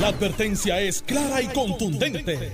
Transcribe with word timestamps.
La 0.00 0.08
advertencia 0.08 0.80
es 0.80 1.02
clara 1.02 1.40
y 1.40 1.46
contundente. 1.48 2.52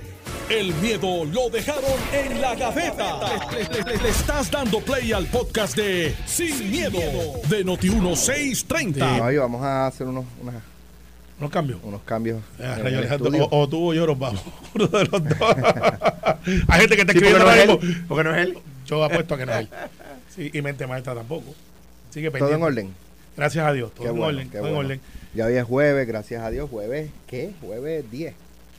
El 0.49 0.73
miedo 0.75 1.25
lo 1.25 1.49
dejaron 1.49 1.83
en 2.13 2.41
la 2.41 2.55
gaveta. 2.55 3.19
Le, 3.51 3.83
le- 3.83 3.97
le 4.03 4.09
estás 4.09 4.51
dando 4.51 4.79
play 4.81 5.11
al 5.13 5.25
podcast 5.27 5.75
de 5.75 6.13
Sin, 6.25 6.69
miedo, 6.69 6.99
de 7.49 7.65
Noti1630. 7.65 9.17
No, 9.17 9.31
y 9.31 9.37
vamos 9.37 9.63
a 9.63 9.87
hacer 9.87 10.07
unos, 10.07 10.25
unas- 10.41 10.55
No 11.39 11.49
cambio. 11.49 11.79
unos 11.83 12.01
cambios. 12.03 12.41
Ah, 12.59 12.75
en 12.77 12.83
rayo 12.83 12.87
el 12.87 12.97
Alejandro, 12.99 13.27
estudio. 13.27 13.45
o, 13.49 13.61
o 13.61 13.69
tú 13.69 13.89
o 13.91 13.93
yo 13.93 14.05
nos 14.05 14.19
vamos. 14.19 14.41
Uno 14.75 14.87
de 14.87 15.05
los 15.05 15.23
dos. 15.23 15.39
Hay 16.67 16.79
gente 16.81 16.97
que 16.97 17.05
te 17.05 17.13
Sí, 17.13 17.17
escribe 17.19 17.31
porque 17.39 17.43
no 17.43 17.49
ahora 17.49 17.61
es 17.63 17.67
mismo. 17.67 17.81
él. 17.81 18.05
Porque 18.07 18.23
no 18.23 18.35
es 18.35 18.41
él. 18.47 18.57
Yo 18.85 19.03
apuesto 19.03 19.33
a 19.33 19.37
que 19.37 19.45
no 19.45 19.51
es 19.53 19.59
él. 19.59 19.69
Sí, 20.35 20.49
y 20.53 20.61
mente 20.61 20.85
maestra 20.85 21.15
tampoco. 21.15 21.55
Sigue 22.11 22.29
Todo 22.29 22.51
en 22.53 22.61
orden. 22.63 22.93
Gracias 23.37 23.65
a 23.65 23.73
Dios. 23.73 23.91
Todo 23.93 24.03
Qué 24.03 24.09
en 24.09 24.17
bueno, 24.17 24.37
orden. 24.37 24.49
qué 24.49 24.57
Todo 24.57 24.67
en 24.67 24.73
bueno. 24.75 24.87
orden. 24.89 25.01
Ya 25.33 25.45
hoy 25.45 25.53
es 25.55 25.63
jueves, 25.63 26.07
gracias 26.07 26.43
a 26.43 26.49
Dios. 26.49 26.69
Jueves, 26.69 27.09
¿qué? 27.27 27.51
Jueves 27.61 28.09
10. 28.11 28.33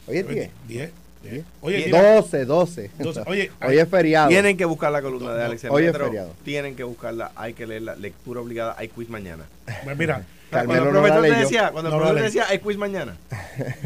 Hoy 0.06 0.16
es 0.18 0.28
10. 0.28 0.50
10. 0.68 0.90
Diez. 1.22 1.44
Oye, 1.60 1.84
mira, 1.86 2.14
12, 2.16 2.44
12. 2.44 2.90
12. 2.98 3.22
Oye, 3.26 3.50
hoy 3.64 3.78
es 3.78 3.88
feriado. 3.88 4.28
Tienen 4.28 4.56
que 4.56 4.64
buscar 4.64 4.90
la 4.90 5.00
columna 5.00 5.32
de 5.34 5.44
Alex 5.44 5.64
Hoy 5.70 5.84
es 5.84 5.96
feriado. 5.96 6.34
Tienen 6.44 6.74
que 6.74 6.82
buscarla. 6.82 7.30
Hay 7.36 7.54
que 7.54 7.66
leerla. 7.66 7.94
Lectura 7.96 8.40
obligada. 8.40 8.74
Hay 8.76 8.88
quiz 8.88 9.08
mañana. 9.08 9.44
pues 9.84 9.96
mira, 9.96 10.24
Carmelo 10.52 10.82
cuando 10.84 10.88
el 10.88 10.94
no 10.94 11.00
la 11.08 11.14
profesor 11.14 11.22
te 11.22 11.28
leyó. 11.30 11.42
decía, 11.42 11.70
cuando 11.72 11.88
el 11.88 11.92
No 11.94 11.98
profesor 11.98 12.16
te 12.18 12.22
decía, 12.24 12.44
hay 12.48 12.58
quiz 12.58 12.76
mañana. 12.76 13.16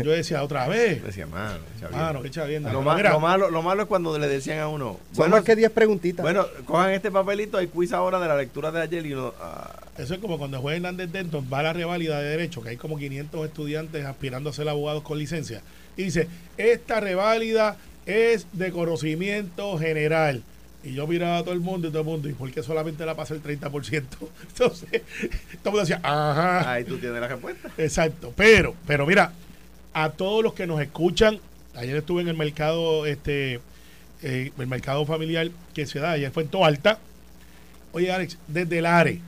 yo 0.05 0.11
decía 0.11 0.43
otra 0.43 0.69
vez. 0.69 1.03
Decía, 1.05 1.27
mano. 1.27 1.59
Mano, 1.93 2.23
qué 2.23 2.31
chavienda. 2.31 2.73
Lo, 2.73 2.83
ma- 2.83 3.01
lo 3.01 3.21
malo, 3.21 3.51
lo 3.51 3.63
malo 3.63 3.83
es 3.83 3.89
cuando 3.89 4.19
le 4.19 4.27
decían 4.29 4.59
a 4.59 4.69
uno, 4.69 4.99
bueno, 5.15 5.37
más 5.37 5.45
que 5.45 5.55
10 5.57 5.71
preguntitas. 5.71 6.23
bueno, 6.23 6.47
cojan 6.65 6.91
este 6.91 7.11
papelito, 7.11 7.59
hay 7.59 7.69
quiz 7.69 7.93
ahora 7.93 8.19
de 8.19 8.29
la 8.29 8.37
lectura 8.37 8.71
de 8.73 8.83
ayer 8.83 9.07
y 9.07 9.13
uno, 9.15 9.33
ah, 9.41 9.71
Eso 9.97 10.15
es 10.15 10.21
como 10.21 10.37
cuando 10.39 10.61
juega 10.61 10.77
Hernández 10.77 11.11
Denton, 11.13 11.47
va 11.53 11.61
a 11.61 11.63
la 11.63 11.73
reválida 11.73 12.19
de 12.21 12.29
Derecho, 12.31 12.63
que 12.63 12.71
hay 12.71 12.77
como 12.77 12.99
500 12.99 13.47
estudiantes 13.47 14.05
aspirando 14.05 14.51
a 14.51 14.53
ser 14.53 14.69
abogados 14.69 15.03
con 15.03 15.19
licencia, 15.19 15.63
y 15.97 16.03
dice, 16.05 16.29
esta 16.57 17.01
reválida 17.01 17.77
es 18.07 18.47
de 18.53 18.71
conocimiento 18.73 19.79
general. 19.79 20.43
Y 20.87 20.95
yo 20.95 21.05
miraba 21.09 21.39
a 21.39 21.43
todo 21.43 21.53
el 21.53 21.59
mundo 21.59 21.89
y 21.89 21.91
todo 21.91 22.03
el 22.03 22.07
mundo, 22.07 22.29
¿y 22.29 22.33
por 22.33 22.49
qué 22.53 22.63
solamente 22.63 23.05
la 23.05 23.17
pasa 23.17 23.35
el 23.35 23.43
30%? 23.43 24.05
Entonces, 24.49 25.03
todo 25.65 25.65
el 25.65 25.65
mundo 25.65 25.81
decía, 25.81 26.01
ajá. 26.01 26.71
ahí 26.71 26.85
tú 26.85 26.97
tienes 26.99 27.21
la 27.21 27.27
respuesta. 27.27 27.73
Exacto, 27.77 28.33
pero, 28.37 28.73
pero 28.87 29.05
mira, 29.05 29.33
a 29.93 30.11
todos 30.11 30.45
los 30.45 30.55
que 30.55 30.69
nos 30.69 30.81
escuchan, 30.81 31.41
ayer 31.75 31.97
estuve 31.97 32.23
en 32.23 32.29
el 32.29 32.37
mercado, 32.37 33.05
este, 33.05 33.59
eh, 34.23 34.53
el 34.57 34.67
mercado 34.69 35.05
familiar 35.07 35.51
que 35.75 35.87
se 35.87 35.99
da, 35.99 36.13
ayer 36.13 36.31
fue 36.31 36.45
en 36.45 36.51
Toalta. 36.51 37.01
Oye, 37.91 38.13
Alex, 38.13 38.39
desde 38.47 38.79
el 38.79 38.87
ARE, 38.87 39.21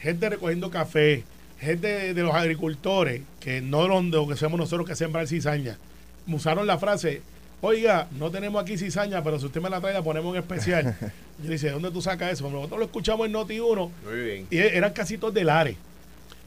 gente 0.00 0.28
recogiendo 0.28 0.70
café, 0.70 1.24
gente 1.58 1.88
de, 1.88 2.12
de 2.12 2.22
los 2.22 2.34
agricultores, 2.34 3.22
que 3.40 3.62
no 3.62 3.88
lo 3.88 4.28
que 4.28 4.36
somos 4.36 4.60
nosotros 4.60 4.86
que 4.86 4.94
sembrar 4.94 5.26
cizaña, 5.26 5.78
usaron 6.26 6.66
la 6.66 6.76
frase, 6.76 7.22
oiga, 7.60 8.08
no 8.18 8.30
tenemos 8.30 8.62
aquí 8.62 8.76
cizaña, 8.78 9.22
pero 9.22 9.38
si 9.38 9.46
usted 9.46 9.60
me 9.60 9.70
la 9.70 9.80
trae 9.80 9.92
la 9.94 10.02
ponemos 10.02 10.34
en 10.34 10.40
especial. 10.42 10.96
Yo 11.42 11.44
le 11.44 11.50
dice, 11.52 11.70
¿dónde 11.70 11.90
tú 11.90 12.02
sacas 12.02 12.32
eso? 12.32 12.50
Nosotros 12.50 12.78
lo 12.80 12.84
escuchamos 12.86 13.26
en 13.26 13.32
Noti 13.32 13.60
1 13.60 13.92
Muy 14.04 14.20
bien. 14.20 14.46
y 14.50 14.56
eran 14.58 14.92
casi 14.92 15.18
todos 15.18 15.32
del 15.34 15.48
ARE. 15.48 15.76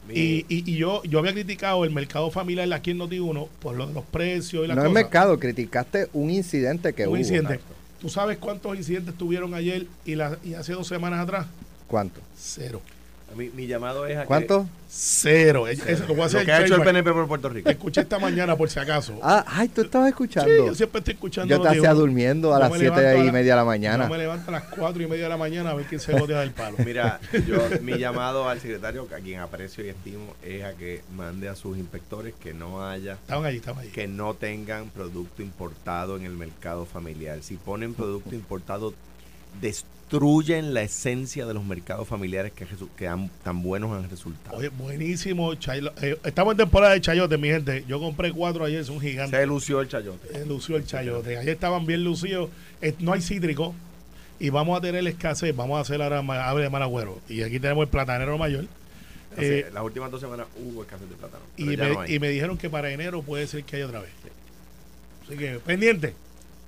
Mi- 0.07 0.13
Y, 0.15 0.45
y, 0.49 0.71
y 0.73 0.77
yo, 0.77 1.01
yo 1.03 1.19
había 1.19 1.31
criticado 1.33 1.85
el 1.85 1.91
mercado 1.91 2.29
familiar 2.31 2.71
aquí 2.73 2.91
en 2.91 2.99
Noti1 2.99 3.47
por 3.61 3.75
lo 3.75 3.87
de 3.87 3.93
los 3.93 4.03
precios 4.05 4.65
y 4.65 4.67
las 4.67 4.75
no 4.75 4.83
es 4.83 4.89
cosas. 4.89 5.03
mercado, 5.03 5.39
criticaste 5.39 6.09
un 6.13 6.29
incidente 6.29 6.91
que 6.93 7.03
un 7.03 7.09
hubo. 7.09 7.17
incidente. 7.17 7.53
exacto. 7.53 7.75
¿Tú 8.01 8.09
sabes 8.09 8.37
cuántos 8.39 8.75
incidentes 8.75 9.15
tuvieron 9.15 9.53
ayer 9.53 9.85
y, 10.05 10.15
la, 10.15 10.37
y 10.43 10.55
hace 10.55 10.73
dos 10.73 10.87
semanas 10.87 11.19
atrás? 11.19 11.45
¿Cuánto? 11.87 12.19
Cero. 12.37 12.81
Mi, 13.35 13.49
mi 13.49 13.67
llamado 13.67 14.05
es 14.05 14.17
a 14.17 14.21
que- 14.21 14.27
¿Cuánto? 14.27 14.67
Cero. 14.93 15.67
Es- 15.69 15.85
es- 15.87 16.01
lo 16.01 16.07
voy 16.15 16.21
a 16.21 16.25
hacer 16.25 16.41
lo 16.41 16.45
que 16.45 16.51
ha 16.51 16.65
hecho 16.65 16.75
el. 16.75 16.81
PNP 16.83 17.13
por 17.13 17.27
Puerto 17.27 17.47
Rico. 17.47 17.69
Escuché 17.69 18.01
esta 18.01 18.19
mañana 18.19 18.57
por 18.57 18.69
si 18.69 18.77
acaso. 18.77 19.17
Ah, 19.23 19.45
ay, 19.47 19.69
tú 19.69 19.81
estabas 19.83 20.07
sí, 20.07 20.11
escuchando. 20.11 20.65
yo 20.67 20.75
siempre 20.75 20.99
estoy 20.99 21.13
escuchando. 21.13 21.55
Yo 21.55 21.61
te 21.61 21.67
hacía 21.69 21.93
Noti1. 21.93 21.95
durmiendo 21.95 22.53
a 22.53 22.59
las 22.59 22.71
me 22.71 22.77
7 22.79 22.95
levanto 22.99 23.21
a 23.21 23.25
y 23.25 23.31
media 23.31 23.53
de 23.53 23.55
la 23.57 23.63
mañana. 23.65 24.03
Yo 24.03 24.09
me 24.11 24.17
levanto 24.17 24.49
a 24.49 24.51
las 24.51 24.63
cuatro 24.65 25.01
y 25.01 25.07
media 25.07 25.23
de 25.23 25.29
la 25.29 25.37
mañana 25.37 25.69
a 25.69 25.73
ver 25.75 25.85
quién 25.85 26.01
se 26.01 26.11
gotea 26.11 26.41
del 26.41 26.51
palo. 26.51 26.75
Mira, 26.85 27.21
yo 27.47 27.57
mi 27.81 27.97
llamado 27.97 28.49
al 28.49 28.59
secretario, 28.59 29.07
a 29.15 29.19
quien 29.19 29.39
aprecio 29.39 29.85
y 29.85 29.89
estimo, 29.89 30.35
es 30.43 30.63
a 30.65 30.73
que 30.73 31.01
mande 31.15 31.47
a 31.47 31.55
sus 31.55 31.77
inspectores 31.77 32.33
que 32.43 32.53
no 32.53 32.85
haya 32.85 33.13
Estaban 33.13 33.45
allí, 33.45 33.57
estaban 33.57 33.81
allí. 33.83 33.91
que 33.91 34.07
no 34.09 34.33
tengan 34.33 34.89
producto 34.89 35.41
importado 35.41 36.17
en 36.17 36.25
el 36.25 36.33
mercado 36.33 36.85
familiar. 36.85 37.41
Si 37.43 37.55
ponen 37.55 37.93
producto 37.93 38.35
importado, 38.35 38.93
destruyen 39.61 40.00
la 40.73 40.81
esencia 40.81 41.45
de 41.45 41.53
los 41.53 41.63
mercados 41.63 42.07
familiares 42.07 42.51
que, 42.51 42.65
que 42.97 43.07
han, 43.07 43.29
tan 43.43 43.61
buenos 43.63 43.91
han 43.91 44.09
resultado. 44.09 44.57
Oye, 44.57 44.69
buenísimo. 44.69 45.53
chaylo- 45.53 45.93
eh, 46.01 46.17
estamos 46.25 46.51
en 46.53 46.57
temporada 46.57 46.93
de 46.93 47.01
chayote, 47.01 47.37
mi 47.37 47.47
gente. 47.47 47.85
Yo 47.87 47.99
compré 47.99 48.31
cuatro 48.31 48.65
ayer, 48.65 48.83
son 48.83 48.99
gigantes. 48.99 49.39
Se 49.39 49.45
lució 49.47 49.79
el 49.81 49.87
chayote. 49.87 50.27
Eh, 50.37 50.45
lució 50.45 50.75
el 50.75 50.85
chayote. 50.85 51.37
Ayer 51.37 51.53
estaban 51.53 51.85
bien 51.85 52.03
lucidos. 52.03 52.49
Eh, 52.81 52.93
no 52.99 53.13
hay 53.13 53.21
cítrico. 53.21 53.73
Y 54.39 54.49
vamos 54.49 54.77
a 54.77 54.81
tener 54.81 55.05
escasez. 55.07 55.55
Vamos 55.55 55.77
a 55.77 55.81
hacer 55.81 56.01
ahora 56.01 56.19
ave 56.49 56.63
de 56.63 56.69
Maragüero. 56.69 57.19
Y 57.29 57.43
aquí 57.43 57.59
tenemos 57.59 57.83
el 57.83 57.89
platanero 57.89 58.37
mayor. 58.37 58.65
Eh, 59.37 59.69
las 59.73 59.81
últimas 59.83 60.11
dos 60.11 60.19
semanas 60.19 60.47
hubo 60.57 60.81
escasez 60.81 61.09
de 61.09 61.15
plátano. 61.15 61.43
me, 61.65 61.77
no 61.77 62.05
y 62.05 62.19
me 62.19 62.29
dijeron 62.29 62.57
que 62.57 62.69
para 62.69 62.91
enero 62.91 63.21
puede 63.21 63.47
ser 63.47 63.63
que 63.63 63.77
haya 63.77 63.85
otra 63.85 63.99
vez. 64.01 64.09
Así 65.25 65.37
que, 65.37 65.59
pendiente. 65.59 66.13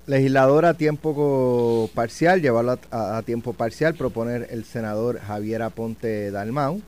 Legislador 0.05 0.65
a 0.65 0.73
tiempo 0.73 1.89
parcial, 1.95 2.41
llevarlo 2.41 2.73
a, 2.73 2.79
a- 2.97 3.17
a 3.17 3.21
tiempo 3.23 3.53
parcial, 3.53 3.93
proponer 3.95 4.47
el 4.51 4.65
senador 4.65 5.19
Javier 5.19 5.61
Aponte 5.61 6.29
Dalmau 6.31 6.81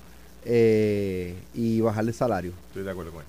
eh, 0.43 1.33
y 1.53 1.79
bajarle 1.81 2.11
salario. 2.13 2.51
Estoy 2.67 2.83
de 2.83 2.91
acuerdo 2.91 3.11
con 3.11 3.21
él. 3.21 3.27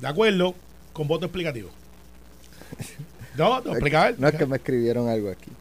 De 0.00 0.06
acuerdo, 0.08 0.54
con 0.92 1.06
voto 1.08 1.26
explicativo. 1.26 1.68
No, 3.36 3.54
a 3.54 3.58
explicar. 3.60 4.16
No 4.18 4.26
es 4.26 4.34
que 4.34 4.44
me 4.44 4.56
escribieron 4.56 5.08
algo 5.08 5.30
aquí. 5.30 5.52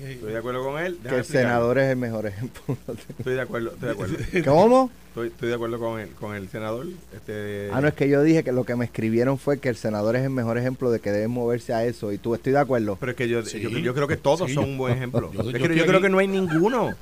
Estoy 0.00 0.32
de 0.32 0.38
acuerdo 0.38 0.62
con 0.64 0.80
él. 0.82 0.98
Que 1.08 1.16
el 1.16 1.24
senador 1.24 1.78
es 1.78 1.90
el 1.90 1.96
mejor 1.96 2.26
ejemplo. 2.26 2.76
Estoy 3.18 3.34
de 3.34 3.40
acuerdo, 3.40 3.70
estoy 3.70 3.86
de 3.88 3.92
acuerdo. 3.92 4.16
¿Cómo? 4.44 4.90
Estoy, 5.08 5.28
estoy 5.28 5.48
de 5.48 5.54
acuerdo 5.54 5.78
con 5.78 5.98
el, 6.00 6.08
con 6.10 6.34
el 6.36 6.48
senador. 6.50 6.86
Este, 7.14 7.70
Ah, 7.72 7.80
no, 7.80 7.88
es 7.88 7.94
que 7.94 8.08
yo 8.08 8.22
dije 8.22 8.44
que 8.44 8.52
lo 8.52 8.64
que 8.64 8.76
me 8.76 8.84
escribieron 8.84 9.38
fue 9.38 9.58
que 9.58 9.68
el 9.70 9.76
senador 9.76 10.14
es 10.16 10.22
el 10.24 10.30
mejor 10.30 10.58
ejemplo 10.58 10.90
de 10.90 11.00
que 11.00 11.10
deben 11.10 11.30
moverse 11.30 11.72
a 11.72 11.84
eso. 11.84 12.12
Y 12.12 12.18
tú 12.18 12.34
estoy 12.34 12.52
de 12.52 12.58
acuerdo. 12.58 12.96
Pero 13.00 13.12
es 13.12 13.16
que 13.16 13.28
yo, 13.28 13.42
Sí. 13.44 13.60
yo, 13.60 13.70
yo 13.70 13.94
creo 13.94 14.06
que 14.08 14.16
todos 14.18 14.48
Sí, 14.48 14.54
son 14.54 14.64
un 14.64 14.78
buen 14.78 14.94
ejemplo. 14.94 15.32
yo- 15.32 15.42
creo 15.86 16.00
que 16.02 16.08
no 16.10 16.18
hay 16.18 16.28
ninguno. 16.28 16.94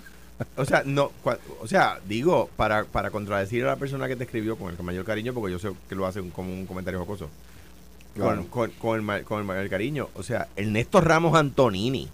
O 0.56 0.65
sea, 0.65 0.82
no, 0.84 1.11
cua- 1.25 1.38
o 1.61 1.66
sea, 1.69 1.99
digo, 2.09 2.49
para, 2.56 2.84
para 2.84 3.11
contradecir 3.11 3.65
a 3.65 3.69
la 3.69 3.76
persona 3.76 4.09
que 4.09 4.16
te 4.16 4.25
escribió 4.25 4.56
con 4.56 4.72
el 4.75 4.82
mayor 4.82 5.05
cariño, 5.05 5.32
porque 5.32 5.53
yo 5.53 5.59
sé 5.61 5.71
que 5.88 5.94
lo 5.94 6.06
hace 6.06 6.21
un- 6.21 6.31
como 6.31 6.53
un 6.53 6.66
comentario 6.66 6.99
jocoso. 7.00 7.28
Claro. 8.15 8.44
Con, 8.49 8.71
con, 8.71 8.71
con 9.00 9.11
el, 9.11 9.25
con 9.25 9.38
el 9.41 9.44
mayor 9.44 9.69
cariño. 9.69 10.09
O 10.15 10.22
sea, 10.22 10.47
Ernesto 10.56 11.00
Ramos 11.00 11.34
Antonini. 11.37 12.09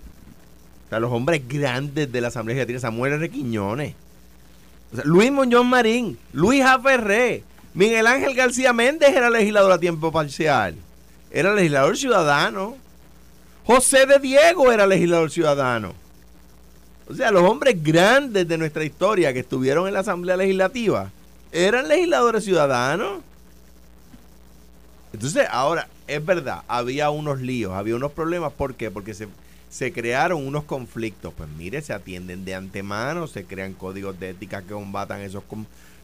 Los 0.99 1.12
hombres 1.12 1.47
grandes 1.47 2.11
de 2.11 2.21
la 2.21 2.28
Asamblea 2.28 2.56
Legislativa, 2.56 2.81
Samuel 2.81 3.12
R. 3.12 3.31
Quiñones. 3.31 3.95
Luis 5.05 5.31
Muñoz 5.31 5.65
Marín, 5.65 6.19
Luis 6.33 6.65
Aferré, 6.65 7.45
Miguel 7.75 8.09
Ángel 8.09 8.34
García 8.34 8.73
Méndez 8.73 9.11
era 9.15 9.31
legislador 9.31 9.71
a 9.73 9.78
tiempo 9.78 10.11
parcial. 10.11 10.75
Era 11.31 11.55
legislador 11.55 11.97
ciudadano. 11.97 12.77
José 13.65 14.06
de 14.06 14.19
Diego 14.19 14.73
era 14.73 14.87
legislador 14.87 15.31
ciudadano. 15.31 15.95
O 17.09 17.15
sea, 17.15 17.31
los 17.31 17.43
hombres 17.43 17.81
grandes 17.83 18.49
de 18.49 18.59
nuestra 18.59 18.84
historia 18.84 19.33
que 19.33 19.41
estuvieron 19.41 19.87
en 19.87 19.95
la 19.95 20.01
Asamblea 20.01 20.37
Legislativa 20.37 21.11
eran 21.53 21.89
legisladores 21.89 22.45
ciudadanos. 22.45 23.21
Entonces, 25.12 25.47
ahora, 25.51 25.89
es 26.07 26.25
verdad, 26.25 26.62
había 26.69 27.11
unos 27.11 27.41
líos, 27.41 27.72
había 27.72 27.97
unos 27.97 28.12
problemas. 28.12 28.53
¿Por 28.53 28.75
qué? 28.75 28.91
Porque 28.91 29.15
se, 29.15 29.28
se 29.70 29.92
crearon 29.92 30.47
unos 30.47 30.64
conflictos. 30.64 31.32
Pues 31.34 31.48
mire, 31.48 31.81
se 31.81 31.94
atienden 31.94 32.44
de 32.44 32.54
antemano, 32.54 33.26
se 33.26 33.44
crean 33.44 33.72
códigos 33.72 34.19
de 34.20 34.31
ética 34.31 34.62
que 34.62 34.75
combatan 34.75 35.20
esos 35.20 35.44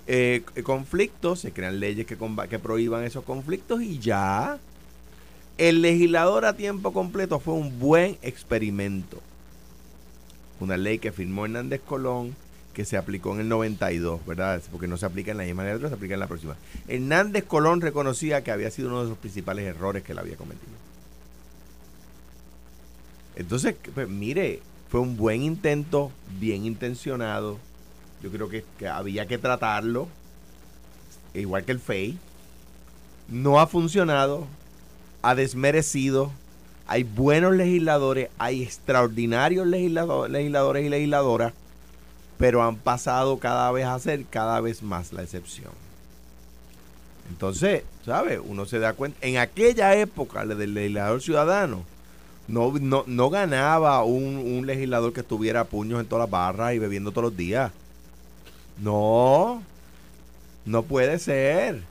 eh, 0.06 0.42
conflictos, 0.62 1.40
se 1.40 1.52
crean 1.52 1.80
leyes 1.80 2.06
que, 2.06 2.16
que 2.48 2.58
prohíban 2.58 3.04
esos 3.04 3.24
conflictos 3.24 3.82
y 3.82 3.98
ya. 3.98 4.58
El 5.58 5.82
legislador 5.82 6.44
a 6.44 6.56
tiempo 6.56 6.92
completo 6.92 7.40
fue 7.40 7.54
un 7.54 7.78
buen 7.78 8.16
experimento. 8.22 9.20
Una 10.60 10.76
ley 10.76 10.98
que 10.98 11.12
firmó 11.12 11.44
Hernández 11.44 11.80
Colón, 11.86 12.36
que 12.72 12.84
se 12.84 12.96
aplicó 12.96 13.34
en 13.34 13.40
el 13.40 13.48
92, 13.48 14.24
¿verdad? 14.26 14.62
Porque 14.70 14.86
no 14.86 14.96
se 14.96 15.06
aplica 15.06 15.32
en 15.32 15.38
la 15.38 15.44
misma 15.44 15.64
letra, 15.64 15.88
se 15.88 15.94
aplica 15.94 16.14
en 16.14 16.20
la 16.20 16.28
próxima. 16.28 16.56
Hernández 16.88 17.44
Colón 17.44 17.80
reconocía 17.80 18.44
que 18.44 18.52
había 18.52 18.70
sido 18.70 18.88
uno 18.88 19.02
de 19.02 19.08
los 19.08 19.18
principales 19.18 19.64
errores 19.64 20.02
que 20.02 20.12
él 20.12 20.18
había 20.18 20.36
cometido. 20.36 20.72
Entonces, 23.36 23.76
pues, 23.94 24.08
mire, 24.08 24.60
fue 24.88 25.00
un 25.00 25.16
buen 25.16 25.42
intento, 25.42 26.10
bien 26.38 26.64
intencionado. 26.64 27.58
Yo 28.22 28.30
creo 28.30 28.48
que, 28.48 28.64
había 28.88 29.26
que 29.26 29.38
tratarlo, 29.38 30.08
igual 31.34 31.64
que 31.64 31.72
el 31.72 31.80
FEI. 31.80 32.18
No 33.28 33.60
ha 33.60 33.66
funcionado, 33.66 34.46
ha 35.22 35.34
desmerecido. 35.34 36.32
Hay 36.86 37.02
buenos 37.02 37.54
legisladores, 37.54 38.30
hay 38.38 38.62
extraordinarios 38.62 39.66
legislado- 39.66 40.28
legisladores 40.28 40.86
y 40.86 40.88
legisladoras, 40.88 41.52
pero 42.38 42.62
han 42.62 42.76
pasado 42.76 43.38
cada 43.38 43.70
vez 43.72 43.86
a 43.86 43.98
ser 43.98 44.24
cada 44.24 44.60
vez 44.60 44.82
más 44.82 45.12
la 45.12 45.22
excepción. 45.24 45.72
Entonces, 47.28 47.82
¿sabes? 48.04 48.40
Uno 48.42 48.66
se 48.66 48.78
da 48.78 48.92
cuenta. 48.92 49.18
En 49.26 49.38
aquella 49.38 49.96
época, 49.96 50.44
la 50.44 50.54
del 50.54 50.74
legislador 50.74 51.20
ciudadano, 51.20 51.82
no, 52.48 52.72
no, 52.78 53.04
no 53.06 53.30
ganaba 53.30 54.02
un, 54.04 54.36
un 54.36 54.66
legislador 54.66 55.12
que 55.12 55.20
estuviera 55.20 55.60
a 55.60 55.64
puños 55.64 56.00
en 56.00 56.06
todas 56.06 56.24
las 56.24 56.30
barras 56.30 56.74
y 56.74 56.78
bebiendo 56.78 57.10
todos 57.10 57.30
los 57.30 57.36
días. 57.36 57.72
No, 58.78 59.62
no 60.64 60.82
puede 60.82 61.18
ser. 61.18 61.82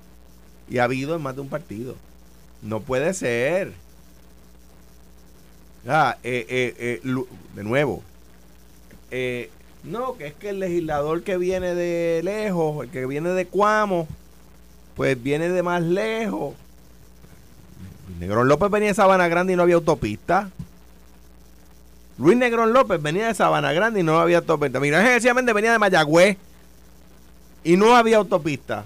Y 0.69 0.77
ha 0.77 0.85
habido 0.85 1.15
en 1.15 1.21
más 1.21 1.35
de 1.35 1.41
un 1.41 1.49
partido. 1.49 1.95
No 2.61 2.81
puede 2.81 3.13
ser. 3.13 3.73
Ah, 5.87 6.17
eh, 6.23 6.45
eh, 6.49 7.01
eh, 7.03 7.25
de 7.55 7.63
nuevo. 7.63 8.01
Eh, 9.11 9.49
no, 9.83 10.17
que 10.17 10.27
es 10.27 10.33
que 10.33 10.49
el 10.49 10.59
legislador 10.59 11.21
que 11.21 11.37
viene 11.37 11.75
de 11.75 12.21
lejos, 12.23 12.85
el 12.85 12.91
que 12.91 13.05
viene 13.05 13.29
de 13.29 13.45
Cuamo, 13.45 14.07
pues 14.95 15.21
viene 15.21 15.49
de 15.49 15.61
más 15.61 15.83
lejos. 15.83 16.55
Negrón 18.19 18.47
López 18.47 18.69
venía 18.69 18.89
de 18.89 18.94
Sabana 18.94 19.27
Grande 19.27 19.53
y 19.53 19.56
no 19.56 19.63
había 19.63 19.75
autopista. 19.75 20.50
Luis 22.17 22.38
Negrón 22.38 22.71
López 22.71 23.01
venía 23.01 23.27
de 23.27 23.33
Sabana 23.33 23.73
Grande 23.73 24.00
y 24.00 24.03
no 24.03 24.19
había 24.19 24.38
autopista. 24.38 24.79
Miguel 24.79 25.00
Ángel 25.00 25.13
García 25.13 25.33
Méndez 25.33 25.56
venía 25.56 25.71
de 25.73 25.79
Mayagüez 25.79 26.38
y 27.63 27.75
no 27.75 27.95
había 27.95 28.17
autopista. 28.17 28.85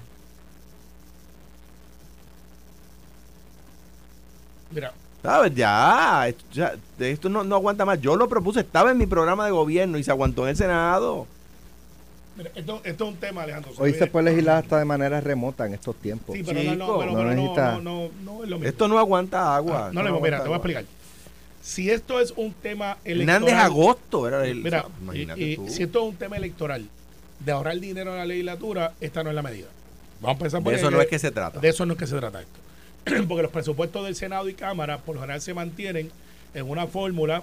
Mira, 4.72 4.92
¿Sabes? 5.22 5.54
Ya, 5.54 6.28
esto, 6.28 6.44
ya, 6.52 6.74
esto 6.98 7.28
no, 7.28 7.44
no 7.44 7.56
aguanta 7.56 7.84
más. 7.84 8.00
Yo 8.00 8.16
lo 8.16 8.28
propuse, 8.28 8.60
estaba 8.60 8.90
en 8.90 8.98
mi 8.98 9.06
programa 9.06 9.44
de 9.44 9.50
gobierno 9.50 9.98
y 9.98 10.02
se 10.04 10.10
aguantó 10.10 10.44
en 10.44 10.50
el 10.50 10.56
Senado. 10.56 11.26
Mira, 12.40 12.50
esto, 12.54 12.80
esto 12.84 13.04
es 13.04 13.10
un 13.10 13.16
tema, 13.16 13.42
Alejandro. 13.44 13.72
Hoy 13.78 13.92
ve- 13.92 13.98
se 13.98 14.06
puede 14.08 14.30
legislar 14.30 14.62
hasta 14.62 14.78
de 14.78 14.84
manera 14.84 15.20
remota 15.20 15.66
en 15.66 15.74
estos 15.74 15.94
tiempos. 15.96 16.36
Sí, 16.36 16.42
pero 16.44 16.62
no, 16.62 16.74
no, 16.74 16.84
Chico, 16.86 16.98
pero- 16.98 17.10
no 17.12 17.16
pero 17.18 17.28
no, 17.30 17.34
necesita- 17.34 17.72
no, 17.72 17.80
no, 17.80 18.10
no 18.24 18.44
es 18.44 18.50
lo 18.50 18.56
mismo. 18.56 18.68
Esto 18.68 18.88
no 18.88 18.98
aguanta 18.98 19.54
agua. 19.54 19.86
Ah, 19.88 19.90
no, 19.92 20.02
le 20.02 20.10
mira, 20.20 20.38
te 20.42 20.44
voy 20.48 20.54
a 20.54 20.56
explicar. 20.56 20.84
Si 21.62 21.90
esto 21.90 22.20
es 22.20 22.32
un 22.36 22.52
tema 22.54 22.96
electoral. 23.04 23.42
Hernández 23.42 23.54
Agosto 23.64 24.26
era 24.26 24.46
el. 24.46 24.62
Mira, 24.62 24.86
imagínate 25.02 25.40
y- 25.40 25.52
y 25.52 25.56
tú. 25.56 25.68
si 25.68 25.82
esto 25.82 25.98
es 26.02 26.04
un 26.10 26.16
tema 26.16 26.36
electoral 26.36 26.86
de 27.38 27.52
ahorrar 27.52 27.78
dinero 27.78 28.12
en 28.12 28.18
la 28.18 28.26
legislatura, 28.26 28.92
esta 29.00 29.22
no 29.22 29.28
es 29.30 29.36
la 29.36 29.42
medida. 29.42 29.66
Vamos 30.20 30.36
a 30.36 30.38
empezar 30.38 30.62
por 30.62 30.72
de 30.72 30.78
eso 30.78 30.90
no 30.90 31.00
es 31.00 31.06
que 31.08 31.18
se 31.18 31.30
trata. 31.30 31.60
De 31.60 31.68
eso 31.68 31.84
no 31.86 31.92
es 31.94 31.98
que 31.98 32.06
se 32.06 32.16
trata 32.16 32.40
esto. 32.40 32.60
Porque 33.28 33.42
los 33.42 33.50
presupuestos 33.52 34.04
del 34.04 34.14
Senado 34.14 34.48
y 34.48 34.54
Cámara 34.54 34.98
por 34.98 35.14
lo 35.16 35.20
general 35.20 35.40
se 35.40 35.52
mantienen 35.54 36.10
en 36.54 36.68
una 36.70 36.86
fórmula 36.86 37.42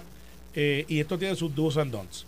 eh, 0.54 0.84
y 0.88 1.00
esto 1.00 1.18
tiene 1.18 1.34
sus 1.36 1.54
do's 1.54 1.76
and 1.76 1.90
don'ts. 1.92 2.26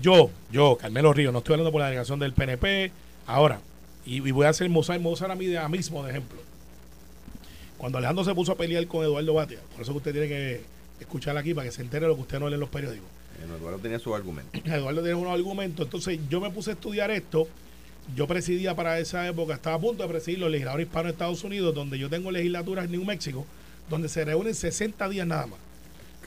Yo, 0.00 0.30
yo, 0.50 0.76
Carmelo 0.76 1.12
Río, 1.12 1.32
no 1.32 1.38
estoy 1.38 1.54
hablando 1.54 1.72
por 1.72 1.80
la 1.80 1.86
delegación 1.86 2.18
del 2.18 2.32
PNP, 2.32 2.92
ahora, 3.26 3.60
y, 4.06 4.16
y 4.26 4.30
voy 4.30 4.46
a 4.46 4.50
hacer 4.50 4.68
Mozart, 4.70 5.00
Mozart 5.00 5.30
a 5.32 5.34
mí 5.34 5.46
de- 5.46 5.68
mismo 5.68 6.02
de 6.04 6.10
ejemplo. 6.10 6.38
Cuando 7.76 7.98
Alejandro 7.98 8.24
se 8.24 8.34
puso 8.34 8.52
a 8.52 8.56
pelear 8.56 8.86
con 8.86 9.04
Eduardo 9.04 9.34
Batia, 9.34 9.58
por 9.72 9.82
eso 9.82 9.92
que 9.92 9.98
usted 9.98 10.12
tiene 10.12 10.28
que 10.28 10.60
escuchar 11.00 11.36
aquí 11.36 11.54
para 11.54 11.66
que 11.66 11.72
se 11.72 11.82
entere 11.82 12.06
lo 12.06 12.14
que 12.14 12.22
usted 12.22 12.38
no 12.38 12.48
lee 12.48 12.54
en 12.54 12.60
los 12.60 12.68
periódicos. 12.68 13.08
Eduardo 13.58 13.78
tenía 13.78 13.98
su 13.98 14.14
argumento. 14.14 14.50
Eduardo 14.64 15.00
tiene 15.00 15.14
unos 15.14 15.32
argumentos. 15.32 15.86
Entonces 15.86 16.18
yo 16.28 16.40
me 16.40 16.50
puse 16.50 16.70
a 16.70 16.72
estudiar 16.74 17.10
esto. 17.10 17.48
Yo 18.14 18.26
presidía 18.26 18.74
para 18.74 18.98
esa 18.98 19.26
época, 19.28 19.54
estaba 19.54 19.76
a 19.76 19.80
punto 19.80 20.02
de 20.02 20.08
presidir 20.08 20.38
los 20.40 20.50
legisladores 20.50 20.86
hispanos 20.86 21.06
de 21.06 21.12
Estados 21.12 21.44
Unidos, 21.44 21.74
donde 21.74 21.98
yo 21.98 22.08
tengo 22.10 22.30
legislaturas 22.30 22.84
en 22.86 22.92
New 22.92 23.04
México, 23.04 23.46
donde 23.88 24.08
se 24.08 24.24
reúnen 24.24 24.54
60 24.54 25.08
días 25.08 25.26
nada 25.26 25.46
más. 25.46 25.58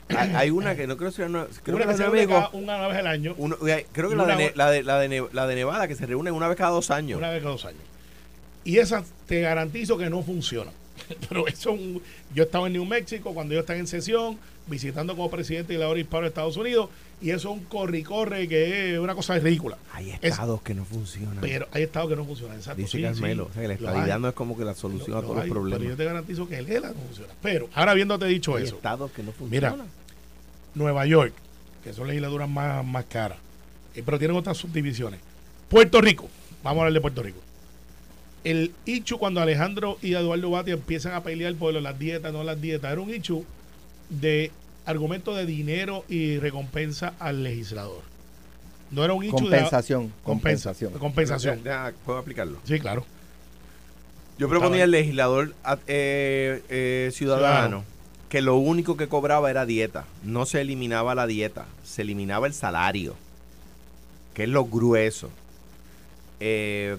Hay, 0.08 0.50
una 0.50 0.76
que 0.76 0.86
no 0.86 0.96
creo 0.96 1.10
que 1.10 1.16
sea 1.16 1.26
una. 1.26 1.46
Creo 1.62 1.76
una 1.76 1.86
que 1.86 1.90
que 1.92 1.96
se 1.96 2.02
la 2.02 2.10
de 2.10 2.16
reúne 2.16 2.26
México, 2.26 2.50
cada- 2.52 2.62
una 2.62 2.88
vez 2.88 2.98
al 2.98 3.06
año, 3.06 3.34
uno- 3.38 3.56
eh, 3.66 3.86
creo 3.92 4.10
que 4.10 4.16
la 4.16 4.26
de, 4.36 4.52
la, 4.54 4.70
de, 4.70 4.82
la, 4.82 4.98
de 4.98 5.24
la 5.32 5.46
de 5.46 5.54
Nevada, 5.54 5.88
que 5.88 5.94
se 5.94 6.04
reúne 6.06 6.30
una 6.30 6.46
vez 6.48 6.56
cada 6.58 6.70
dos 6.70 6.90
años. 6.90 7.18
una 7.18 7.30
vez 7.30 7.40
cada 7.40 7.52
dos 7.52 7.64
años. 7.64 7.80
Y 8.64 8.78
esas 8.78 9.04
te 9.26 9.40
garantizo 9.40 9.96
que 9.98 10.10
no 10.10 10.22
funcionan. 10.22 10.74
Pero 11.28 11.46
eso, 11.46 11.70
es 11.70 11.78
un- 11.80 12.02
yo 12.34 12.44
estaba 12.44 12.66
en 12.66 12.72
New 12.74 12.84
México 12.84 13.32
cuando 13.34 13.54
ellos 13.54 13.62
están 13.64 13.76
en 13.78 13.86
sesión, 13.86 14.38
visitando 14.66 15.14
como 15.16 15.30
presidente 15.30 15.72
de 15.74 15.78
legislador 15.78 15.98
hispano 15.98 16.22
de 16.22 16.28
Estados 16.28 16.56
Unidos, 16.56 16.88
y 17.20 17.30
eso 17.30 17.50
es 17.52 17.58
un 17.58 17.64
corre 17.64 17.98
y 17.98 18.02
corre 18.02 18.48
que 18.48 18.94
es 18.94 18.98
una 18.98 19.14
cosa 19.14 19.38
ridícula. 19.38 19.78
Hay 19.92 20.10
Es- 20.10 20.18
estados 20.22 20.62
que 20.62 20.74
no 20.74 20.84
funcionan. 20.84 21.38
Pero 21.40 21.68
hay 21.72 21.82
estados 21.84 22.08
que 22.10 22.16
no 22.16 22.24
funcionan. 22.24 22.56
Exacto. 22.56 22.80
Dice 22.82 22.96
sí, 22.98 23.02
Carmelo. 23.02 23.44
sí, 23.44 23.50
o 23.50 23.52
sea, 23.54 23.62
que 23.62 23.68
la 23.68 23.74
lo 23.74 23.80
estabilidad 23.88 24.18
no 24.18 24.28
es 24.28 24.34
como 24.34 24.56
que 24.56 24.64
la 24.64 24.74
solución 24.74 25.10
Lo- 25.12 25.18
a 25.18 25.20
lo 25.22 25.26
todos 25.28 25.42
hay, 25.42 25.48
los 25.48 25.54
problemas. 25.54 25.78
Pero 25.78 25.90
yo 25.90 25.96
te 25.96 26.04
garantizo 26.04 26.48
que 26.48 26.58
el 26.58 26.70
ELA 26.70 26.88
no 26.88 26.94
funciona. 27.06 27.32
Pero, 27.42 27.68
ahora 27.74 27.92
habiéndote 27.92 28.26
dicho 28.26 28.56
Hay 28.56 28.64
eso, 28.64 28.76
estados 28.76 29.10
que 29.12 29.22
no 29.22 29.32
Mira, 29.48 29.70
funcionan. 29.70 29.92
Nueva 30.74 31.06
York, 31.06 31.32
que 31.84 31.92
son 31.92 32.08
legislaturas 32.08 32.48
más, 32.48 32.84
más 32.84 33.04
caras, 33.04 33.38
eh, 33.94 34.02
pero 34.04 34.18
tienen 34.18 34.36
otras 34.36 34.56
subdivisiones. 34.56 35.20
Puerto 35.68 36.00
Rico, 36.00 36.28
vamos 36.62 36.78
a 36.78 36.82
hablar 36.82 36.92
de 36.94 37.00
Puerto 37.00 37.22
Rico. 37.22 37.38
El 38.44 38.72
Ichu, 38.84 39.18
cuando 39.18 39.40
Alejandro 39.40 39.98
y 40.02 40.14
Eduardo 40.14 40.50
Batia 40.50 40.74
empiezan 40.74 41.14
a 41.14 41.22
pelear 41.22 41.54
por 41.54 41.72
las 41.74 41.98
dietas, 41.98 42.32
no 42.32 42.44
las 42.44 42.60
dietas, 42.60 42.92
era 42.92 43.00
un 43.00 43.12
Ichu 43.12 43.44
de 44.10 44.50
argumento 44.86 45.34
de 45.34 45.46
dinero 45.46 46.04
y 46.08 46.38
recompensa 46.38 47.14
al 47.18 47.42
legislador. 47.42 48.02
No 48.90 49.02
era 49.02 49.14
un 49.14 49.24
Ichu 49.24 49.36
Compensación, 49.36 50.08
de 50.08 50.12
compensación. 50.22 50.90
compensación. 50.92 50.92
compensación. 51.00 51.64
Ya, 51.64 51.90
ya, 51.90 51.94
¿Puedo 52.04 52.18
aplicarlo? 52.18 52.58
Sí, 52.64 52.78
claro. 52.78 53.04
Yo 54.38 54.48
proponía 54.48 54.84
al 54.84 54.90
legislador 54.90 55.54
eh, 55.86 56.62
eh, 56.68 57.10
ciudadano 57.12 57.46
Ciudadano. 57.46 57.84
que 58.28 58.42
lo 58.42 58.56
único 58.56 58.96
que 58.96 59.08
cobraba 59.08 59.50
era 59.50 59.64
dieta. 59.64 60.04
No 60.22 60.44
se 60.44 60.60
eliminaba 60.60 61.14
la 61.14 61.26
dieta, 61.26 61.66
se 61.84 62.02
eliminaba 62.02 62.46
el 62.46 62.52
salario, 62.52 63.14
que 64.34 64.42
es 64.44 64.48
lo 64.48 64.64
grueso. 64.66 65.30
Eh, 66.40 66.96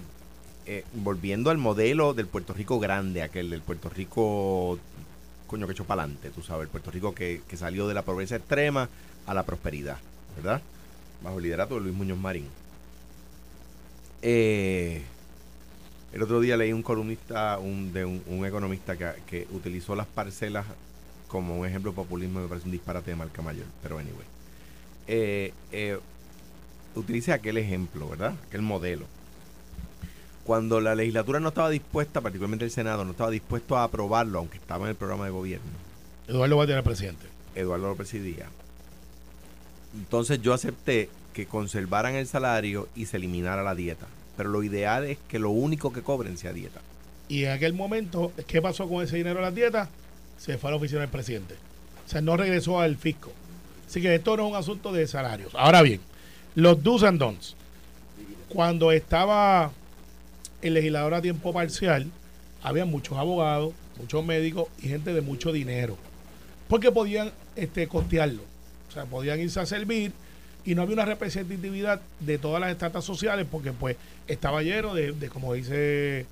eh, 0.66 0.84
volviendo 0.94 1.50
al 1.50 1.58
modelo 1.58 2.14
del 2.14 2.28
Puerto 2.28 2.54
Rico 2.54 2.80
grande, 2.80 3.22
aquel 3.22 3.50
del 3.50 3.62
Puerto 3.62 3.90
Rico, 3.90 4.80
coño, 5.48 5.68
que 5.68 5.74
echó 5.74 5.86
para 5.86 6.04
adelante, 6.04 6.30
tú 6.32 6.42
sabes, 6.42 6.64
el 6.64 6.70
Puerto 6.70 6.92
Rico 6.92 7.14
que, 7.14 7.42
salió 7.56 7.88
de 7.88 7.94
la 7.94 8.02
pobreza 8.02 8.36
extrema 8.36 8.90
a 9.26 9.34
la 9.34 9.44
prosperidad, 9.44 9.98
¿verdad? 10.36 10.62
Bajo 11.24 11.38
el 11.38 11.44
liderato 11.44 11.76
de 11.76 11.82
Luis 11.82 11.96
Muñoz 11.96 12.18
Marín. 12.18 12.48
Eh, 14.22 15.04
el 16.14 16.24
otro 16.24 16.40
día 16.40 16.58
leí 16.58 16.74
un 16.74 16.84
columnista, 16.84 17.58
un, 17.60 17.94
de 17.94 18.06
un, 18.06 18.46
economista 18.46 18.98
que, 18.98 19.12
que 19.28 19.48
utilizó 19.52 19.96
las 19.96 20.08
parcelas 20.08 20.66
como 21.28 21.60
un 21.60 21.66
ejemplo 21.66 21.92
de 21.92 21.96
populismo, 21.96 22.40
me 22.40 22.48
parece 22.48 22.66
un 22.66 22.72
disparate 22.72 23.12
de 23.12 23.18
marca 23.18 23.42
mayor, 23.42 23.66
pero 23.84 23.98
anyway. 23.98 24.26
Eh, 25.08 25.54
eh, 25.72 26.00
utilice 26.96 27.34
aquel 27.34 27.58
ejemplo, 27.58 28.10
¿verdad? 28.10 28.36
Aquel 28.48 28.62
modelo. 28.62 29.06
Cuando 30.46 30.80
la 30.80 30.94
legislatura 30.94 31.40
no 31.40 31.50
estaba 31.50 31.72
dispuesta, 31.72 32.22
particularmente 32.22 32.66
el 32.66 32.72
Senado, 32.72 33.04
no 33.04 33.12
estaba 33.12 33.32
dispuesto 33.32 33.76
a 33.78 33.84
aprobarlo, 33.84 34.40
aunque 34.40 34.58
estaba 34.58 34.86
en 34.86 34.92
el 34.92 34.96
programa 34.96 35.26
de 35.26 35.32
gobierno, 35.32 35.66
Eduardo 36.28 36.58
Batia 36.58 36.74
era 36.74 36.84
presidente. 36.84 37.26
Eduardo 37.56 37.90
lo 37.90 37.96
presidía. 37.96 38.48
Entonces 39.96 40.42
yo 40.42 40.54
acepté 40.54 41.10
que 41.34 41.46
conservaran 41.46 42.16
el 42.16 42.28
salario 42.28 42.88
y 42.96 43.08
se 43.08 43.18
eliminara 43.18 43.64
la 43.64 43.76
dieta. 43.76 44.08
Pero 44.38 44.50
lo 44.50 44.64
ideal 44.64 45.06
es 45.06 45.18
que 45.28 45.40
lo 45.40 45.50
único 45.50 45.92
que 45.92 46.02
cobren 46.02 46.38
sea 46.38 46.54
dieta. 46.54 46.82
Y 47.28 47.46
en 47.46 47.52
aquel 47.52 47.74
momento, 47.74 48.32
¿qué 48.48 48.62
pasó 48.62 48.88
con 48.88 49.04
ese 49.04 49.18
dinero 49.18 49.38
de 49.38 49.46
las 49.46 49.56
dietas? 49.56 49.90
Se 50.38 50.58
fue 50.58 50.70
a 50.70 50.72
la 50.72 50.78
oficina 50.78 51.02
del 51.02 51.10
presidente. 51.10 51.56
O 52.06 52.10
sea, 52.10 52.22
no 52.22 52.38
regresó 52.38 52.80
al 52.80 52.98
fisco. 52.98 53.32
Así 53.88 54.02
que 54.02 54.14
esto 54.14 54.38
no 54.38 54.46
es 54.46 54.52
un 54.52 54.58
asunto 54.58 54.92
de 54.92 55.08
salarios. 55.08 55.54
Ahora 55.56 55.82
bien, 55.82 56.02
los 56.54 56.84
do's 56.84 57.04
and 57.04 57.20
don'ts. 57.20 57.56
Cuando 58.50 58.92
estaba 58.92 59.72
el 60.68 60.74
legislador 60.74 61.14
a 61.14 61.22
tiempo 61.22 61.54
parcial, 61.54 62.08
había 62.64 62.86
muchos 62.86 63.18
abogados, 63.18 63.74
muchos 64.00 64.26
médicos 64.26 64.68
y 64.82 64.88
gente 64.88 65.14
de 65.14 65.22
mucho 65.22 65.52
dinero. 65.52 65.98
Porque 66.68 66.92
podían 66.92 67.32
este, 67.56 67.88
costearlo. 67.88 68.42
O 68.90 68.92
sea, 68.92 69.06
podían 69.06 69.40
irse 69.40 69.60
a 69.60 69.66
servir 69.66 70.12
y 70.66 70.74
no 70.74 70.82
había 70.82 70.96
una 70.96 71.06
representatividad 71.06 72.02
de 72.20 72.38
todas 72.38 72.60
las 72.60 72.72
estratas 72.72 73.06
sociales 73.06 73.46
porque 73.50 73.72
pues 73.72 73.98
estaba 74.28 74.64
lleno 74.64 74.96
de, 74.96 75.12
de, 75.12 75.30
como 75.30 75.54
dice 75.54 76.26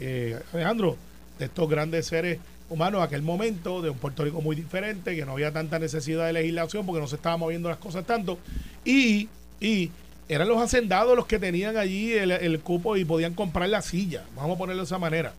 eh, 0.00 0.38
Alejandro, 0.52 0.96
de 1.38 1.44
estos 1.44 1.68
grandes 1.68 2.06
seres 2.06 2.38
humanos, 2.68 3.02
aquel 3.02 3.22
momento 3.22 3.80
de 3.80 3.90
un 3.90 3.98
Puerto 3.98 4.24
Rico 4.24 4.40
muy 4.40 4.56
diferente, 4.56 5.14
que 5.14 5.24
no 5.24 5.32
había 5.32 5.52
tanta 5.52 5.78
necesidad 5.78 6.26
de 6.26 6.32
legislación 6.32 6.84
porque 6.84 7.00
no 7.00 7.06
se 7.06 7.16
estaban 7.16 7.38
moviendo 7.38 7.68
las 7.68 7.78
cosas 7.78 8.04
tanto. 8.04 8.38
Y, 8.84 9.28
y 9.60 9.90
eran 10.28 10.48
los 10.48 10.60
hacendados 10.60 11.16
los 11.16 11.26
que 11.26 11.38
tenían 11.38 11.76
allí 11.76 12.12
el, 12.12 12.30
el 12.30 12.60
cupo 12.60 12.96
y 12.96 13.04
podían 13.04 13.34
comprar 13.34 13.68
la 13.68 13.82
silla, 13.82 14.24
vamos 14.36 14.56
a 14.56 14.58
ponerlo 14.58 14.82
de 14.82 14.86
esa 14.86 14.98
manera. 14.98 15.32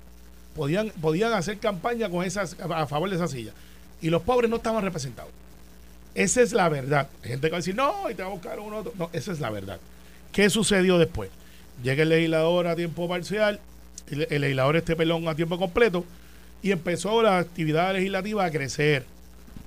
Podían, 0.55 0.91
podían 1.01 1.31
hacer 1.33 1.57
campaña 1.59 2.09
con 2.09 2.25
esas, 2.25 2.57
a 2.59 2.87
favor 2.87 3.09
de 3.09 3.15
esa 3.15 3.27
silla. 3.27 3.53
Y 4.01 4.09
los 4.09 4.23
pobres 4.23 4.49
no 4.49 4.57
estaban 4.57 4.83
representados. 4.83 5.31
Esa 6.15 6.41
es 6.41 6.53
la 6.53 6.67
verdad. 6.69 7.07
Hay 7.23 7.29
gente 7.29 7.47
que 7.47 7.51
va 7.51 7.57
a 7.57 7.59
decir, 7.59 7.75
no, 7.75 8.09
y 8.09 8.15
te 8.15 8.23
va 8.23 8.29
a 8.29 8.31
buscar 8.31 8.59
uno 8.59 8.77
otro. 8.77 8.93
No, 8.97 9.09
esa 9.13 9.31
es 9.31 9.39
la 9.39 9.51
verdad. 9.51 9.79
¿Qué 10.31 10.49
sucedió 10.49 10.97
después? 10.97 11.29
Llega 11.83 12.03
el 12.03 12.09
legislador 12.09 12.67
a 12.67 12.75
tiempo 12.75 13.07
parcial, 13.07 13.59
el, 14.09 14.27
el 14.29 14.41
legislador 14.41 14.75
este 14.75 14.95
pelón 14.95 15.27
a 15.27 15.35
tiempo 15.35 15.57
completo, 15.57 16.03
y 16.61 16.71
empezó 16.71 17.21
la 17.21 17.37
actividad 17.37 17.93
legislativa 17.93 18.43
a 18.43 18.51
crecer. 18.51 19.05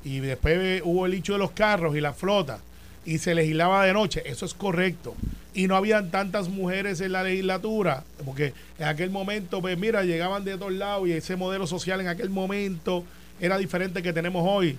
Y 0.05 0.19
después 0.19 0.83
hubo 0.85 1.07
el 1.07 1.14
hecho 1.14 1.35
de 1.35 1.38
los 1.38 1.52
carros 1.52 1.97
y 1.97 2.00
la 2.00 2.12
flota, 2.12 2.59
y 3.04 3.18
se 3.18 3.35
legislaba 3.35 3.85
de 3.85 3.92
noche. 3.92 4.23
Eso 4.26 4.47
es 4.47 4.54
correcto. 4.54 5.14
y 5.54 5.66
no 5.66 5.76
habían 5.76 6.11
tantas 6.11 6.49
mujeres 6.49 7.02
en 7.02 7.12
la 7.12 7.23
legislatura, 7.23 8.04
porque 8.25 8.54
en 8.78 8.87
aquel 8.87 9.11
momento, 9.11 9.61
pues 9.61 9.76
mira, 9.76 10.02
llegaban 10.02 10.44
de 10.44 10.56
todos 10.56 10.73
lados 10.73 11.06
y 11.06 11.12
ese 11.12 11.37
modelo 11.37 11.66
social 11.66 12.00
en 12.00 12.09
aquel 12.09 12.30
momento 12.30 13.04
era 13.38 13.59
diferente 13.59 14.02
que 14.02 14.14
tenemos 14.14 14.44
hoy. 14.49 14.78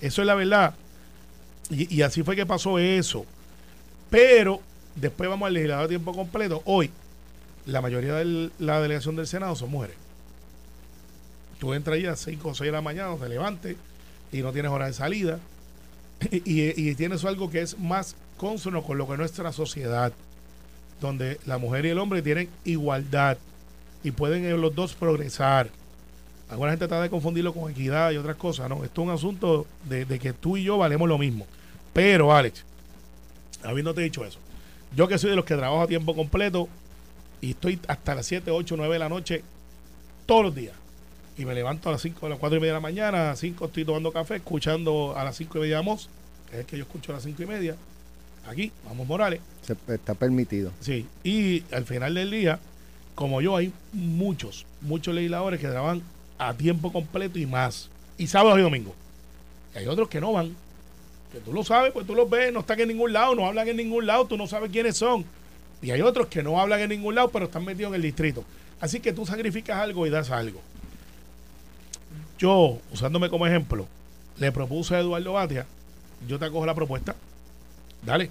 Eso 0.00 0.22
es 0.22 0.26
la 0.26 0.34
verdad. 0.34 0.74
Y, 1.70 2.02
así 2.02 2.22
fue 2.22 2.36
que 2.36 2.46
pasó 2.46 2.78
eso. 2.78 3.24
Pero 4.10 4.60
después 4.94 5.28
vamos 5.28 5.46
al 5.46 5.54
legislador 5.54 5.86
a 5.86 5.88
tiempo 5.88 6.12
completo. 6.12 6.62
Hoy, 6.66 6.90
la 7.66 7.80
mayoría 7.80 8.14
de 8.14 8.50
la 8.58 8.80
delegación 8.80 9.16
del 9.16 9.26
Senado 9.26 9.56
son 9.56 9.70
mujeres. 9.70 9.96
Tú 11.58 11.72
entras 11.72 11.96
ahí 11.96 12.06
a 12.06 12.16
5 12.16 12.48
o 12.48 12.54
6 12.54 12.68
de 12.68 12.72
la 12.72 12.82
mañana, 12.82 13.16
te 13.16 13.28
levantes 13.28 13.76
y 14.30 14.42
no 14.42 14.52
tienes 14.52 14.70
hora 14.70 14.86
de 14.86 14.92
salida. 14.92 15.38
Y, 16.30 16.94
tienes 16.94 17.24
algo 17.24 17.50
que 17.50 17.60
es 17.60 17.78
más 17.78 18.16
consono 18.36 18.82
con 18.82 18.98
lo 18.98 19.06
que 19.06 19.12
es 19.12 19.18
nuestra 19.18 19.52
sociedad, 19.52 20.12
donde 21.00 21.38
la 21.46 21.58
mujer 21.58 21.86
y 21.86 21.90
el 21.90 21.98
hombre 21.98 22.22
tienen 22.22 22.48
igualdad 22.64 23.38
y 24.02 24.10
pueden 24.10 24.60
los 24.60 24.74
dos 24.74 24.94
progresar. 24.94 25.70
Alguna 26.48 26.72
gente 26.72 26.86
trata 26.86 27.02
de 27.02 27.10
confundirlo 27.10 27.52
con 27.52 27.70
equidad 27.70 28.10
y 28.12 28.16
otras 28.16 28.36
cosas, 28.36 28.68
¿no? 28.68 28.84
Esto 28.84 29.02
es 29.02 29.08
un 29.08 29.14
asunto 29.14 29.66
de, 29.88 30.04
de 30.04 30.18
que 30.18 30.32
tú 30.32 30.56
y 30.56 30.64
yo 30.64 30.78
valemos 30.78 31.08
lo 31.08 31.18
mismo. 31.18 31.46
Pero, 31.92 32.34
Alex, 32.34 32.64
habiéndote 33.62 34.02
dicho 34.02 34.24
eso, 34.24 34.38
yo 34.94 35.08
que 35.08 35.18
soy 35.18 35.30
de 35.30 35.36
los 35.36 35.44
que 35.44 35.56
trabajo 35.56 35.82
a 35.82 35.86
tiempo 35.86 36.14
completo 36.14 36.68
y 37.40 37.50
estoy 37.50 37.78
hasta 37.88 38.14
las 38.14 38.26
7, 38.26 38.50
8, 38.50 38.76
9 38.76 38.92
de 38.92 38.98
la 38.98 39.08
noche 39.08 39.42
todos 40.26 40.44
los 40.44 40.54
días. 40.54 40.74
Y 41.36 41.44
me 41.44 41.54
levanto 41.54 41.88
a 41.88 41.92
las 41.92 42.02
5, 42.02 42.26
a 42.26 42.28
las 42.28 42.38
4 42.38 42.56
y 42.56 42.60
media 42.60 42.72
de 42.72 42.76
la 42.76 42.80
mañana, 42.80 43.22
a 43.22 43.28
las 43.30 43.40
5 43.40 43.64
estoy 43.66 43.84
tomando 43.84 44.12
café, 44.12 44.36
escuchando 44.36 45.14
a 45.16 45.24
las 45.24 45.36
5 45.36 45.58
y 45.58 45.60
media 45.62 45.78
Amos, 45.78 46.08
que 46.48 46.56
es 46.56 46.60
el 46.60 46.66
que 46.66 46.76
yo 46.76 46.84
escucho 46.84 47.12
a 47.12 47.16
las 47.16 47.24
5 47.24 47.42
y 47.42 47.46
media. 47.46 47.76
Aquí, 48.46 48.72
vamos 48.84 49.06
Morales. 49.06 49.40
Se, 49.62 49.76
está 49.92 50.14
permitido. 50.14 50.70
Sí, 50.80 51.06
y 51.24 51.64
al 51.72 51.84
final 51.86 52.14
del 52.14 52.30
día, 52.30 52.60
como 53.14 53.40
yo, 53.40 53.56
hay 53.56 53.72
muchos, 53.92 54.66
muchos 54.80 55.14
legisladores 55.14 55.60
que 55.60 55.68
trabajan 55.68 56.02
a 56.38 56.54
tiempo 56.54 56.92
completo 56.92 57.38
y 57.38 57.46
más. 57.46 57.90
Y 58.18 58.26
sábados 58.26 58.58
y 58.58 58.62
domingos. 58.62 58.94
Y 59.74 59.78
hay 59.78 59.86
otros 59.86 60.08
que 60.08 60.20
no 60.20 60.32
van. 60.32 60.54
Que 61.32 61.40
tú 61.40 61.52
lo 61.52 61.64
sabes, 61.64 61.92
pues 61.92 62.06
tú 62.06 62.14
los 62.14 62.30
ves, 62.30 62.52
no 62.52 62.60
están 62.60 62.78
en 62.78 62.88
ningún 62.88 63.12
lado, 63.12 63.34
no 63.34 63.46
hablan 63.46 63.66
en 63.66 63.76
ningún 63.76 64.06
lado, 64.06 64.26
tú 64.26 64.36
no 64.36 64.46
sabes 64.46 64.70
quiénes 64.70 64.96
son. 64.96 65.24
Y 65.82 65.90
hay 65.90 66.00
otros 66.00 66.28
que 66.28 66.42
no 66.42 66.60
hablan 66.60 66.80
en 66.80 66.90
ningún 66.90 67.14
lado, 67.14 67.30
pero 67.30 67.46
están 67.46 67.64
metidos 67.64 67.90
en 67.90 67.96
el 67.96 68.02
distrito. 68.02 68.44
Así 68.80 69.00
que 69.00 69.12
tú 69.12 69.26
sacrificas 69.26 69.78
algo 69.78 70.06
y 70.06 70.10
das 70.10 70.30
algo. 70.30 70.60
Yo, 72.38 72.78
usándome 72.92 73.30
como 73.30 73.46
ejemplo, 73.46 73.86
le 74.38 74.52
propuse 74.52 74.96
a 74.96 75.00
Eduardo 75.00 75.32
Batia, 75.34 75.66
yo 76.26 76.38
te 76.38 76.46
acojo 76.46 76.66
la 76.66 76.74
propuesta, 76.74 77.14
dale. 78.04 78.30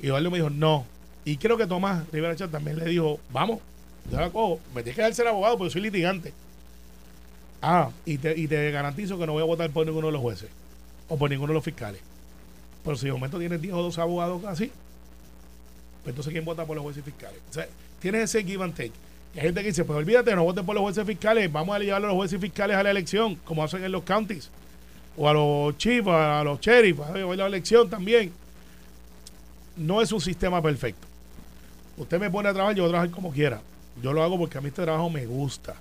Y 0.00 0.06
Eduardo 0.06 0.30
me 0.30 0.38
dijo, 0.38 0.50
no. 0.50 0.86
Y 1.24 1.36
creo 1.36 1.56
que 1.56 1.66
Tomás 1.66 2.04
Rivera 2.12 2.36
Chat 2.36 2.50
también 2.50 2.78
le 2.78 2.84
dijo, 2.86 3.18
vamos, 3.32 3.60
yo 4.10 4.20
la 4.20 4.30
cojo, 4.30 4.60
me 4.74 4.82
tienes 4.82 4.96
que 4.96 5.02
dar 5.02 5.14
ser 5.14 5.26
abogado 5.26 5.58
porque 5.58 5.72
soy 5.72 5.82
litigante. 5.82 6.32
Ah, 7.60 7.90
y 8.04 8.18
te, 8.18 8.38
y 8.38 8.46
te 8.46 8.70
garantizo 8.70 9.18
que 9.18 9.26
no 9.26 9.32
voy 9.32 9.42
a 9.42 9.46
votar 9.46 9.70
por 9.70 9.84
ninguno 9.84 10.08
de 10.08 10.12
los 10.12 10.22
jueces 10.22 10.48
o 11.08 11.16
por 11.16 11.28
ninguno 11.30 11.52
de 11.52 11.54
los 11.54 11.64
fiscales. 11.64 12.00
Pero 12.84 12.96
si 12.96 13.06
de 13.06 13.12
momento 13.12 13.38
tienes 13.38 13.60
10 13.60 13.74
o 13.74 13.82
12 13.82 14.00
abogados 14.00 14.44
así, 14.44 14.70
pues 16.02 16.12
entonces 16.12 16.32
¿quién 16.32 16.44
vota 16.44 16.64
por 16.64 16.76
los 16.76 16.84
jueces 16.84 17.04
fiscales? 17.04 17.40
O 17.50 17.52
sea, 17.52 17.66
tienes 18.00 18.22
ese 18.22 18.44
give 18.44 18.62
and 18.62 18.74
take. 18.74 18.92
Hay 19.34 19.42
gente 19.42 19.60
que 19.60 19.68
dice, 19.68 19.84
pues 19.84 19.96
olvídate, 19.98 20.34
no 20.34 20.44
voten 20.44 20.66
por 20.66 20.74
los 20.74 20.82
jueces 20.82 21.06
fiscales, 21.06 21.52
vamos 21.52 21.76
a 21.76 21.78
llevar 21.78 22.02
a 22.02 22.06
los 22.08 22.14
jueces 22.14 22.40
fiscales 22.40 22.76
a 22.76 22.82
la 22.82 22.90
elección, 22.90 23.36
como 23.44 23.62
hacen 23.62 23.84
en 23.84 23.92
los 23.92 24.02
counties, 24.02 24.50
o 25.16 25.28
a 25.28 25.32
los 25.32 25.76
chiefs, 25.78 26.08
a 26.08 26.42
los 26.42 26.60
sheriffs, 26.60 27.02
a 27.02 27.16
la 27.16 27.46
elección 27.46 27.88
también. 27.88 28.32
No 29.76 30.02
es 30.02 30.10
un 30.10 30.20
sistema 30.20 30.60
perfecto. 30.60 31.06
Usted 31.96 32.18
me 32.18 32.30
pone 32.30 32.48
a 32.48 32.52
trabajar, 32.52 32.74
yo 32.74 32.82
voy 32.82 32.90
a 32.90 32.92
trabajar 32.92 33.14
como 33.14 33.30
quiera. 33.30 33.60
Yo 34.02 34.12
lo 34.12 34.22
hago 34.22 34.38
porque 34.38 34.58
a 34.58 34.60
mí 34.60 34.68
este 34.68 34.82
trabajo 34.82 35.08
me 35.10 35.26
gusta, 35.26 35.74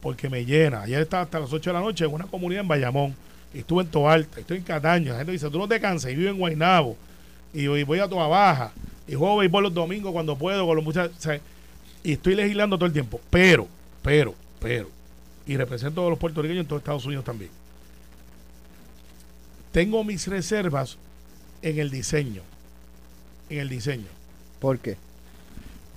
porque 0.00 0.28
me 0.28 0.44
llena. 0.44 0.82
Ayer 0.82 1.02
estaba 1.02 1.22
hasta 1.22 1.40
las 1.40 1.52
8 1.52 1.70
de 1.70 1.74
la 1.74 1.80
noche 1.80 2.04
en 2.04 2.12
una 2.12 2.26
comunidad 2.26 2.62
en 2.62 2.68
Bayamón, 2.68 3.14
estuve 3.52 3.82
en 3.82 3.88
Toalta, 3.88 4.40
estoy 4.40 4.56
en 4.56 4.64
Cataño. 4.64 5.12
La 5.12 5.18
gente 5.18 5.32
dice, 5.32 5.50
tú 5.50 5.58
no 5.58 5.68
te 5.68 5.80
cansas, 5.80 6.10
y 6.10 6.16
vivo 6.16 6.30
en 6.30 6.38
Guaynabo, 6.38 6.96
y 7.52 7.66
voy 7.84 7.98
a 8.00 8.08
Toa 8.08 8.26
Baja, 8.26 8.72
y 9.06 9.14
juego 9.14 9.36
béisbol 9.36 9.64
los 9.64 9.74
domingos 9.74 10.12
cuando 10.12 10.36
puedo 10.36 10.66
con 10.66 10.76
los 10.76 10.84
muchachos. 10.84 11.40
Y 12.04 12.12
estoy 12.12 12.36
legislando 12.36 12.76
todo 12.76 12.86
el 12.86 12.92
tiempo. 12.92 13.20
Pero, 13.30 13.66
pero, 14.02 14.34
pero, 14.60 14.88
y 15.44 15.56
represento 15.56 16.06
a 16.06 16.10
los 16.10 16.18
puertorriqueños 16.18 16.62
en 16.62 16.68
todo 16.68 16.78
Estados 16.78 17.04
Unidos 17.04 17.24
también. 17.24 17.50
Tengo 19.72 20.04
mis 20.04 20.28
reservas 20.28 20.96
en 21.62 21.80
el 21.80 21.90
diseño. 21.90 22.42
En 23.50 23.58
el 23.58 23.68
diseño. 23.68 24.06
¿Por 24.60 24.78
qué? 24.78 24.96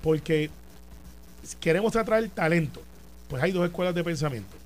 Porque 0.02 0.50
queremos 1.60 1.96
atraer 1.96 2.28
talento. 2.30 2.82
Pues 3.28 3.44
hay 3.44 3.52
dos 3.52 3.68
escuelas 3.68 3.94
de 3.94 4.04
pensamiento. 4.04 4.58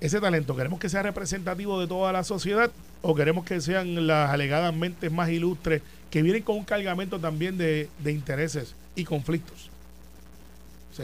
Ese 0.00 0.18
talento, 0.18 0.56
¿queremos 0.56 0.80
que 0.80 0.88
sea 0.88 1.02
representativo 1.02 1.78
de 1.78 1.86
toda 1.86 2.10
la 2.10 2.24
sociedad 2.24 2.72
o 3.02 3.14
queremos 3.14 3.44
que 3.44 3.60
sean 3.60 4.06
las 4.06 4.30
alegadas 4.30 4.74
mentes 4.74 5.12
más 5.12 5.30
ilustres 5.30 5.82
que 6.10 6.22
vienen 6.22 6.42
con 6.42 6.56
un 6.56 6.64
cargamento 6.64 7.18
también 7.18 7.56
de, 7.56 7.88
intereses 8.04 8.74
y 8.94 9.04
conflictos. 9.04 9.69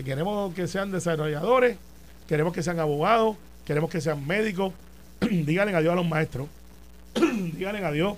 Queremos 0.05 0.55
que 0.55 0.67
sean 0.67 0.91
desarrolladores, 0.91 1.77
queremos 2.29 2.53
que 2.53 2.63
sean 2.63 2.81
abogados, 2.81 3.37
queremos 3.65 3.91
que 3.91 4.01
sean 4.01 4.27
médicos. 4.27 4.73
díganle 5.21 5.75
adiós 5.75 5.93
a 5.93 5.97
los 5.97 6.07
maestros, 6.07 6.49
díganle 7.15 7.85
adiós 7.85 8.17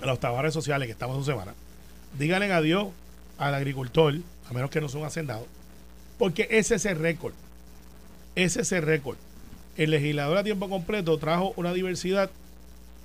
a 0.00 0.06
los 0.06 0.20
trabajadores 0.20 0.54
sociales 0.54 0.86
que 0.86 0.92
estamos 0.92 1.16
en 1.18 1.24
semana, 1.24 1.54
díganle 2.18 2.52
adiós 2.52 2.88
al 3.38 3.54
agricultor, 3.54 4.14
a 4.48 4.52
menos 4.52 4.70
que 4.70 4.80
no 4.80 4.88
son 4.88 5.04
hacendados, 5.04 5.46
porque 6.18 6.48
ese 6.50 6.76
es 6.76 6.84
el 6.86 6.98
récord. 6.98 7.34
Ese 8.36 8.62
es 8.62 8.72
el 8.72 8.82
récord. 8.82 9.16
El 9.76 9.90
legislador 9.90 10.38
a 10.38 10.44
tiempo 10.44 10.68
completo 10.68 11.18
trajo 11.18 11.52
una 11.56 11.72
diversidad 11.72 12.30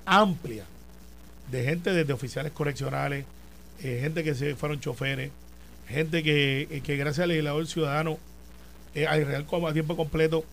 amplia 0.05 0.65
de 1.51 1.63
gente 1.63 1.93
desde 1.93 2.13
oficiales 2.13 2.51
correccionales, 2.51 3.25
eh, 3.81 3.99
gente 4.01 4.23
que 4.23 4.35
se 4.35 4.55
fueron 4.55 4.79
choferes, 4.79 5.31
gente 5.89 6.23
que, 6.23 6.67
eh, 6.69 6.81
que 6.81 6.95
gracias 6.97 7.23
al 7.23 7.29
legislador 7.29 7.67
ciudadano, 7.67 8.17
eh, 8.95 9.07
al 9.07 9.25
Real 9.25 9.45
a 9.67 9.73
tiempo 9.73 9.95
completo, 9.95 10.45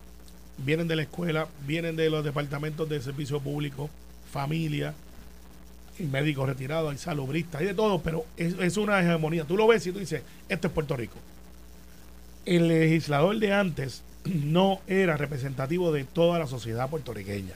vienen 0.59 0.88
de 0.88 0.97
la 0.97 1.02
escuela, 1.02 1.49
vienen 1.66 1.97
de 1.97 2.11
los 2.11 2.25
departamentos 2.25 2.88
de 2.88 3.00
servicio 3.00 3.40
público, 3.40 3.90
familia, 4.33 4.95
médicos 5.99 6.49
retirados, 6.49 6.93
hay 6.93 6.99
salubristas, 6.99 7.61
hay 7.61 7.69
de 7.69 7.75
todo, 7.75 8.00
pero 8.00 8.25
es, 8.37 8.55
es, 8.59 8.76
una 8.76 9.00
hegemonía. 9.00 9.45
Tú 9.45 9.57
lo 9.57 9.66
ves 9.66 9.87
y 9.87 9.93
tú 9.93 9.99
dices, 9.99 10.23
esto 10.49 10.69
es 10.69 10.73
Puerto 10.73 10.97
Rico. 10.97 11.16
El 12.45 12.69
legislador 12.69 13.38
de 13.38 13.52
antes 13.52 14.02
no 14.25 14.81
era 14.87 15.16
representativo 15.16 15.93
de 15.93 16.05
toda 16.05 16.38
la 16.38 16.47
sociedad 16.47 16.90
puertorriqueña, 16.90 17.55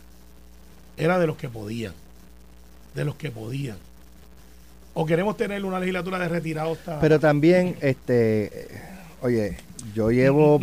era 0.97 1.19
de 1.19 1.27
los 1.27 1.37
que 1.37 1.49
podían 1.49 1.95
de 2.95 3.05
los 3.05 3.15
que 3.15 3.31
podían. 3.31 3.77
O 4.95 5.07
queremos 5.07 5.37
tener 5.37 5.65
una 5.65 5.79
legislatura 5.79 6.19
de 6.19 6.29
retirados. 6.29 6.79
Pero 7.01 7.21
también, 7.21 7.77
este, 7.81 8.69
oye, 9.23 9.57
yo 9.95 10.11
llevo 10.11 10.59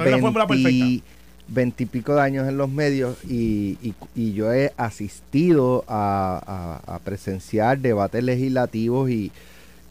veintipico 1.47 2.15
de 2.15 2.21
años 2.21 2.47
en 2.47 2.57
los 2.57 2.69
medios 2.69 3.23
y, 3.23 3.77
y, 4.15 4.33
yo 4.33 4.51
he 4.53 4.73
asistido 4.75 5.85
a, 5.87 6.81
a, 6.85 6.99
presenciar 6.99 7.79
debates 7.79 8.21
legislativos 8.21 9.09
y, 9.09 9.31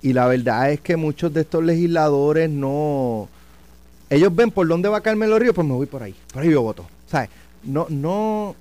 y 0.03 0.13
la 0.13 0.27
verdad 0.27 0.71
es 0.71 0.81
que 0.81 0.97
muchos 0.97 1.33
de 1.33 1.43
estos 1.43 1.65
legisladores 1.65 2.51
no... 2.51 3.29
Ellos 4.11 4.35
ven 4.37 4.51
por 4.51 4.69
dónde 4.69 4.89
va 4.89 5.01
Carmelo 5.01 5.39
Río, 5.39 5.55
pues 5.55 5.67
me 5.67 5.73
voy 5.73 5.87
por 5.87 6.03
ahí. 6.03 6.15
Por 6.33 6.43
ahí 6.43 6.51
yo 6.51 6.63
voto. 6.63 6.87
¿Sabes? 7.07 7.31
No, 7.65 7.87
no, 7.89 8.55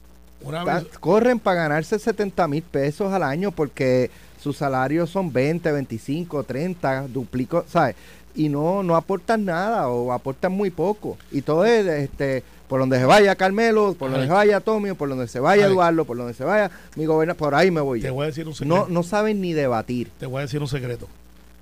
corren 1.00 1.40
para 1.40 1.64
ganarse 1.64 2.00
70 2.00 2.48
mil 2.48 2.64
pesos 2.64 3.14
al 3.14 3.24
año 3.24 3.52
porque 3.52 4.10
sus 4.46 4.58
salarios 4.58 5.10
son 5.10 5.34
20, 5.34 5.72
25, 5.72 6.44
30, 6.44 7.08
duplico, 7.08 7.66
¿sabes? 7.68 7.96
Y 8.36 8.48
no, 8.48 8.84
no 8.84 8.96
aportan 8.96 9.44
nada 9.44 9.88
o 9.88 10.12
aportan 10.12 10.52
muy 10.52 10.70
poco. 10.70 11.18
Y 11.32 11.42
todo 11.42 11.66
es 11.66 11.84
este, 11.88 12.44
por 12.68 12.80
donde 12.80 13.00
se 13.00 13.06
vaya 13.06 13.36
Carmelo, 13.36 13.96
por 13.98 14.12
donde 14.12 14.28
se 14.28 14.32
vaya 14.32 14.60
Tomio, 14.60 14.94
por 14.94 15.10
donde 15.10 15.28
se 15.28 15.40
vaya 15.40 15.66
Eduardo, 15.66 16.06
por 16.06 16.16
donde 16.16 16.36
se 16.36 16.44
vaya 16.44 16.70
mi 16.96 17.08
gobernador, 17.08 17.40
por 17.40 17.56
ahí 17.56 17.72
me 17.72 17.82
voy. 17.82 18.02
Te 18.02 18.12
voy 18.12 18.26
a 18.26 18.28
decir 18.28 18.48
un 18.48 18.54
secreto. 18.54 18.76
No, 18.76 18.88
no 18.88 19.02
saben 19.02 19.42
ni 19.42 19.54
debatir. 19.54 20.12
Te 20.20 20.28
voy 20.28 20.38
a 20.38 20.42
decir 20.42 20.62
un 20.62 20.68
secreto. 20.68 21.08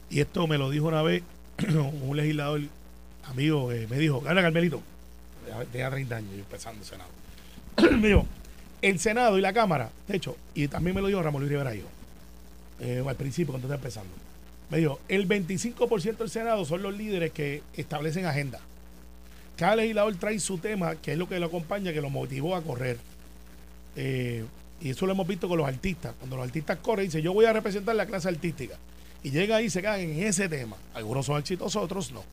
Y 0.10 0.20
esto 0.20 0.46
me 0.46 0.58
lo 0.58 0.70
dijo 0.70 0.88
una 0.88 1.02
vez 1.04 1.24
un 2.04 2.18
legislador 2.18 2.64
amigo 3.30 3.70
que 3.70 3.88
me 3.88 3.98
dijo, 3.98 4.20
gana 4.20 4.42
Carmelito, 4.42 4.82
tenía 5.72 5.90
30 5.90 6.18
años 6.18 6.32
empezando 6.34 6.82
el 6.82 6.86
Senado. 6.86 7.10
me 7.98 8.10
dijo, 8.10 8.26
el 8.82 9.00
Senado 9.00 9.38
y 9.38 9.42
la 9.42 9.54
Cámara, 9.54 9.90
de 10.06 10.18
hecho, 10.18 10.36
y 10.54 10.68
también 10.68 10.98
me 10.98 11.02
lo 11.02 11.08
dijo 11.08 11.24
Ramón 11.24 11.44
Luis 11.44 11.52
Rivera 11.54 11.74
yo, 11.74 11.86
eh, 12.84 13.04
al 13.08 13.16
principio 13.16 13.54
cuando 13.54 13.68
está 13.68 13.76
empezando, 13.76 14.12
me 14.70 14.78
dijo, 14.78 15.00
el 15.08 15.28
25% 15.28 16.18
del 16.18 16.30
Senado 16.30 16.66
son 16.66 16.82
los 16.82 16.96
líderes 16.96 17.32
que 17.32 17.62
establecen 17.76 18.26
agenda. 18.26 18.60
Cada 19.56 19.76
legislador 19.78 20.16
trae 20.16 20.40
su 20.40 20.58
tema, 20.58 20.96
que 20.96 21.14
es 21.14 21.18
lo 21.18 21.30
que 21.30 21.40
lo 21.40 21.46
acompaña, 21.46 21.94
que 21.94 22.02
lo 22.02 22.10
motivó 22.10 22.56
a 22.56 22.62
correr. 22.62 22.98
Eh, 23.96 24.44
y 24.82 24.90
eso 24.90 25.06
lo 25.06 25.14
hemos 25.14 25.28
visto 25.28 25.48
con 25.48 25.58
los 25.58 25.68
artistas. 25.68 26.14
Cuando 26.20 26.38
los 26.38 26.46
artistas 26.46 26.78
corren, 26.80 27.06
dice 27.06 27.22
yo 27.22 27.34
voy 27.34 27.46
a 27.46 27.54
representar 27.54 27.96
la 27.96 28.06
clase 28.06 28.30
artística. 28.30 28.76
y 29.24 29.32
llega 29.32 29.56
ahí 29.56 29.66
y 29.66 29.70
se 29.70 29.82
quedan 29.82 30.02
en 30.02 30.24
ese 30.24 30.50
tema. 30.50 30.76
Algunos 30.94 31.26
son 31.26 31.40
exitosos, 31.40 31.82
otros 31.82 32.12
no. 32.12 32.24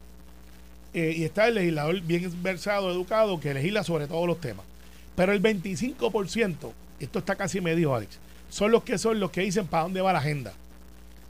Eh, 0.93 1.15
y 1.19 1.25
está 1.25 1.47
el 1.47 1.55
legislador 1.55 2.01
bien 2.01 2.33
versado, 2.43 2.91
educado, 2.91 3.39
que 3.39 3.55
legisla 3.55 3.85
sobre 3.85 4.09
todos 4.09 4.27
los 4.27 4.41
temas. 4.41 4.67
Pero 5.15 5.33
el 5.33 5.41
25%, 5.41 6.73
esto 6.99 7.19
está 7.19 7.37
casi 7.37 7.61
medio, 7.61 7.95
Alex, 7.95 8.19
son 8.51 8.73
los 8.73 8.85
que 8.85 8.99
son 8.99 9.19
los 9.19 9.31
que 9.31 9.41
dicen 9.43 9.67
para 9.67 9.85
dónde 9.85 10.03
va 10.03 10.13
la 10.13 10.19
agenda. 10.19 10.53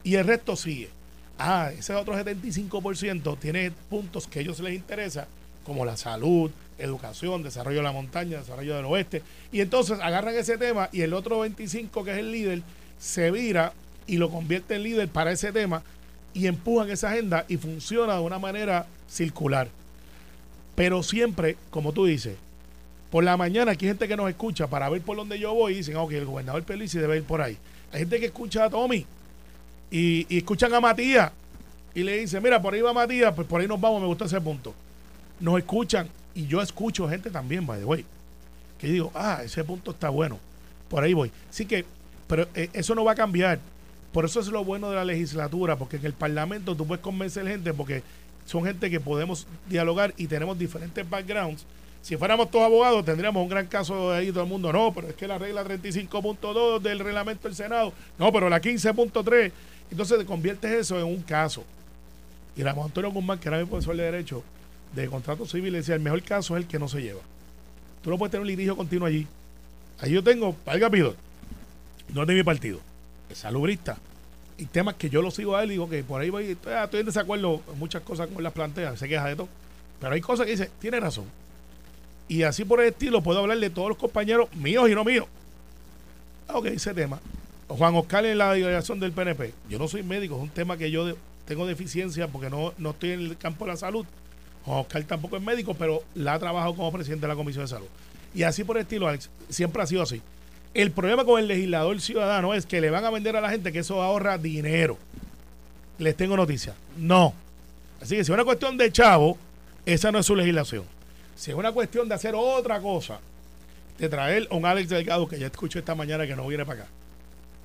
Y 0.03 0.15
el 0.15 0.27
resto 0.27 0.55
sigue. 0.55 0.89
Ah, 1.37 1.71
ese 1.77 1.95
otro 1.95 2.13
75% 2.13 3.37
tiene 3.39 3.71
puntos 3.89 4.27
que 4.27 4.39
a 4.39 4.41
ellos 4.41 4.59
les 4.59 4.75
interesa, 4.75 5.27
como 5.63 5.85
la 5.85 5.97
salud, 5.97 6.51
educación, 6.77 7.43
desarrollo 7.43 7.77
de 7.77 7.83
la 7.83 7.91
montaña, 7.91 8.39
desarrollo 8.39 8.75
del 8.75 8.85
oeste. 8.85 9.21
Y 9.51 9.61
entonces 9.61 9.99
agarran 10.01 10.35
ese 10.35 10.57
tema 10.57 10.89
y 10.91 11.01
el 11.01 11.13
otro 11.13 11.39
25, 11.39 12.03
que 12.03 12.11
es 12.11 12.17
el 12.17 12.31
líder, 12.31 12.61
se 12.99 13.31
vira 13.31 13.73
y 14.07 14.17
lo 14.17 14.29
convierte 14.29 14.75
en 14.75 14.83
líder 14.83 15.07
para 15.07 15.31
ese 15.31 15.51
tema 15.51 15.83
y 16.33 16.47
empujan 16.47 16.89
esa 16.89 17.09
agenda 17.09 17.45
y 17.47 17.57
funciona 17.57 18.15
de 18.15 18.21
una 18.21 18.39
manera 18.39 18.85
circular. 19.09 19.69
Pero 20.75 21.03
siempre, 21.03 21.57
como 21.69 21.91
tú 21.91 22.05
dices, 22.05 22.37
por 23.11 23.25
la 23.25 23.35
mañana 23.35 23.73
aquí 23.73 23.85
hay 23.85 23.89
gente 23.89 24.07
que 24.07 24.15
nos 24.15 24.29
escucha 24.29 24.67
para 24.67 24.89
ver 24.89 25.01
por 25.01 25.17
dónde 25.17 25.37
yo 25.37 25.53
voy 25.53 25.73
y 25.73 25.75
dicen, 25.77 25.97
ok, 25.97 26.13
el 26.13 26.25
gobernador 26.25 26.63
Pelici 26.63 26.97
debe 26.97 27.17
ir 27.17 27.23
por 27.23 27.41
ahí. 27.41 27.57
Hay 27.91 27.99
gente 27.99 28.21
que 28.21 28.27
escucha 28.27 28.63
a 28.63 28.69
Tommy 28.69 29.05
y, 29.91 30.37
escuchan 30.37 30.73
a 30.73 30.79
Matías 30.79 31.29
y 31.93 32.03
le 32.03 32.19
dicen, 32.19 32.41
mira, 32.41 32.61
por 32.61 32.73
ahí 32.73 32.79
va 32.79 32.93
Matías, 32.93 33.33
pues 33.35 33.45
por 33.45 33.59
ahí 33.59 33.67
nos 33.67 33.81
vamos, 33.81 34.01
me 34.01 34.07
gusta 34.07 34.25
ese 34.25 34.39
punto. 34.39 34.73
Nos 35.41 35.59
escuchan 35.59 36.07
y 36.33 36.47
yo 36.47 36.61
escucho 36.61 37.09
gente 37.09 37.29
también, 37.29 37.67
by 37.67 37.79
the 37.79 37.85
way, 37.85 38.05
que 38.79 38.87
digo, 38.87 39.11
ah, 39.13 39.41
ese 39.43 39.61
punto 39.65 39.91
está 39.91 40.07
bueno, 40.07 40.39
por 40.87 41.03
ahí 41.03 41.13
voy. 41.13 41.33
Así 41.49 41.65
que, 41.65 41.83
pero 42.27 42.47
eh, 42.55 42.69
eso 42.71 42.95
no 42.95 43.03
va 43.03 43.11
a 43.11 43.15
cambiar. 43.15 43.59
Por 44.13 44.23
eso 44.23 44.39
es 44.39 44.47
lo 44.47 44.63
bueno 44.63 44.89
de 44.89 44.95
la 44.95 45.03
legislatura, 45.03 45.75
porque 45.75 45.97
en 45.97 46.05
el 46.05 46.13
Parlamento 46.13 46.75
tú 46.75 46.87
puedes 46.87 47.03
convencer 47.03 47.45
gente, 47.45 47.73
porque 47.73 48.03
son 48.45 48.63
gente 48.63 48.89
que 48.89 49.01
podemos 49.01 49.47
dialogar 49.69 50.13
y 50.15 50.27
tenemos 50.27 50.57
diferentes 50.57 51.09
backgrounds. 51.09 51.65
Si 52.01 52.17
fuéramos 52.17 52.49
todos 52.49 52.65
abogados, 52.65 53.05
tendríamos 53.05 53.43
un 53.43 53.49
gran 53.49 53.67
caso 53.67 54.11
ahí 54.11 54.31
todo 54.31 54.43
el 54.43 54.49
mundo. 54.49 54.73
No, 54.73 54.91
pero 54.93 55.09
es 55.09 55.15
que 55.15 55.27
la 55.27 55.37
regla 55.37 55.63
35.2 55.63 56.79
del 56.81 56.99
reglamento 56.99 57.47
del 57.47 57.55
Senado. 57.55 57.93
No, 58.17 58.31
pero 58.31 58.49
la 58.49 58.59
15.3. 58.59 59.51
Entonces 59.91 60.17
te 60.17 60.25
conviertes 60.25 60.71
eso 60.71 60.97
en 60.99 61.05
un 61.05 61.21
caso. 61.21 61.63
Y 62.55 62.63
Ramón 62.63 62.85
Antonio 62.85 63.11
Guzmán, 63.11 63.39
que 63.39 63.47
era 63.47 63.59
mi 63.59 63.65
profesor 63.65 63.95
de 63.95 64.03
Derecho 64.03 64.43
de 64.93 65.07
Contrato 65.07 65.45
Civil, 65.45 65.73
decía: 65.73 65.95
el 65.95 66.01
mejor 66.01 66.23
caso 66.23 66.57
es 66.57 66.63
el 66.63 66.67
que 66.67 66.79
no 66.79 66.87
se 66.87 67.01
lleva. 67.01 67.21
Tú 68.03 68.09
no 68.09 68.17
puedes 68.17 68.31
tener 68.31 68.41
un 68.41 68.47
litigio 68.47 68.75
continuo 68.75 69.07
allí. 69.07 69.27
Ahí 69.99 70.11
yo 70.11 70.23
tengo, 70.23 70.55
al 70.65 70.91
Pidor, 70.91 71.15
no 72.13 72.21
es 72.21 72.27
de 72.27 72.33
mi 72.33 72.43
partido, 72.43 72.79
es 73.29 73.37
salubrista. 73.37 73.97
Y 74.57 74.65
temas 74.65 74.95
que 74.95 75.09
yo 75.09 75.21
lo 75.21 75.29
sigo 75.29 75.55
a 75.55 75.63
él 75.63 75.69
y 75.69 75.73
digo 75.73 75.87
que 75.87 76.03
por 76.03 76.21
ahí 76.21 76.31
voy, 76.31 76.51
estoy, 76.51 76.73
estoy 76.73 77.01
en 77.01 77.05
desacuerdo 77.05 77.61
en 77.71 77.79
muchas 77.79 78.01
cosas 78.01 78.27
con 78.27 78.43
las 78.43 78.53
planteas, 78.53 78.97
se 78.97 79.07
queja 79.07 79.27
de 79.27 79.35
todo. 79.35 79.47
Pero 79.99 80.13
hay 80.13 80.21
cosas 80.21 80.47
que 80.47 80.53
dice, 80.53 80.71
tiene 80.79 80.99
razón. 80.99 81.25
Y 82.27 82.43
así 82.43 82.63
por 82.63 82.81
el 82.81 82.87
estilo 82.87 83.21
puedo 83.21 83.39
hablar 83.39 83.59
de 83.59 83.69
todos 83.69 83.89
los 83.89 83.97
compañeros 83.97 84.53
míos 84.55 84.89
y 84.89 84.95
no 84.95 85.03
míos. 85.03 85.27
Ah, 86.47 86.57
ok, 86.57 86.67
ese 86.67 86.93
tema. 86.93 87.19
Juan 87.67 87.95
Oscar 87.95 88.25
en 88.25 88.37
la 88.37 88.53
delegación 88.53 88.99
del 88.99 89.11
PNP. 89.11 89.53
Yo 89.69 89.79
no 89.79 89.87
soy 89.87 90.03
médico, 90.03 90.35
es 90.35 90.41
un 90.41 90.49
tema 90.49 90.77
que 90.77 90.91
yo 90.91 91.15
tengo 91.45 91.65
deficiencia 91.65 92.27
porque 92.27 92.49
no, 92.49 92.73
no 92.77 92.91
estoy 92.91 93.11
en 93.11 93.21
el 93.21 93.37
campo 93.37 93.65
de 93.65 93.71
la 93.71 93.77
salud. 93.77 94.05
Juan 94.65 94.79
Oscar 94.79 95.03
tampoco 95.03 95.37
es 95.37 95.43
médico, 95.43 95.73
pero 95.73 96.03
la 96.15 96.33
ha 96.33 96.39
trabajado 96.39 96.75
como 96.75 96.91
presidente 96.91 97.23
de 97.23 97.27
la 97.29 97.35
Comisión 97.35 97.65
de 97.65 97.69
Salud. 97.69 97.87
Y 98.33 98.43
así 98.43 98.63
por 98.63 98.77
el 98.77 98.83
estilo, 98.83 99.07
Alex, 99.07 99.29
siempre 99.49 99.81
ha 99.81 99.87
sido 99.87 100.01
así. 100.01 100.21
El 100.73 100.91
problema 100.91 101.25
con 101.25 101.39
el 101.39 101.47
legislador 101.47 101.99
ciudadano 101.99 102.53
es 102.53 102.65
que 102.65 102.79
le 102.79 102.89
van 102.89 103.03
a 103.03 103.09
vender 103.09 103.35
a 103.35 103.41
la 103.41 103.49
gente 103.49 103.71
que 103.71 103.79
eso 103.79 104.01
ahorra 104.01 104.37
dinero. 104.37 104.97
Les 105.97 106.15
tengo 106.15 106.37
noticias. 106.37 106.75
No. 106.97 107.33
Así 108.01 108.15
que 108.15 108.23
si 108.23 108.31
es 108.31 108.33
una 108.33 108.45
cuestión 108.45 108.77
de 108.77 108.91
chavo, 108.91 109.37
esa 109.85 110.11
no 110.11 110.19
es 110.19 110.25
su 110.25 110.35
legislación. 110.35 110.85
Si 111.41 111.49
es 111.49 111.57
una 111.57 111.71
cuestión 111.71 112.07
de 112.07 112.13
hacer 112.13 112.35
otra 112.35 112.79
cosa, 112.79 113.19
de 113.97 114.07
traer 114.09 114.47
a 114.51 114.53
un 114.53 114.63
Alex 114.63 114.89
Delgado 114.89 115.27
que 115.27 115.39
ya 115.39 115.47
escuché 115.47 115.79
esta 115.79 115.95
mañana 115.95 116.27
que 116.27 116.35
no 116.35 116.45
viene 116.45 116.67
para 116.67 116.83
acá. 116.83 116.91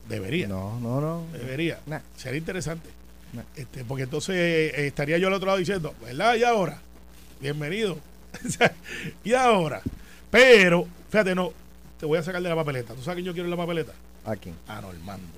Debería. 0.09 0.49
No, 0.49 0.81
no, 0.81 0.99
no. 0.99 1.27
Debería. 1.31 1.81
Nah. 1.85 2.01
Sería 2.17 2.39
interesante. 2.39 2.89
Nah. 3.35 3.43
Este, 3.55 3.85
porque 3.85 4.05
entonces 4.05 4.35
eh, 4.35 4.87
estaría 4.87 5.19
yo 5.19 5.29
al 5.29 5.35
otro 5.35 5.49
lado 5.49 5.59
diciendo, 5.59 5.95
¿verdad? 6.03 6.37
¿Y 6.37 6.45
ahora? 6.45 6.81
Bienvenido. 7.39 7.99
¿Y 9.25 9.35
ahora? 9.35 9.83
Pero, 10.31 10.87
fíjate, 11.11 11.35
no, 11.35 11.53
te 12.01 12.07
voy 12.07 12.19
a 12.19 12.23
sacar 12.23 12.41
de 12.41 12.49
la 12.49 12.57
papeleta. 12.57 12.95
¿Tú 12.95 13.03
sabes 13.03 13.17
quién 13.17 13.27
yo 13.27 13.35
quiero 13.35 13.45
en 13.47 13.51
la 13.51 13.59
papeleta? 13.59 13.93
Aquí. 14.25 14.55
A 14.69 14.81
Normando. 14.81 15.37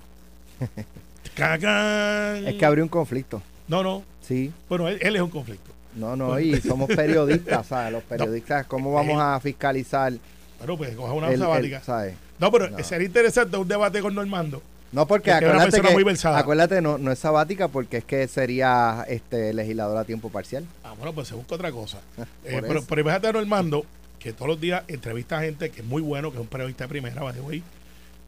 Cacán. 1.35 2.47
Es 2.47 2.55
que 2.55 2.65
habría 2.65 2.85
un 2.85 2.89
conflicto. 2.89 3.43
No, 3.67 3.83
no. 3.83 4.05
Sí. 4.23 4.53
Bueno, 4.69 4.87
él, 4.87 4.99
él 5.03 5.17
es 5.17 5.23
un 5.23 5.31
conflicto. 5.31 5.73
No, 5.99 6.17
no, 6.17 6.39
y 6.39 6.61
somos 6.61 6.89
periodistas, 6.89 7.67
¿sabes? 7.67 7.93
Los 7.93 8.03
periodistas, 8.05 8.67
¿cómo 8.67 8.93
vamos 8.93 9.21
a 9.21 9.39
fiscalizar 9.41 10.13
Pero 10.61 10.77
pues 10.77 10.95
coja 10.95 11.13
una 11.13 11.27
el- 11.29 11.35
el- 11.35 11.41
sabática. 11.41 11.83
¿sabes? 11.83 12.15
no, 12.39 12.51
pero 12.53 12.71
No. 12.71 12.83
sería 12.85 13.07
interesante 13.07 13.57
un 13.57 13.67
debate 13.69 14.01
con 14.01 14.15
Normando. 14.15 14.63
No, 14.91 15.07
porque 15.07 15.31
Es 15.31 15.39
que 15.41 15.45
es 15.45 15.51
una 15.51 15.63
acuérdate 15.65 15.87
que, 15.89 15.95
muy 16.05 16.17
acuérdate, 16.35 16.81
no, 16.81 16.97
no 16.97 17.13
es 17.13 17.19
sabática 17.19 17.69
porque 17.69 17.99
es 17.99 18.05
que 18.05 18.27
sería 18.27 19.05
este 19.07 19.53
legislador 19.53 19.99
a 19.99 20.05
tiempo 20.05 20.31
parcial. 20.31 20.65
Ah, 20.83 20.95
bueno, 20.97 21.13
pues 21.13 21.29
se 21.29 21.35
busca 21.35 21.57
otra 21.57 21.71
cosa. 21.73 21.99
Eh, 22.45 22.63
pero, 22.67 22.83
pero 22.83 23.01
imagínate 23.03 23.27
a 23.29 23.33
Normando, 23.33 23.85
que 24.19 24.33
todos 24.33 24.49
los 24.49 24.61
días 24.61 24.85
entrevista 24.89 25.39
a 25.39 25.43
gente 25.43 25.69
que 25.71 25.81
es 25.83 25.87
muy 25.87 26.01
bueno, 26.01 26.31
que 26.31 26.39
es 26.39 26.41
un 26.41 26.47
periodista 26.49 26.85
de 26.85 26.89
primera, 26.89 27.33
the 27.33 27.41
way, 27.41 27.63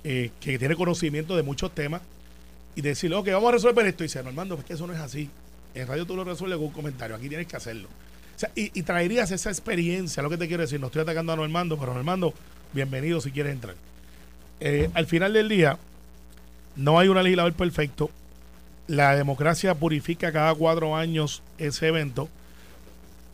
eh, 0.05 0.31
que 0.41 0.59
tiene 0.59 0.77
conocimiento 0.77 1.35
de 1.37 1.43
muchos 1.43 1.75
temas, 1.75 2.03
y 2.77 2.83
decirle, 2.83 3.17
ok, 3.17 3.29
vamos 3.33 3.49
a 3.49 3.53
resolver 3.53 3.87
esto. 3.87 4.05
Y 4.05 4.07
dice, 4.07 4.23
Normando, 4.23 4.57
es 4.57 4.65
que 4.65 4.75
eso 4.75 4.87
no 4.87 4.93
es 4.93 5.01
así. 5.01 5.31
En 5.75 5.87
radio 5.87 6.07
tú 6.07 6.17
lo 6.17 6.25
resuelves 6.25 6.59
con 6.59 6.67
un 6.67 6.73
comentario, 6.73 7.17
aquí 7.17 7.29
tienes 7.29 7.47
que 7.47 7.57
hacerlo. 7.57 7.89
Y, 8.55 8.83
traerías 8.83 9.31
esa 9.31 9.51
experiencia, 9.51 10.23
lo 10.23 10.31
que 10.31 10.39
te 10.39 10.49
quiero 10.49 10.63
decir. 10.63 10.81
No 10.81 10.87
estoy 10.87 11.03
atacando 11.03 11.33
a 11.33 11.37
Normando, 11.37 11.79
pero 11.79 11.93
Normando, 11.93 12.33
bienvenido 12.73 13.21
si 13.21 13.31
quieres 13.31 13.53
entrar. 13.53 13.75
Eh, 14.61 14.91
al 14.95 15.07
final 15.07 15.33
del 15.33 15.49
día, 15.49 15.79
no 16.77 16.99
hay 16.99 17.09
un 17.09 17.23
legislador 17.23 17.53
perfecto. 17.53 18.11
La 18.87 19.15
democracia 19.15 19.75
purifica 19.75 20.33
cada 20.33 20.55
cuatro 20.55 20.97
años 20.97 21.43
ese 21.59 21.89
evento. 21.89 22.29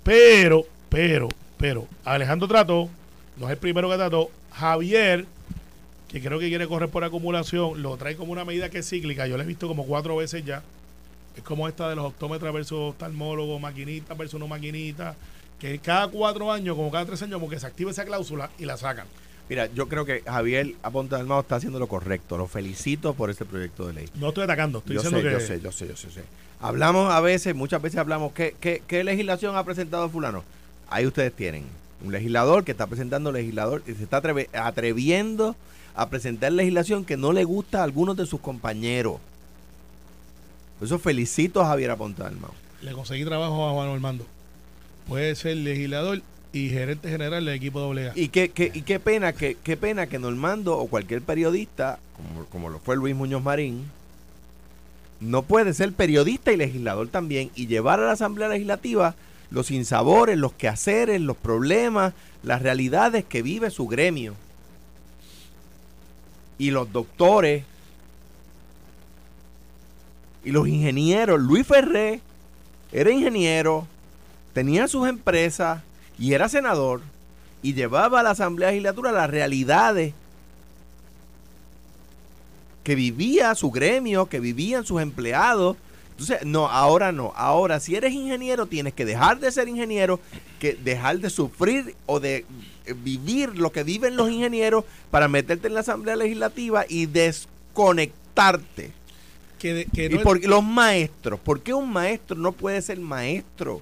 Pero, 0.03 0.65
pero, 0.89 1.29
pero, 1.57 1.87
Alejandro 2.05 2.49
trató, 2.49 2.89
no 3.37 3.47
es 3.47 3.53
el 3.53 3.59
primero 3.59 3.89
que 3.89 3.97
trató. 3.97 4.31
Javier, 4.53 5.27
que 6.09 6.21
creo 6.21 6.39
que 6.39 6.49
quiere 6.49 6.67
correr 6.67 6.89
por 6.89 7.05
acumulación, 7.05 7.83
lo 7.83 7.97
trae 7.97 8.17
como 8.17 8.33
una 8.33 8.45
medida 8.45 8.71
que 8.71 8.79
es 8.79 8.89
cíclica. 8.89 9.27
Yo 9.27 9.37
lo 9.37 9.43
he 9.43 9.47
visto 9.47 9.69
como 9.69 9.87
cuatro 9.87 10.17
veces 10.17 10.45
ya. 10.45 10.63
Es 11.37 11.43
como 11.43 11.69
esta 11.69 11.89
de 11.89 11.97
los 11.97 12.07
optómetras 12.07 12.53
versus 12.53 12.79
oftalmólogos, 12.79 13.61
maquinita 13.61 14.15
versus 14.15 14.41
no 14.41 14.49
maquinita. 14.49 15.15
Que 15.61 15.79
cada 15.79 16.09
cuatro 16.09 16.53
años, 16.53 16.77
como 16.77 16.91
cada 16.91 17.07
tres 17.07 17.23
años, 17.23 17.35
como 17.41 17.49
que 17.49 17.59
se 17.59 17.67
activa 17.67 17.91
esa 17.91 18.05
cláusula 18.05 18.51
y 18.59 18.65
la 18.65 18.77
sacan. 18.77 19.07
Mira, 19.49 19.67
yo 19.73 19.89
creo 19.89 20.05
que 20.05 20.23
Javier 20.23 20.75
Aponte 20.83 21.15
Almado 21.15 21.41
está 21.41 21.57
haciendo 21.57 21.79
lo 21.79 21.87
correcto. 21.87 22.37
Lo 22.37 22.47
felicito 22.47 23.15
por 23.15 23.31
este 23.31 23.45
proyecto 23.45 23.87
de 23.87 23.93
ley. 23.93 24.09
No 24.17 24.29
estoy 24.29 24.45
atacando, 24.45 24.79
estoy 24.79 24.97
Yo 24.97 25.03
sé, 25.03 25.09
diciendo 25.09 25.31
yo 25.31 25.39
que. 25.39 25.45
sé, 25.45 25.61
yo 25.61 25.73
sé, 25.73 25.89
yo 25.89 25.97
sé, 25.97 26.09
yo 26.09 26.15
sé. 26.15 26.25
Hablamos 26.61 27.13
a 27.13 27.21
veces, 27.21 27.55
muchas 27.55 27.81
veces 27.81 27.99
hablamos, 27.99 28.33
¿qué, 28.33 28.57
qué, 28.61 28.83
qué 28.87 29.05
legislación 29.05 29.57
ha 29.57 29.65
presentado 29.65 30.09
fulano? 30.09 30.43
Ahí 30.89 31.07
ustedes 31.07 31.33
tienen 31.33 31.65
un 32.05 32.13
legislador 32.13 32.65
que 32.65 32.73
está 32.73 32.87
presentando 32.87 33.31
legislador 33.31 33.83
y 33.87 33.93
se 33.93 34.03
está 34.03 34.23
atreviendo 34.55 35.55
a 35.95 36.09
presentar 36.09 36.53
legislación 36.53 37.05
que 37.05 37.17
no 37.17 37.33
le 37.33 37.45
gusta 37.45 37.81
a 37.81 37.85
algunos 37.85 38.17
de 38.17 38.27
sus 38.27 38.41
compañeros. 38.41 39.17
Por 40.79 40.87
eso 40.87 40.99
felicito 40.99 41.61
a 41.61 41.67
Javier 41.69 41.91
Aponte 41.91 42.23
Almado. 42.23 42.55
Le 42.83 42.93
conseguí 42.93 43.25
trabajo 43.25 43.69
a 43.69 43.73
Juan 43.73 43.89
Armando. 43.89 44.27
Puede 45.09 45.35
ser 45.35 45.57
legislador 45.57 46.21
y 46.53 46.69
gerente 46.69 47.09
general 47.09 47.45
del 47.45 47.55
equipo. 47.55 47.93
Y 48.15 48.29
qué, 48.29 48.51
qué- 48.51 48.71
y 48.75 48.83
qué 48.83 49.01
pena 49.01 49.33
que 49.33 49.57
qué 49.63 49.77
pena 49.77 50.07
que 50.07 50.19
Normando 50.19 50.77
o 50.79 50.87
cualquier 50.89 51.23
periodista, 51.23 51.99
como, 52.17 52.45
como 52.47 52.69
lo 52.69 52.79
fue 52.79 52.97
Luis 52.97 53.15
Muñoz 53.15 53.43
Marín, 53.43 53.85
no 55.21 55.43
puede 55.43 55.73
ser 55.75 55.93
periodista 55.93 56.53
y 56.53 56.57
legislador 56.57 57.09
también 57.09 57.51
y 57.55 57.67
llevar 57.67 58.01
a 58.01 58.07
la 58.07 58.13
Asamblea 58.13 58.49
Legislativa 58.49 59.15
los 59.51 59.69
sinsabores, 59.69 60.37
los 60.37 60.53
quehaceres, 60.53 61.21
los 61.21 61.37
problemas, 61.37 62.13
las 62.43 62.61
realidades 62.63 63.25
que 63.25 63.41
vive 63.43 63.71
su 63.71 63.87
gremio. 63.87 64.35
Y 66.59 66.71
los 66.71 66.93
doctores 66.93 67.65
y 70.47 70.53
los 70.53 70.69
ingenieros. 70.69 71.41
Luis 71.41 71.67
Ferré 71.67 72.21
era 72.93 73.11
ingeniero, 73.11 73.87
tenía 74.55 74.87
sus 74.87 75.09
empresas 75.09 75.83
y 76.19 76.35
era 76.35 76.49
senador 76.49 77.03
y 77.63 77.75
llevaba 77.75 78.21
a 78.21 78.23
la 78.23 78.31
Asamblea 78.31 78.71
Legislatura 78.71 79.11
las 79.11 79.29
realidades 79.29 80.15
que 82.85 82.95
vivía 82.95 83.57
su 83.57 83.73
gremio, 83.73 84.27
que 84.27 84.39
vivían 84.39 84.87
sus 84.87 85.03
empleados. 85.03 85.77
Entonces, 86.13 86.47
no, 86.47 86.69
ahora 86.69 87.11
no. 87.11 87.33
Ahora, 87.35 87.81
si 87.81 87.97
eres 87.97 88.13
ingeniero, 88.13 88.67
tienes 88.67 88.95
que 88.95 89.05
dejar 89.05 89.41
de 89.41 89.51
ser 89.51 89.67
ingeniero, 89.67 90.21
que 90.61 90.75
dejar 90.75 91.19
de 91.19 91.29
sufrir 91.29 91.97
o 92.07 92.21
de 92.21 92.47
eh, 92.87 92.95
vivir 92.95 93.59
lo 93.59 93.73
que 93.73 93.83
viven 93.83 94.17
los 94.17 94.31
ingenieros 94.31 94.85
para 95.11 95.27
meterte 95.27 95.67
en 95.67 95.75
la 95.75 95.81
Asamblea 95.81 96.15
Legislativa 96.15 96.85
y 96.89 97.07
desconectarte 97.07 98.93
que, 99.59 99.75
de- 99.75 99.85
que 99.87 100.07
Y 100.11 100.17
es- 100.17 100.23
por, 100.23 100.45
los 100.45 100.63
maestros, 100.65 101.41
¿por 101.41 101.61
qué 101.61 101.73
un 101.75 101.93
maestro 101.93 102.37
no 102.37 102.53
puede 102.53 102.81
ser 102.83 102.99
maestro? 103.01 103.81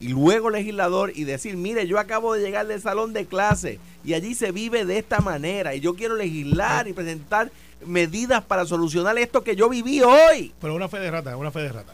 Y 0.00 0.08
luego 0.08 0.50
legislador 0.50 1.12
y 1.14 1.22
decir, 1.24 1.56
mire, 1.56 1.86
yo 1.86 1.98
acabo 2.00 2.34
de 2.34 2.40
llegar 2.42 2.66
del 2.66 2.80
salón 2.82 3.12
de 3.12 3.24
clase 3.26 3.78
y 4.04 4.14
allí 4.14 4.34
se 4.34 4.50
vive 4.50 4.84
de 4.84 4.98
esta 4.98 5.20
manera 5.20 5.74
y 5.76 5.80
yo 5.80 5.94
quiero 5.94 6.16
legislar 6.16 6.88
y 6.88 6.92
presentar 6.92 7.52
medidas 7.86 8.42
para 8.42 8.66
solucionar 8.66 9.16
esto 9.18 9.44
que 9.44 9.54
yo 9.54 9.68
viví 9.68 10.00
hoy. 10.02 10.52
pero 10.60 10.74
una 10.74 10.88
fe 10.88 10.98
de 10.98 11.10
rata, 11.10 11.36
una 11.36 11.50
fe 11.52 11.60
de 11.60 11.68
rata. 11.72 11.92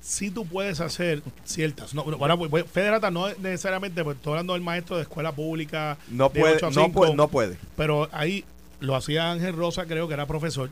Si 0.00 0.30
tú 0.30 0.46
puedes 0.46 0.80
hacer 0.80 1.22
ciertas, 1.44 1.92
no, 1.94 2.02
bueno, 2.02 2.18
ahora, 2.20 2.36
pues, 2.36 2.64
fe 2.70 2.80
de 2.80 2.90
rata 2.92 3.10
no 3.10 3.28
es 3.28 3.38
necesariamente, 3.38 4.02
pues 4.02 4.16
estoy 4.16 4.30
hablando 4.32 4.54
del 4.54 4.62
maestro 4.62 4.96
de 4.96 5.02
escuela 5.02 5.32
pública, 5.32 5.98
No 6.08 6.30
de 6.30 6.40
puede, 6.40 6.54
8 6.56 6.66
a 6.66 6.70
no 6.70 6.84
5, 6.86 6.92
puede, 6.92 7.14
no 7.14 7.28
puede. 7.28 7.56
pero 7.76 8.08
ahí 8.12 8.44
lo 8.80 8.96
hacía 8.96 9.30
Ángel 9.30 9.54
Rosa, 9.54 9.84
creo 9.86 10.08
que 10.08 10.14
era 10.14 10.26
profesor, 10.26 10.70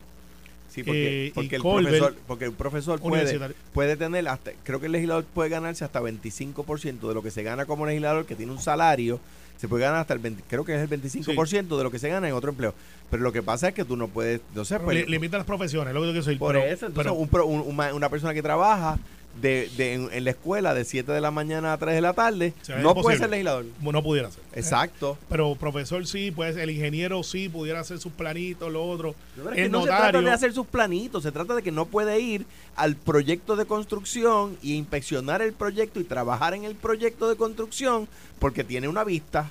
Sí, 0.77 0.83
porque, 0.85 1.27
Eh, 1.29 1.33
porque 1.35 1.57
el 1.57 1.62
profesor, 1.62 2.17
porque 2.29 2.45
el 2.45 2.53
profesor 2.53 3.01
puede, 3.01 3.51
puede 3.73 3.97
tener 3.97 4.29
hasta, 4.29 4.53
creo 4.62 4.79
que 4.79 4.87
el 4.87 4.93
legislador 4.93 5.25
puede 5.25 5.49
ganarse 5.49 5.85
hasta 5.85 6.01
25% 6.01 7.09
de 7.09 7.15
lo 7.15 7.23
que 7.23 7.31
se 7.31 7.43
gana 7.43 7.65
como 7.67 7.87
legislador, 7.87 8.27
que 8.27 8.35
tiene 8.37 8.53
un 8.53 8.61
salario, 8.61 9.19
se 9.57 9.69
puede 9.69 9.85
ganar 9.85 10.01
hasta 10.01 10.12
el 10.12 10.21
20, 10.21 10.43
creo 10.47 10.65
que 10.67 10.75
es 10.75 10.81
el 10.83 10.89
25% 11.01 11.79
de 11.79 11.83
lo 11.83 11.91
que 11.91 11.99
se 11.99 12.11
gana 12.11 12.29
en 12.29 12.35
otro 12.35 12.51
empleo. 12.51 12.75
Pero 13.11 13.23
lo 13.23 13.33
que 13.33 13.43
pasa 13.43 13.69
es 13.69 13.75
que 13.75 13.85
tú 13.87 13.97
no 13.97 14.09
puedes, 14.09 14.43
no 14.55 14.65
sé, 14.67 14.79
pues, 14.81 14.99
Li- 14.99 15.07
limita 15.11 15.39
las 15.39 15.47
profesiones, 15.47 15.95
lo 15.95 16.01
que 16.03 16.07
yo 16.09 16.12
quiero 16.12 16.27
decir. 16.27 16.39
por 16.39 16.55
pero- 16.55 16.65
eso, 16.67 16.87
entonces 16.87 17.12
pero- 17.31 17.47
un 17.47 17.61
un- 17.61 17.81
una 17.95 18.09
persona 18.11 18.35
que 18.35 18.43
trabaja 18.43 18.99
de, 19.40 19.70
de- 19.77 19.94
en, 19.94 20.09
en 20.12 20.25
la 20.25 20.31
escuela 20.31 20.72
de 20.75 20.85
7 20.85 21.11
de 21.12 21.20
la 21.20 21.31
mañana 21.31 21.72
a 21.72 21.79
3 21.79 21.94
de 21.94 22.01
la 22.01 22.12
tarde, 22.14 22.53
no 22.83 22.94
puede 22.94 23.18
ser 23.18 23.31
legislador. 23.31 23.66
no 23.81 24.03
pudiera 24.03 24.31
ser. 24.31 24.42
Exacto. 24.55 25.18
Pero 25.29 25.55
profesor 25.55 26.07
sí, 26.07 26.31
pues 26.31 26.57
el 26.57 26.70
ingeniero 26.70 27.22
sí 27.22 27.49
pudiera 27.49 27.81
hacer 27.81 27.99
sus 27.99 28.12
planitos, 28.12 28.72
lo 28.72 28.85
otro. 28.85 29.14
Pero 29.37 29.51
es 29.51 29.55
que 29.57 29.62
El 29.64 29.70
no 29.72 29.81
se 29.83 29.87
trata 29.88 30.05
notario. 30.07 30.29
de 30.29 30.35
hacer 30.35 30.53
sus 30.53 30.66
planitos, 30.66 31.22
se 31.22 31.33
trata 31.33 31.55
de 31.55 31.62
que 31.62 31.72
no 31.72 31.87
puede 31.87 32.18
ir 32.20 32.46
al 32.77 32.96
proyecto 32.96 33.57
de 33.57 33.66
construcción 33.66 34.57
y 34.62 34.75
inspeccionar 34.75 35.42
el 35.42 35.53
proyecto 35.53 36.01
y 36.01 36.05
trabajar 36.05 36.55
en 36.55 36.64
el 36.64 36.75
proyecto 36.75 37.29
de 37.29 37.37
construcción 37.37 38.09
porque 38.38 38.64
tiene 38.64 38.88
una 38.88 39.05
vista. 39.05 39.51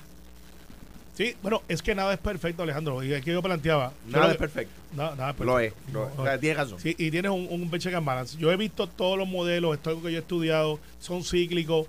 Sí, 1.16 1.34
bueno, 1.42 1.62
es 1.68 1.80
que 1.82 1.94
nada 1.94 2.12
es 2.12 2.18
perfecto, 2.18 2.62
Alejandro. 2.62 3.02
Y 3.02 3.12
es 3.12 3.24
que 3.24 3.32
yo 3.32 3.42
planteaba. 3.42 3.92
Nada 4.08 4.32
es 4.32 4.36
perfecto. 4.36 4.72
Nada, 4.94 5.14
nada 5.16 5.30
es 5.30 5.38
Lo 5.38 5.58
es. 5.60 5.72
lo 5.92 6.06
es. 6.08 6.14
No, 6.14 6.22
O 6.22 6.24
sea, 6.26 6.38
tienes 6.38 6.58
razón. 6.58 6.78
Sí, 6.80 6.94
y 6.98 7.10
tienes 7.10 7.30
un, 7.30 7.48
un 7.50 7.70
check 7.78 7.94
and 7.94 8.06
balance. 8.06 8.36
Yo 8.38 8.52
he 8.52 8.56
visto 8.56 8.86
todos 8.86 9.16
los 9.18 9.26
modelos, 9.26 9.74
esto 9.76 9.90
es 9.90 9.96
algo 9.96 10.06
que 10.06 10.12
yo 10.12 10.18
he 10.18 10.20
estudiado, 10.20 10.78
son 11.00 11.24
cíclicos. 11.24 11.86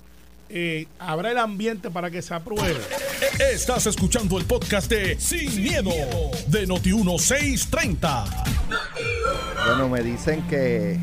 Eh, 0.49 0.87
¿Habrá 0.97 1.31
el 1.31 1.37
ambiente 1.39 1.89
para 1.91 2.09
que 2.09 2.21
se 2.21 2.33
apruebe? 2.33 2.79
Estás 3.51 3.85
escuchando 3.85 4.37
el 4.37 4.45
podcast 4.45 4.89
de 4.89 5.19
Sin, 5.19 5.61
miedo, 5.61 5.91
de 6.47 6.65
Noti1630. 6.67 8.45
Bueno, 9.65 9.89
me 9.89 10.01
dicen 10.03 10.41
que 10.47 10.97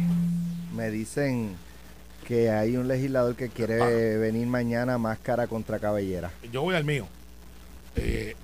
me 0.74 0.90
dicen 0.90 1.56
que 2.26 2.50
hay 2.50 2.76
un 2.78 2.88
legislador 2.88 3.36
que 3.36 3.50
quiere 3.50 3.82
Ah. 3.82 4.18
venir 4.18 4.46
mañana 4.46 4.96
máscara 4.96 5.46
contra 5.46 5.78
cabellera. 5.78 6.30
Yo 6.50 6.62
voy 6.62 6.74
al 6.74 6.84
mío. 6.84 7.06
Eh, 7.96 8.34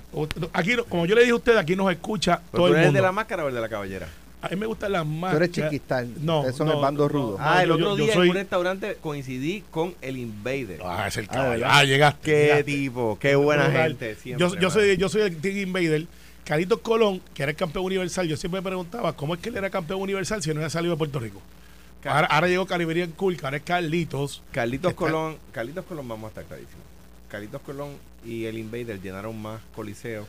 aquí, 0.52 0.76
como 0.88 1.06
yo 1.06 1.14
le 1.14 1.22
dije 1.22 1.32
a 1.32 1.36
usted, 1.36 1.56
aquí 1.56 1.74
nos 1.76 1.90
escucha 1.90 2.40
Pero 2.50 2.62
todo 2.64 2.66
tú 2.66 2.66
el 2.68 2.72
eres 2.74 2.80
el 2.82 2.86
mundo. 2.88 2.98
de 2.98 3.02
la 3.02 3.12
máscara 3.12 3.44
o 3.44 3.48
el 3.48 3.54
de 3.54 3.60
la 3.60 3.68
caballera. 3.68 4.08
A 4.42 4.48
mí 4.48 4.56
me 4.56 4.64
gustan 4.66 4.92
las 4.92 5.04
más. 5.04 5.32
Tú 5.32 5.36
eres 5.36 5.50
chiquistán. 5.50 6.14
No, 6.22 6.38
Ustedes 6.38 6.56
son 6.56 6.68
no, 6.68 6.74
el 6.74 6.80
bando 6.80 7.02
no, 7.02 7.08
rudo. 7.08 7.36
no. 7.38 7.44
ah, 7.44 7.62
el 7.62 7.68
yo- 7.68 7.74
otro 7.74 7.96
yo 7.98 8.04
día 8.04 8.14
soy- 8.14 8.26
en 8.26 8.30
un 8.30 8.36
restaurante 8.36 8.96
coincidí 9.02 9.62
con 9.70 9.94
el 10.00 10.16
Invader. 10.16 10.80
Ah, 10.82 11.08
es 11.08 11.16
el 11.18 11.26
Ah, 11.28 11.32
caballo. 11.34 11.64
Ah, 11.68 11.84
llegaste. 11.84 12.20
qué 12.22 12.42
llegaste. 12.44 12.64
tipo, 12.64 13.18
qué 13.20 13.34
buena 13.36 13.70
gente. 13.70 14.14
siempre, 14.14 14.48
Yo, 14.48 14.54
yo 14.58 14.70
soy, 14.70 14.96
yo 14.96 15.08
soy 15.10 15.22
el 15.22 15.36
Team 15.36 15.58
Invader. 15.58 16.06
Carlitos 16.44 16.78
Colón, 16.80 17.20
que 17.34 17.42
era 17.42 17.50
el 17.50 17.56
campeón 17.56 17.84
universal, 17.84 18.26
yo 18.26 18.36
siempre 18.36 18.60
me 18.60 18.64
preguntaba 18.66 19.12
cómo 19.14 19.34
es 19.34 19.40
que 19.40 19.50
él 19.50 19.56
era 19.58 19.68
campeón 19.68 20.00
universal 20.00 20.42
si 20.42 20.48
no 20.50 20.56
había 20.56 20.70
salido 20.70 20.94
de 20.94 20.98
Puerto 20.98 21.20
Rico. 21.20 21.40
Car- 22.02 22.14
Ahora, 22.16 22.26
ahora 22.28 22.48
llegó 22.48 22.64
Caribbean 22.66 23.10
Cool, 23.12 23.36
que 23.36 23.44
ahora 23.44 23.58
es 23.58 23.62
Carlitos. 23.62 24.42
Carlitos 24.52 24.92
Está- 24.92 24.98
Colón, 25.04 25.36
Carlitos 25.52 25.84
Colón 25.84 26.08
vamos 26.08 26.24
a 26.24 26.28
estar 26.28 26.44
clarísimos. 26.44 26.82
Carlitos 27.28 27.60
Colón 27.60 27.90
y 28.24 28.44
el 28.44 28.58
Invader 28.58 29.00
llenaron 29.00 29.40
más 29.40 29.60
coliseos 29.74 30.26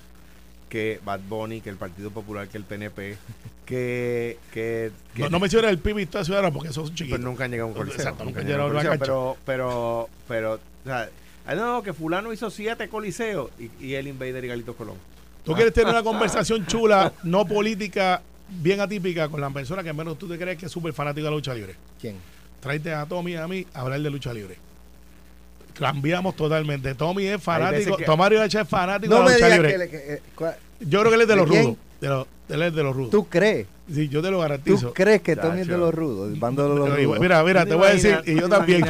que 0.69 0.99
Bad 1.04 1.19
Bunny, 1.27 1.60
que 1.62 1.69
el 1.69 1.75
Partido 1.75 2.12
Popular, 2.12 2.47
que 2.47 2.58
el 2.58 2.63
PNP, 2.63 3.17
que, 3.65 4.38
que, 4.54 4.91
que- 5.15 5.21
No, 5.23 5.30
no 5.30 5.39
menciones 5.39 5.69
el 5.71 5.80
PIB 5.80 5.99
y 5.99 6.06
toda 6.06 6.23
ciudadana 6.23 6.51
porque 6.51 6.69
esos 6.69 6.88
son 6.88 6.95
pero 6.95 6.95
chiquitos. 6.97 7.19
nunca 7.19 7.43
han 7.45 7.51
llegado 7.51 7.67
a 7.69 7.71
un 7.71 7.77
coliseo. 7.77 7.99
Exacto, 7.99 8.23
nunca 8.23 8.39
han 8.39 8.45
han 8.45 8.51
llegado 8.51 8.63
a 8.63 8.67
un 8.67 8.73
coliseo, 8.73 8.99
pero, 8.99 9.38
pero, 9.45 10.10
pero, 10.27 10.54
o 10.54 10.60
sea, 10.86 11.10
ah, 11.45 11.56
no, 11.56 11.84
que 11.84 11.91
fulano 11.93 12.32
hizo 12.32 12.49
siete 12.49 12.88
coliseos 12.88 13.49
y, 13.60 13.69
y 13.86 13.95
el 13.95 14.08
Invader 14.08 14.45
y 14.45 14.47
Carlitos 14.47 14.75
Colón. 14.75 14.95
Tú 15.43 15.54
quieres 15.54 15.73
tener 15.73 15.89
una 15.89 16.04
conversación 16.10 16.65
chula, 16.67 17.12
no 17.23 17.45
política, 17.45 18.21
bien 18.47 18.80
atípica 18.80 19.27
con 19.27 19.41
la 19.41 19.49
persona 19.49 19.84
que 19.84 19.91
menos 19.91 20.17
tú 20.17 20.27
te 20.30 20.38
crees 20.38 20.58
que 20.58 20.67
es 20.67 20.71
súper 20.71 20.93
fanática 20.93 21.25
de 21.25 21.30
la 21.32 21.36
lucha 21.36 21.54
libre. 21.54 21.75
¿Quién? 21.99 22.15
Tráete 22.62 22.93
a 22.93 23.06
Tommy 23.06 23.34
y 23.34 23.36
a 23.36 23.47
mí 23.47 23.65
a 23.73 23.82
hablar 23.82 23.99
de 24.01 24.10
lucha 24.10 24.34
libre. 24.34 24.56
Cambiamos 25.77 26.36
totalmente. 26.36 26.93
Tommy 26.95 27.25
es 27.27 27.41
fanático, 27.41 27.97
que- 27.97 28.05
Tomario 28.05 28.41
H 28.41 28.60
es 28.62 28.67
fanático 28.67 29.13
No 29.13 29.19
de 29.21 29.25
la 29.25 29.31
lucha 29.34 29.45
digas 29.45 29.57
libre. 29.60 29.71
que, 29.71 29.77
le- 29.77 29.89
que- 29.89 30.13
eh, 30.13 30.21
cua- 30.38 30.55
Yo 30.79 30.99
creo 30.99 31.12
que 31.12 31.15
él 31.15 31.21
es 31.21 31.27
de 31.27 31.34
¿De 31.34 31.39
los 31.41 31.49
quién? 31.49 31.63
rudos. 31.63 31.77
De 32.01 32.07
los, 32.10 32.27
él 32.49 32.62
es 32.63 32.73
de 32.75 32.84
los 32.84 32.95
rudos. 32.95 33.12
¿Tú 33.12 33.27
crees? 33.29 33.67
Sí, 33.93 34.07
yo 34.10 34.21
te 34.21 34.31
lo 34.31 34.38
¿Tú 34.38 34.41
garantizo. 34.41 34.93
crees 34.93 35.21
que 35.21 35.36
Tommy 35.36 35.62
es 35.62 35.67
de 35.67 35.77
los 35.77 35.93
rudos? 35.93 36.31
El 36.34 36.39
bando 36.39 36.63
de 36.63 36.69
los 36.75 36.89
rudos. 36.97 37.19
mira, 37.19 37.43
mira, 37.43 37.65
te 37.65 37.75
voy 37.75 37.88
a 37.88 37.91
decir, 37.91 38.21
y 38.25 38.39
yo 38.39 38.47
también, 38.49 38.84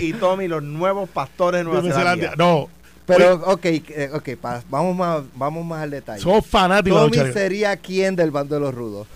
y 0.00 0.12
Tommy, 0.14 0.48
los 0.48 0.62
nuevos 0.62 1.08
pastores 1.08 1.60
de 1.60 1.64
Nueva 1.64 1.82
Zelanda. 1.92 2.34
No, 2.36 2.68
Pero, 3.06 3.34
ok, 3.46 3.64
eh, 3.64 4.10
ok, 4.12 4.28
pa- 4.38 4.62
vamos, 4.68 4.94
más, 4.94 5.22
vamos 5.34 5.64
más 5.64 5.82
al 5.82 5.90
detalle. 5.90 6.20
somos 6.22 6.44
fanáticos 6.46 7.10
Tommy 7.10 7.32
sería 7.32 7.74
quién 7.78 8.14
del 8.16 8.30
bando 8.30 8.54
de 8.56 8.60
los 8.60 8.74
rudos. 8.74 9.06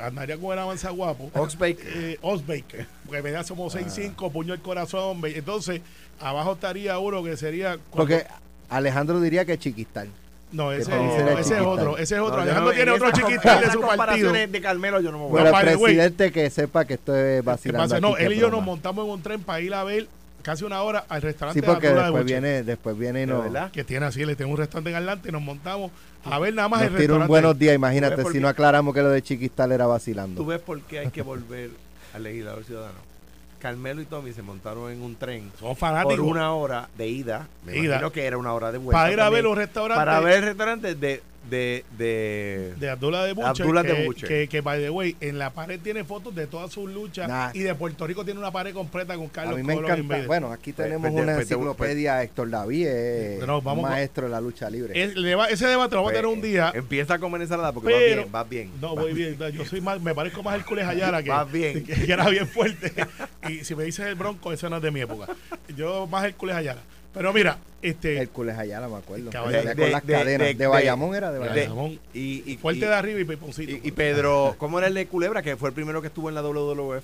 Andaría 0.00 0.36
con 0.38 0.52
el 0.52 0.58
avanza 0.58 0.90
guapo. 0.90 1.30
Oxbake. 1.34 1.78
Eh, 1.84 2.18
Osbaker. 2.22 2.86
Porque 3.06 3.20
verdad 3.20 3.44
somos 3.44 3.74
6'5, 3.74 4.30
puño 4.32 4.54
el 4.54 4.60
corazón. 4.60 5.20
Entonces, 5.24 5.80
abajo 6.20 6.52
estaría 6.52 6.98
uno 6.98 7.22
que 7.22 7.36
sería. 7.36 7.78
cuando- 7.90 7.96
Porque 8.14 8.26
Alejandro 8.68 9.20
diría 9.20 9.44
que 9.44 9.58
Chiquistán. 9.58 10.08
no, 10.52 10.72
ese, 10.72 10.90
no, 10.90 11.38
ese 11.38 11.56
es 11.56 11.60
otro. 11.62 11.98
Ese 11.98 12.14
es 12.16 12.20
otro. 12.20 12.36
No, 12.36 12.42
Alejandro 12.42 12.70
no- 12.70 12.76
tiene 12.76 12.90
en 12.94 13.02
otro 13.02 13.10
chiquitín 13.12 13.60
de 13.60 13.70
su 13.72 13.80
partido. 13.80 14.32
de 14.32 14.60
Carmelo 14.60 15.00
yo 15.00 15.12
no 15.12 15.18
me 15.18 15.24
voy 15.24 15.30
Bueno, 15.32 15.50
way. 15.76 15.94
presidente 15.94 16.32
que 16.32 16.50
sepa 16.50 16.84
que 16.84 16.94
estoy 16.94 17.14
¿Qué 17.16 17.40
vacilando. 17.42 17.84
pasa? 17.88 18.00
No, 18.00 18.14
aquí, 18.14 18.24
él 18.24 18.32
y 18.34 18.38
yo 18.38 18.50
nos 18.50 18.62
montamos 18.62 19.04
en 19.04 19.10
un 19.12 19.22
tren 19.22 19.42
para 19.42 19.60
ir 19.60 19.74
a 19.74 19.84
ver 19.84 20.08
casi 20.42 20.64
una 20.64 20.82
hora 20.82 21.04
al 21.08 21.22
restaurante 21.22 21.60
Sí, 21.60 21.66
porque 21.66 21.88
de 21.88 21.94
de 21.94 22.00
después 22.02 22.22
Buche, 22.22 22.34
viene, 22.40 22.62
después 22.62 22.98
viene 22.98 23.18
y 23.22 23.26
¿De 23.26 23.32
nos, 23.32 23.44
verdad? 23.44 23.70
Que 23.70 23.84
tiene 23.84 24.06
así, 24.06 24.24
le 24.24 24.36
tengo 24.36 24.50
un 24.52 24.56
restaurante 24.58 24.90
en 24.90 24.96
Atlanta 24.96 25.28
y 25.28 25.32
nos 25.32 25.42
montamos 25.42 25.90
a 26.24 26.38
ver 26.38 26.54
nada 26.54 26.68
más 26.68 26.80
nos 26.82 26.90
el 26.90 26.96
tira 26.96 27.14
un 27.14 27.20
restaurante. 27.20 27.28
buenos 27.28 27.58
días. 27.58 27.74
Imagínate 27.74 28.16
¿Ves 28.16 28.22
por 28.24 28.32
si 28.32 28.40
no 28.40 28.48
aclaramos 28.48 28.94
que 28.94 29.02
lo 29.02 29.08
de 29.10 29.22
Chiquistal 29.22 29.72
era 29.72 29.84
¿Tú 29.84 29.90
vacilando. 29.90 30.44
ves 30.44 30.60
por 30.60 30.80
qué 30.82 30.98
hay 31.00 31.10
que 31.10 31.22
volver 31.22 31.70
al 32.14 32.22
legislador 32.22 32.64
ciudadano? 32.64 33.10
Carmelo 33.58 34.00
y 34.00 34.06
Tommy 34.06 34.32
se 34.32 34.40
montaron 34.40 34.90
en 34.90 35.02
un 35.02 35.16
tren 35.16 35.50
por 35.60 35.76
fanáticos. 35.76 36.18
una 36.26 36.52
hora 36.54 36.88
de 36.96 37.08
ida. 37.08 37.46
Me 37.66 37.76
Ida. 37.76 37.84
imagino 37.86 38.10
que 38.12 38.24
era 38.24 38.38
una 38.38 38.54
hora 38.54 38.72
de 38.72 38.78
vuelta. 38.78 38.98
para 38.98 39.12
ir 39.12 39.20
a 39.20 39.28
ver 39.28 39.44
los 39.44 39.56
restaurantes. 39.56 39.98
Para 40.02 40.20
ver 40.20 40.38
el 40.38 40.42
restaurante 40.44 40.94
de... 40.94 41.22
de, 41.48 41.84
de, 41.96 42.74
de 42.78 42.90
Abdullah 42.90 43.24
de 43.24 43.30
Abdullah 43.42 43.82
de 43.82 44.08
que. 44.14 44.26
Que, 44.26 44.48
que, 44.48 44.60
by 44.60 44.78
the 44.80 44.90
way, 44.90 45.16
en 45.20 45.38
la 45.38 45.50
pared 45.50 45.80
tiene 45.80 46.04
fotos 46.04 46.34
de 46.34 46.46
todas 46.46 46.70
sus 46.70 46.90
luchas 46.90 47.28
Nah. 47.28 47.50
y 47.54 47.60
de 47.60 47.74
Puerto 47.74 48.06
Rico 48.06 48.24
tiene 48.24 48.38
una 48.38 48.50
pared 48.52 48.74
completa 48.74 49.16
con 49.16 49.26
A 49.26 49.30
Carlos 49.30 49.56
mí 49.56 49.62
me 49.62 49.74
Colón 49.74 49.84
encanta. 49.86 50.02
Invader. 50.02 50.26
Bueno, 50.26 50.52
aquí 50.52 50.72
Pues, 50.72 50.86
tenemos 50.86 51.10
pues, 51.10 51.22
una 51.22 51.34
pues, 51.34 51.48
te- 51.48 51.54
enciclopedia. 51.54 52.22
Héctor 52.22 52.50
David 52.50 52.86
es 52.86 53.40
vamos 53.46 53.64
con- 53.64 53.82
maestro 53.82 54.24
de 54.26 54.30
la 54.32 54.40
lucha 54.40 54.68
libre. 54.68 54.92
Ese 55.02 55.66
debate 55.66 55.94
lo 55.94 56.02
vamos 56.02 56.10
a 56.12 56.14
tener 56.14 56.26
un 56.26 56.42
día. 56.42 56.72
Empieza 56.74 57.14
a 57.14 57.18
comer 57.18 57.40
ensalada 57.42 57.72
porque 57.72 57.88
Pero- 57.88 58.28
vas 58.30 58.48
bien, 58.48 58.70
vas 58.70 58.78
bien. 58.78 58.80
No, 58.80 58.94
Vas 58.94 59.04
voy 59.04 59.14
bien. 59.14 59.36
Yo 59.52 59.64
soy 59.64 59.80
más, 59.80 60.00
me 60.00 60.14
parezco 60.14 60.42
más 60.42 60.54
a 60.54 60.56
Hércules 60.56 60.86
Ayala 60.86 61.22
que, 61.22 61.30
Vas 61.40 61.50
bien. 61.50 61.84
que, 61.84 61.94
que 61.94 62.12
era 62.12 62.28
bien 62.28 62.46
fuerte. 62.46 62.92
Y 63.48 63.64
si 63.64 63.74
me 63.74 63.84
dices 63.84 64.06
el 64.06 64.14
bronco, 64.14 64.52
ese 64.52 64.68
no 64.68 64.76
es 64.76 64.82
de 64.82 64.90
mi 64.90 65.00
época. 65.00 65.26
Yo 65.74 66.06
más 66.06 66.24
Hércules 66.24 66.54
Ayala. 66.54 66.82
Pero 67.12 67.32
mira, 67.32 67.58
este 67.82 68.18
Hércules 68.18 68.56
Ayala, 68.56 68.88
me 68.88 68.96
acuerdo. 68.96 69.30
Caballero. 69.30 69.62
Salía 69.64 69.74
De- 69.74 69.82
con 69.82 69.92
las 69.92 70.06
de- 70.06 70.12
cadenas. 70.12 70.46
de- 70.48 70.54
De, 70.54 70.58
de- 70.58 70.66
Bayamón 70.68 71.14
era 71.16 71.32
de 71.32 71.40
de- 71.40 71.48
Bayamón. 71.48 71.98
Y, 72.14 72.52
y, 72.52 72.56
fuerte 72.56 72.84
y- 72.84 72.88
de 72.88 72.94
arriba 72.94 73.20
y 73.20 73.24
piponcito. 73.24 73.72
y- 73.72 73.80
y 73.82 73.90
Pedro, 73.90 74.54
¿cómo 74.58 74.78
era 74.78 74.86
el 74.88 74.94
de 74.94 75.06
Culebra? 75.06 75.42
Que 75.42 75.56
fue 75.56 75.70
el 75.70 75.74
primero 75.74 76.00
que 76.00 76.06
estuvo 76.08 76.28
en 76.28 76.34
la 76.36 76.42
WWF. 76.42 77.02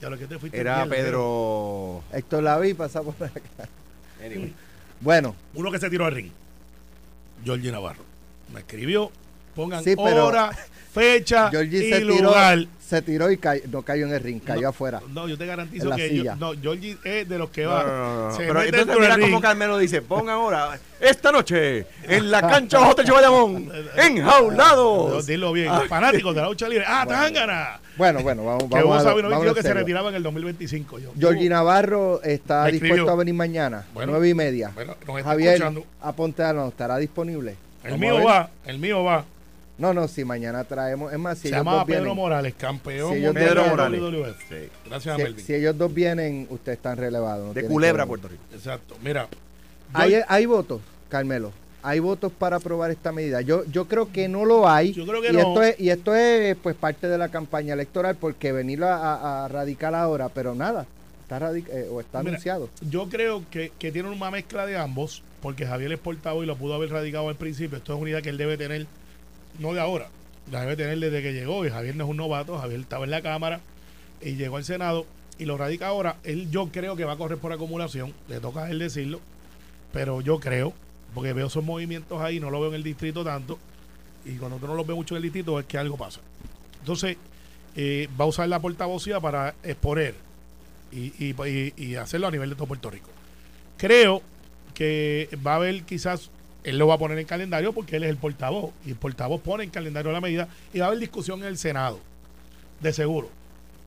Ya 0.00 0.10
lo 0.10 0.18
que 0.18 0.26
te 0.26 0.38
fuiste 0.38 0.58
Era 0.58 0.84
bien, 0.84 0.90
Pedro. 0.90 2.02
Héctor 2.12 2.44
David 2.44 2.76
pasa 2.76 3.02
por 3.02 3.14
acá. 3.22 3.68
Anyway. 4.24 4.52
Bueno, 5.00 5.34
Uno 5.54 5.70
que 5.70 5.78
se 5.78 5.90
tiró 5.90 6.06
al 6.06 6.12
ring. 6.12 6.30
Georgie 7.44 7.70
Navarro. 7.72 8.02
Me 8.52 8.60
escribió. 8.60 9.10
Pongan 9.56 9.82
Sí, 9.82 9.96
pero- 9.96 10.26
hora, 10.26 10.50
fecha 10.92 11.50
Georgie 11.50 11.88
y 11.88 11.90
se 11.92 11.98
tiró, 12.00 12.22
lugar. 12.22 12.58
se 12.80 13.02
tiró 13.02 13.30
y 13.30 13.36
cayó- 13.38 13.62
no 13.70 13.82
cayó 13.82 14.06
en 14.06 14.14
el 14.14 14.20
ring, 14.20 14.40
cayó 14.40 14.62
No, 14.62 14.68
afuera. 14.68 15.00
No, 15.12 15.26
yo 15.28 15.36
te 15.36 15.44
garantizo 15.46 15.90
que 15.96 16.14
yo, 16.22 16.36
no, 16.36 16.52
Georgie 16.60 16.96
es 17.04 17.28
de 17.28 17.38
los 17.38 17.50
que 17.50 17.66
va. 17.66 17.82
no, 17.82 17.88
no, 17.96 18.28
no. 18.28 18.36
se 18.36 18.42
Pero 18.46 18.54
mete 18.60 18.80
entonces 18.80 18.96
mira 19.00 19.18
cómo. 19.18 19.40
Carmelo 19.40 19.76
dice, 19.78 20.00
pongan 20.02 20.36
ahora, 20.36 20.78
esta 21.00 21.32
noche, 21.32 21.86
en 22.04 22.30
la 22.30 22.40
cancha 22.42 22.86
Hotel 22.88 23.10
Bayamón, 23.10 23.70
enjaulados. 23.96 25.26
Dilo 25.26 25.52
bien. 25.52 25.68
Ah. 25.70 25.82
Fanáticos 25.88 26.34
de 26.34 26.40
la 26.42 26.48
lucha 26.48 26.68
libre. 26.68 26.84
¡Ah, 26.86 27.04
Tangana! 27.08 27.80
Bueno, 27.96 28.22
bueno, 28.22 28.44
vamos, 28.44 28.64
Que 28.64 28.68
vamos 28.74 28.84
vos 28.88 29.06
a 29.06 29.22
no 29.22 29.30
vamos 29.30 29.54
que 29.54 29.62
se 29.62 29.72
retiraba 29.74 30.10
en 30.10 30.16
el 30.16 30.22
2025. 30.22 30.98
Yo, 30.98 31.12
Georgie 31.18 31.48
Navarro 31.48 32.22
está 32.22 32.66
dispuesto 32.66 33.10
a 33.10 33.14
venir 33.16 33.34
mañana, 33.34 33.86
Bueno. 33.94 34.12
nueve 34.12 34.28
y 34.28 34.34
media. 34.34 34.70
Bueno, 34.74 34.96
nos 35.06 35.16
está 35.18 35.30
Javier, 35.30 35.54
escuchando. 35.54 35.84
aponte 36.02 36.42
a 36.42 36.52
no, 36.52 36.68
estará 36.68 36.98
disponible. 36.98 37.56
El 37.84 37.92
Vamos 37.92 38.00
mío 38.00 38.16
ver. 38.16 38.26
va, 38.26 38.50
el 38.66 38.78
mío 38.78 39.04
va. 39.04 39.24
No, 39.78 39.92
no, 39.92 40.08
si 40.08 40.24
mañana 40.24 40.64
traemos. 40.64 41.12
Es 41.12 41.18
más, 41.18 41.36
si 41.38 41.42
Se 41.42 41.48
ellos 41.48 41.58
llamaba 41.58 41.78
dos 41.78 41.86
Pedro 41.86 42.00
vienen, 42.00 42.16
Morales, 42.16 42.54
campeón 42.54 43.12
Si 43.12 43.18
ellos 43.18 43.34
Pedro 43.34 43.66
Morales. 43.66 44.00
WWF. 44.00 44.36
Sí. 44.48 44.68
Gracias 44.88 45.14
a 45.14 45.16
si, 45.18 45.22
Melvin. 45.22 45.44
si 45.44 45.54
ellos 45.54 45.76
dos 45.78 45.92
vienen, 45.92 46.46
ustedes 46.50 46.76
están 46.78 46.96
relevados. 46.96 47.42
no 47.42 47.48
De 47.48 47.60
tienen 47.60 47.72
Culebra, 47.72 48.06
Puerto 48.06 48.28
Rico. 48.28 48.42
Exacto. 48.54 48.96
Mira, 49.02 49.28
Hay, 49.92 50.12
yo, 50.12 50.18
hay 50.28 50.46
votos, 50.46 50.80
Carmelo. 51.08 51.52
Hay 51.82 52.00
votos 52.00 52.32
para 52.32 52.56
aprobar 52.56 52.90
esta 52.90 53.12
medida. 53.12 53.42
Yo, 53.42 53.64
yo 53.66 53.86
creo 53.86 54.10
que 54.10 54.26
no 54.28 54.44
lo 54.44 54.68
hay. 54.68 54.92
Yo 54.92 55.06
creo 55.06 55.20
que 55.22 55.28
y 55.28 55.32
no. 55.34 55.38
Esto 55.40 55.62
es, 55.62 55.78
y 55.80 55.90
esto 55.90 56.14
es 56.16 56.56
pues 56.56 56.74
parte 56.74 57.06
de 57.06 57.16
la 57.18 57.28
campaña 57.28 57.74
electoral 57.74 58.16
porque 58.16 58.50
venirlo 58.52 58.88
a, 58.88 58.96
a- 58.96 59.44
a 59.44 59.48
radicar 59.48 59.94
ahora, 59.94 60.28
pero 60.30 60.54
nada, 60.56 60.84
está 61.22 61.38
radic- 61.38 61.68
eh, 61.70 61.86
o 61.92 62.00
está 62.00 62.20
Mira, 62.20 62.30
anunciado. 62.30 62.70
yo 62.90 63.08
creo 63.08 63.44
que, 63.50 63.70
que 63.78 63.92
tiene 63.92 64.08
una 64.08 64.30
mezcla 64.32 64.66
de 64.66 64.76
ambos, 64.76 65.22
porque 65.42 65.64
Javier 65.64 65.92
es 65.92 65.98
portavoz 66.00 66.42
y 66.42 66.46
lo 66.46 66.56
pudo 66.56 66.74
haber 66.74 66.90
radicado 66.90 67.28
al 67.28 67.36
principio. 67.36 67.78
Esto 67.78 67.94
es 67.94 68.00
una 68.00 68.10
idea 68.10 68.22
que 68.22 68.30
él 68.30 68.38
debe 68.38 68.56
tener, 68.56 68.86
no 69.58 69.72
de 69.72 69.80
ahora, 69.80 70.08
la 70.50 70.60
debe 70.60 70.76
tener 70.76 70.98
desde 70.98 71.22
que 71.22 71.32
llegó. 71.32 71.64
Y 71.66 71.70
Javier 71.70 71.96
no 71.96 72.04
es 72.04 72.10
un 72.10 72.16
novato, 72.16 72.58
Javier 72.58 72.80
estaba 72.80 73.04
en 73.04 73.10
la 73.10 73.22
Cámara 73.22 73.60
y 74.22 74.32
llegó 74.36 74.56
al 74.56 74.64
Senado 74.64 75.06
y 75.38 75.44
lo 75.44 75.56
radica 75.58 75.88
ahora. 75.88 76.16
Él 76.24 76.50
yo 76.50 76.68
creo 76.72 76.96
que 76.96 77.04
va 77.04 77.12
a 77.12 77.16
correr 77.16 77.38
por 77.38 77.52
acumulación, 77.52 78.12
le 78.28 78.40
toca 78.40 78.64
a 78.64 78.70
él 78.70 78.78
decirlo, 78.78 79.20
pero 79.92 80.20
yo 80.20 80.38
creo, 80.40 80.72
porque 81.14 81.32
veo 81.32 81.46
esos 81.48 81.64
movimientos 81.64 82.20
ahí, 82.20 82.40
no 82.40 82.50
lo 82.50 82.60
veo 82.60 82.70
en 82.70 82.76
el 82.76 82.82
distrito 82.82 83.24
tanto, 83.24 83.58
y 84.24 84.36
cuando 84.36 84.58
tú 84.58 84.66
no 84.66 84.74
los 84.74 84.86
ves 84.86 84.96
mucho 84.96 85.14
en 85.14 85.18
el 85.18 85.22
distrito 85.24 85.58
es 85.60 85.66
que 85.66 85.78
algo 85.78 85.96
pasa. 85.96 86.20
Entonces, 86.80 87.16
eh, 87.74 88.08
va 88.18 88.24
a 88.24 88.28
usar 88.28 88.48
la 88.48 88.60
portavocía 88.60 89.20
para 89.20 89.54
exponer 89.62 90.14
y- 90.92 91.24
y 91.76 91.94
hacerlo 91.96 92.26
a 92.28 92.30
nivel 92.30 92.48
de 92.50 92.54
todo 92.56 92.66
Puerto 92.66 92.90
Rico. 92.90 93.08
Creo 93.76 94.22
que 94.72 95.28
va 95.46 95.52
a 95.52 95.56
haber 95.56 95.82
quizás, 95.84 96.30
él 96.66 96.78
lo 96.78 96.86
va 96.86 96.94
a 96.94 96.98
poner 96.98 97.18
en 97.18 97.26
calendario 97.26 97.72
porque 97.72 97.96
él 97.96 98.04
es 98.04 98.10
el 98.10 98.16
portavoz, 98.18 98.72
y 98.84 98.90
el 98.90 98.96
portavoz 98.96 99.40
pone 99.40 99.64
en 99.64 99.70
calendario 99.70 100.12
la 100.12 100.20
medida, 100.20 100.48
y 100.74 100.78
va 100.80 100.86
a 100.86 100.88
haber 100.88 101.00
discusión 101.00 101.40
en 101.40 101.46
el 101.46 101.56
Senado, 101.58 101.98
de 102.80 102.92
seguro. 102.92 103.30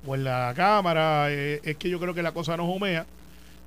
O 0.07 0.15
en 0.15 0.23
la 0.23 0.53
Cámara, 0.55 1.27
eh, 1.29 1.59
es 1.63 1.75
que 1.77 1.89
yo 1.89 1.99
creo 1.99 2.13
que 2.13 2.23
la 2.23 2.31
cosa 2.31 2.55
no 2.57 2.65
humea 2.65 3.05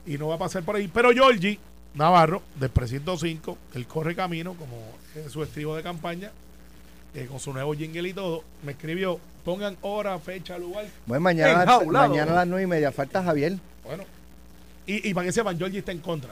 y 0.06 0.16
no 0.18 0.28
va 0.28 0.36
a 0.36 0.38
pasar 0.38 0.62
por 0.62 0.76
ahí. 0.76 0.88
Pero 0.88 1.10
Georgie 1.12 1.58
Navarro, 1.94 2.42
del 2.58 2.70
precinto 2.70 3.16
5, 3.18 3.58
él 3.74 3.86
corre 3.86 4.14
camino, 4.16 4.54
como 4.54 4.76
es 5.14 5.30
su 5.30 5.42
estribo 5.42 5.76
de 5.76 5.82
campaña, 5.82 6.30
eh, 7.14 7.26
con 7.30 7.38
su 7.38 7.52
nuevo 7.52 7.74
jingle 7.74 8.08
y 8.08 8.14
todo, 8.14 8.42
me 8.64 8.72
escribió, 8.72 9.20
pongan 9.44 9.76
hora, 9.82 10.18
fecha, 10.18 10.56
lugar. 10.56 10.86
Bueno, 11.04 11.20
mañana, 11.20 11.50
a 11.50 11.64
las- 11.66 11.74
Enjaulado. 11.74 12.08
mañana 12.08 12.32
a 12.32 12.34
las 12.36 12.46
nueve 12.48 12.62
y 12.62 12.66
media. 12.66 12.90
Falta 12.90 13.22
Javier. 13.22 13.58
Bueno, 13.84 14.04
y, 14.86 15.10
y 15.10 15.12
para 15.12 15.26
que 15.26 15.32
sepan, 15.32 15.58
Georgie 15.58 15.80
está 15.80 15.92
en 15.92 15.98
contra. 15.98 16.30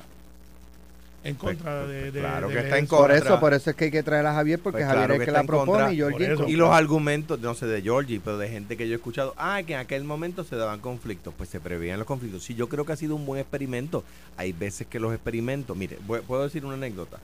En 1.23 1.35
contra 1.35 1.81
Pues, 1.85 1.89
de, 1.91 2.01
pues, 2.01 2.13
de- 2.15 2.21
claro 2.21 2.49
de 2.49 2.55
que 2.55 2.61
está 2.61 2.69
en 2.71 2.79
elección. 2.79 2.99
Por 3.01 3.11
Contra. 3.11 3.29
eso, 3.29 3.41
por 3.41 3.53
eso 3.55 3.71
es 3.71 3.77
que 3.77 3.85
hay 3.85 3.91
que 3.91 4.03
traer 4.03 4.25
a 4.27 4.33
Javier 4.33 4.59
porque 4.59 4.79
Pues 4.79 4.87
Javier 4.87 5.01
claro 5.07 5.15
es 5.15 5.21
que 5.21 5.25
que 5.27 5.31
la 5.33 5.45
propone 5.45 5.67
contra. 5.73 5.93
y 5.93 5.97
Georgie 5.97 6.29
contra. 6.29 6.49
Y 6.49 6.53
los 6.57 6.71
argumentos, 6.71 7.41
no 7.41 7.55
sé, 7.55 7.67
de 7.67 7.83
Georgie, 7.83 8.21
pero 8.25 8.39
de 8.39 8.49
gente 8.49 8.77
que 8.79 8.87
yo 8.89 8.95
he 8.95 8.97
escuchado, 8.97 9.35
ah, 9.37 9.61
que 9.67 9.75
en 9.75 9.81
aquel 9.81 10.05
momento 10.05 10.45
se 10.45 10.57
daban 10.57 10.81
conflictos, 10.81 11.35
pues 11.37 11.51
se 11.51 11.61
preveían 11.61 11.99
los 11.99 12.07
conflictos. 12.07 12.43
Sí, 12.45 12.55
yo 12.55 12.71
creo 12.71 12.87
que 12.87 12.93
ha 12.95 12.97
sido 12.97 13.17
un 13.17 13.27
buen 13.27 13.39
experimento. 13.41 14.03
Hay 14.39 14.53
veces 14.53 14.87
que 14.87 14.99
los 14.99 15.13
experimentos, 15.13 15.77
mire, 15.77 15.99
voy- 16.07 16.21
puedo 16.23 16.43
decir 16.45 16.65
una 16.65 16.75
anécdota. 16.75 17.19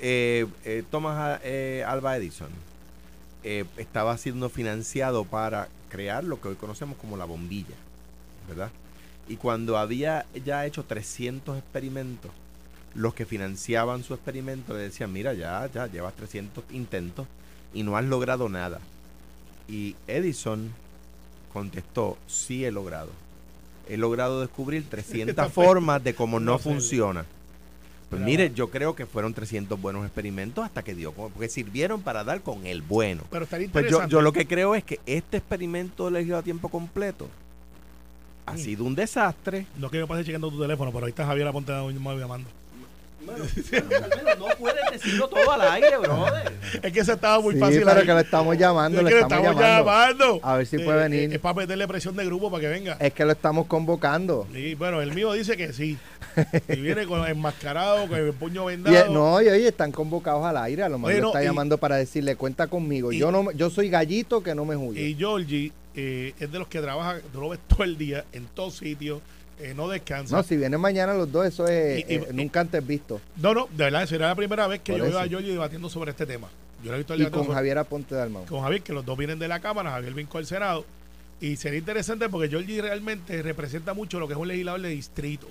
Eh, 0.00 0.46
eh, 0.64 0.82
Thomas 0.90 1.40
eh, 1.44 1.84
Alba 1.86 2.16
Edison 2.16 2.48
eh, 3.44 3.66
estaba 3.76 4.16
siendo 4.16 4.48
financiado 4.48 5.26
para 5.26 5.68
crear 5.90 6.24
lo 6.24 6.40
que 6.40 6.48
hoy 6.48 6.54
conocemos 6.54 6.96
como 6.96 7.18
la 7.18 7.26
bombilla, 7.26 7.74
¿verdad? 8.48 8.70
Y 9.28 9.36
cuando 9.36 9.76
había 9.76 10.24
ya 10.44 10.64
hecho 10.64 10.84
300 10.84 11.58
experimentos, 11.58 12.30
los 12.94 13.14
que 13.14 13.24
financiaban 13.26 14.02
su 14.02 14.14
experimento 14.14 14.74
le 14.74 14.80
decían, 14.80 15.12
mira, 15.12 15.32
ya, 15.34 15.68
ya 15.72 15.86
llevas 15.86 16.14
300 16.14 16.64
intentos 16.72 17.26
y 17.72 17.82
no 17.82 17.96
has 17.96 18.04
logrado 18.04 18.48
nada. 18.48 18.80
Y 19.68 19.94
Edison 20.08 20.70
contestó, 21.52 22.18
sí 22.26 22.64
he 22.64 22.70
logrado. 22.70 23.10
He 23.88 23.96
logrado 23.96 24.40
descubrir 24.40 24.84
300 24.88 25.52
formas 25.52 26.02
de 26.02 26.14
cómo 26.14 26.40
no 26.40 26.58
funciona. 26.58 27.24
Pues 28.08 28.20
Bravo. 28.20 28.24
mire, 28.30 28.52
yo 28.52 28.70
creo 28.70 28.96
que 28.96 29.06
fueron 29.06 29.34
300 29.34 29.80
buenos 29.80 30.04
experimentos 30.04 30.64
hasta 30.64 30.82
que 30.82 30.96
dio, 30.96 31.12
porque 31.12 31.48
sirvieron 31.48 32.02
para 32.02 32.24
dar 32.24 32.40
con 32.40 32.66
el 32.66 32.82
bueno. 32.82 33.22
Pero 33.30 33.44
estaría 33.44 33.68
Pues 33.70 33.88
yo, 33.88 34.04
yo 34.08 34.20
lo 34.20 34.32
que 34.32 34.46
creo 34.48 34.74
es 34.74 34.82
que 34.82 34.98
este 35.06 35.36
experimento 35.36 36.10
legislativo 36.10 36.38
a 36.38 36.42
tiempo 36.42 36.68
completo 36.68 37.28
ha 38.46 38.54
Mm. 38.54 38.58
sido 38.58 38.84
un 38.84 38.96
desastre. 38.96 39.66
No 39.76 39.90
que 39.90 39.98
me 40.00 40.08
pase 40.08 40.24
chequeando 40.24 40.50
tu 40.50 40.60
teléfono, 40.60 40.90
pero 40.92 41.06
ahí 41.06 41.10
está 41.10 41.24
Javier 41.24 41.46
Aponte 41.46 41.70
llamando. 41.72 42.48
no 44.38 44.46
puedes 44.58 44.80
decirlo 44.92 45.28
todo 45.28 45.50
al 45.52 45.60
aire, 45.62 45.96
brother. 45.98 46.52
Es 46.82 46.92
que 46.92 47.00
ese 47.00 47.12
estaba 47.12 47.40
muy 47.40 47.54
Sí, 47.54 47.60
fácil. 47.60 47.78
pero 47.84 48.00
ahí. 48.00 48.06
que 48.06 48.12
lo 48.12 48.18
estamos 48.20 48.56
llamando, 48.58 48.98
Es 48.98 49.02
lo 49.04 49.08
que 49.08 49.14
le 49.14 49.20
estamos, 49.22 49.46
estamos 49.48 49.62
llamando. 49.62 50.24
llamando. 50.34 50.40
A 50.46 50.56
ver 50.56 50.66
si 50.66 50.78
puede 50.78 51.08
venir. 51.08 51.32
Es 51.32 51.38
para 51.38 51.54
meterle 51.54 51.86
presión 51.86 52.16
de 52.16 52.24
grupo 52.24 52.50
para 52.50 52.60
que 52.62 52.68
venga. 52.68 52.96
Es 53.00 53.12
que 53.12 53.24
lo 53.24 53.32
estamos 53.32 53.66
convocando. 53.66 54.46
Y 54.54 54.74
bueno, 54.74 55.00
el 55.00 55.12
mío 55.14 55.32
dice 55.32 55.56
que 55.56 55.72
sí. 55.72 55.98
Y 56.68 56.76
viene 56.76 57.06
con 57.06 57.26
enmascarado, 57.26 58.06
con 58.08 58.18
el 58.18 58.32
puño 58.32 58.62
Y, 58.70 58.76
vendado. 58.76 58.96
eh, 58.96 59.04
no, 59.10 59.42
y 59.42 59.48
oye, 59.48 59.68
están 59.68 59.92
convocados 59.92 60.44
al 60.44 60.56
aire. 60.58 60.82
A 60.84 60.88
lo 60.88 60.98
mejor 60.98 61.10
Oye, 61.12 61.20
lo 61.20 61.26
no, 61.26 61.28
está 61.30 61.42
y- 61.42 61.46
llamando 61.46 61.78
para 61.78 61.96
decirle, 61.96 62.36
cuenta 62.36 62.66
conmigo. 62.68 63.12
y- 63.12 63.18
yo 63.18 63.30
no, 63.32 63.42
me- 63.44 63.54
yo 63.56 63.68
soy 63.70 63.90
gallito 63.90 64.42
que 64.42 64.54
no 64.54 64.64
me 64.64 64.76
huye. 64.76 65.00
Y 65.02 65.14
Georgie 65.16 65.72
eh, 65.96 66.34
es 66.38 66.52
de 66.52 66.58
los 66.58 66.68
que 66.68 66.80
trabaja, 66.80 67.18
tú 67.32 67.40
lo 67.40 67.48
ves 67.48 67.58
todo 67.66 67.82
el 67.82 67.98
día, 67.98 68.24
en 68.32 68.46
todos 68.46 68.76
sitios, 68.76 69.20
eh, 69.62 69.74
no 69.74 69.88
descansa. 69.88 70.36
no, 70.36 70.42
si 70.42 70.56
vienen 70.56 70.80
mañana 70.80 71.14
los 71.14 71.30
dos, 71.30 71.46
eso 71.46 71.66
es 71.68 71.98
Y- 72.00 72.12
y- 72.12 72.16
eh, 72.16 72.26
nunca 72.32 72.60
antes 72.60 72.86
visto. 72.86 73.20
No, 73.36 73.54
no, 73.54 73.66
de 73.70 73.84
verdad, 73.84 74.06
será 74.06 74.28
la 74.28 74.34
primera 74.34 74.66
vez 74.66 74.80
que 74.80 74.92
Por 74.92 75.00
yo 75.00 75.04
veo 75.06 75.18
a 75.18 75.22
eso. 75.22 75.30
Georgie 75.30 75.52
debatiendo 75.52 75.88
sobre 75.88 76.10
este 76.12 76.26
tema. 76.26 76.48
Yo 76.82 76.90
lo 76.90 76.94
he 76.94 76.98
visto 76.98 77.14
Y 77.14 77.24
con 77.26 77.42
sobre- 77.44 77.54
Javier 77.54 77.78
Aponte 77.78 78.14
de 78.14 78.22
Almao. 78.22 78.46
con 78.46 78.62
Javier, 78.62 78.82
que 78.82 78.92
los 78.92 79.04
dos 79.04 79.16
vienen 79.18 79.38
de 79.38 79.48
la 79.48 79.60
Cámara, 79.60 79.90
Javier 79.90 80.14
vincó 80.14 80.38
al 80.38 80.46
Senado. 80.46 80.84
Y 81.40 81.56
sería 81.56 81.78
interesante 81.78 82.28
porque 82.28 82.48
Georgie 82.48 82.82
realmente 82.82 83.42
representa 83.42 83.94
mucho 83.94 84.18
lo 84.18 84.26
que 84.26 84.34
es 84.34 84.38
un 84.38 84.48
legislador 84.48 84.80
de 84.82 84.88
distrito, 84.90 85.48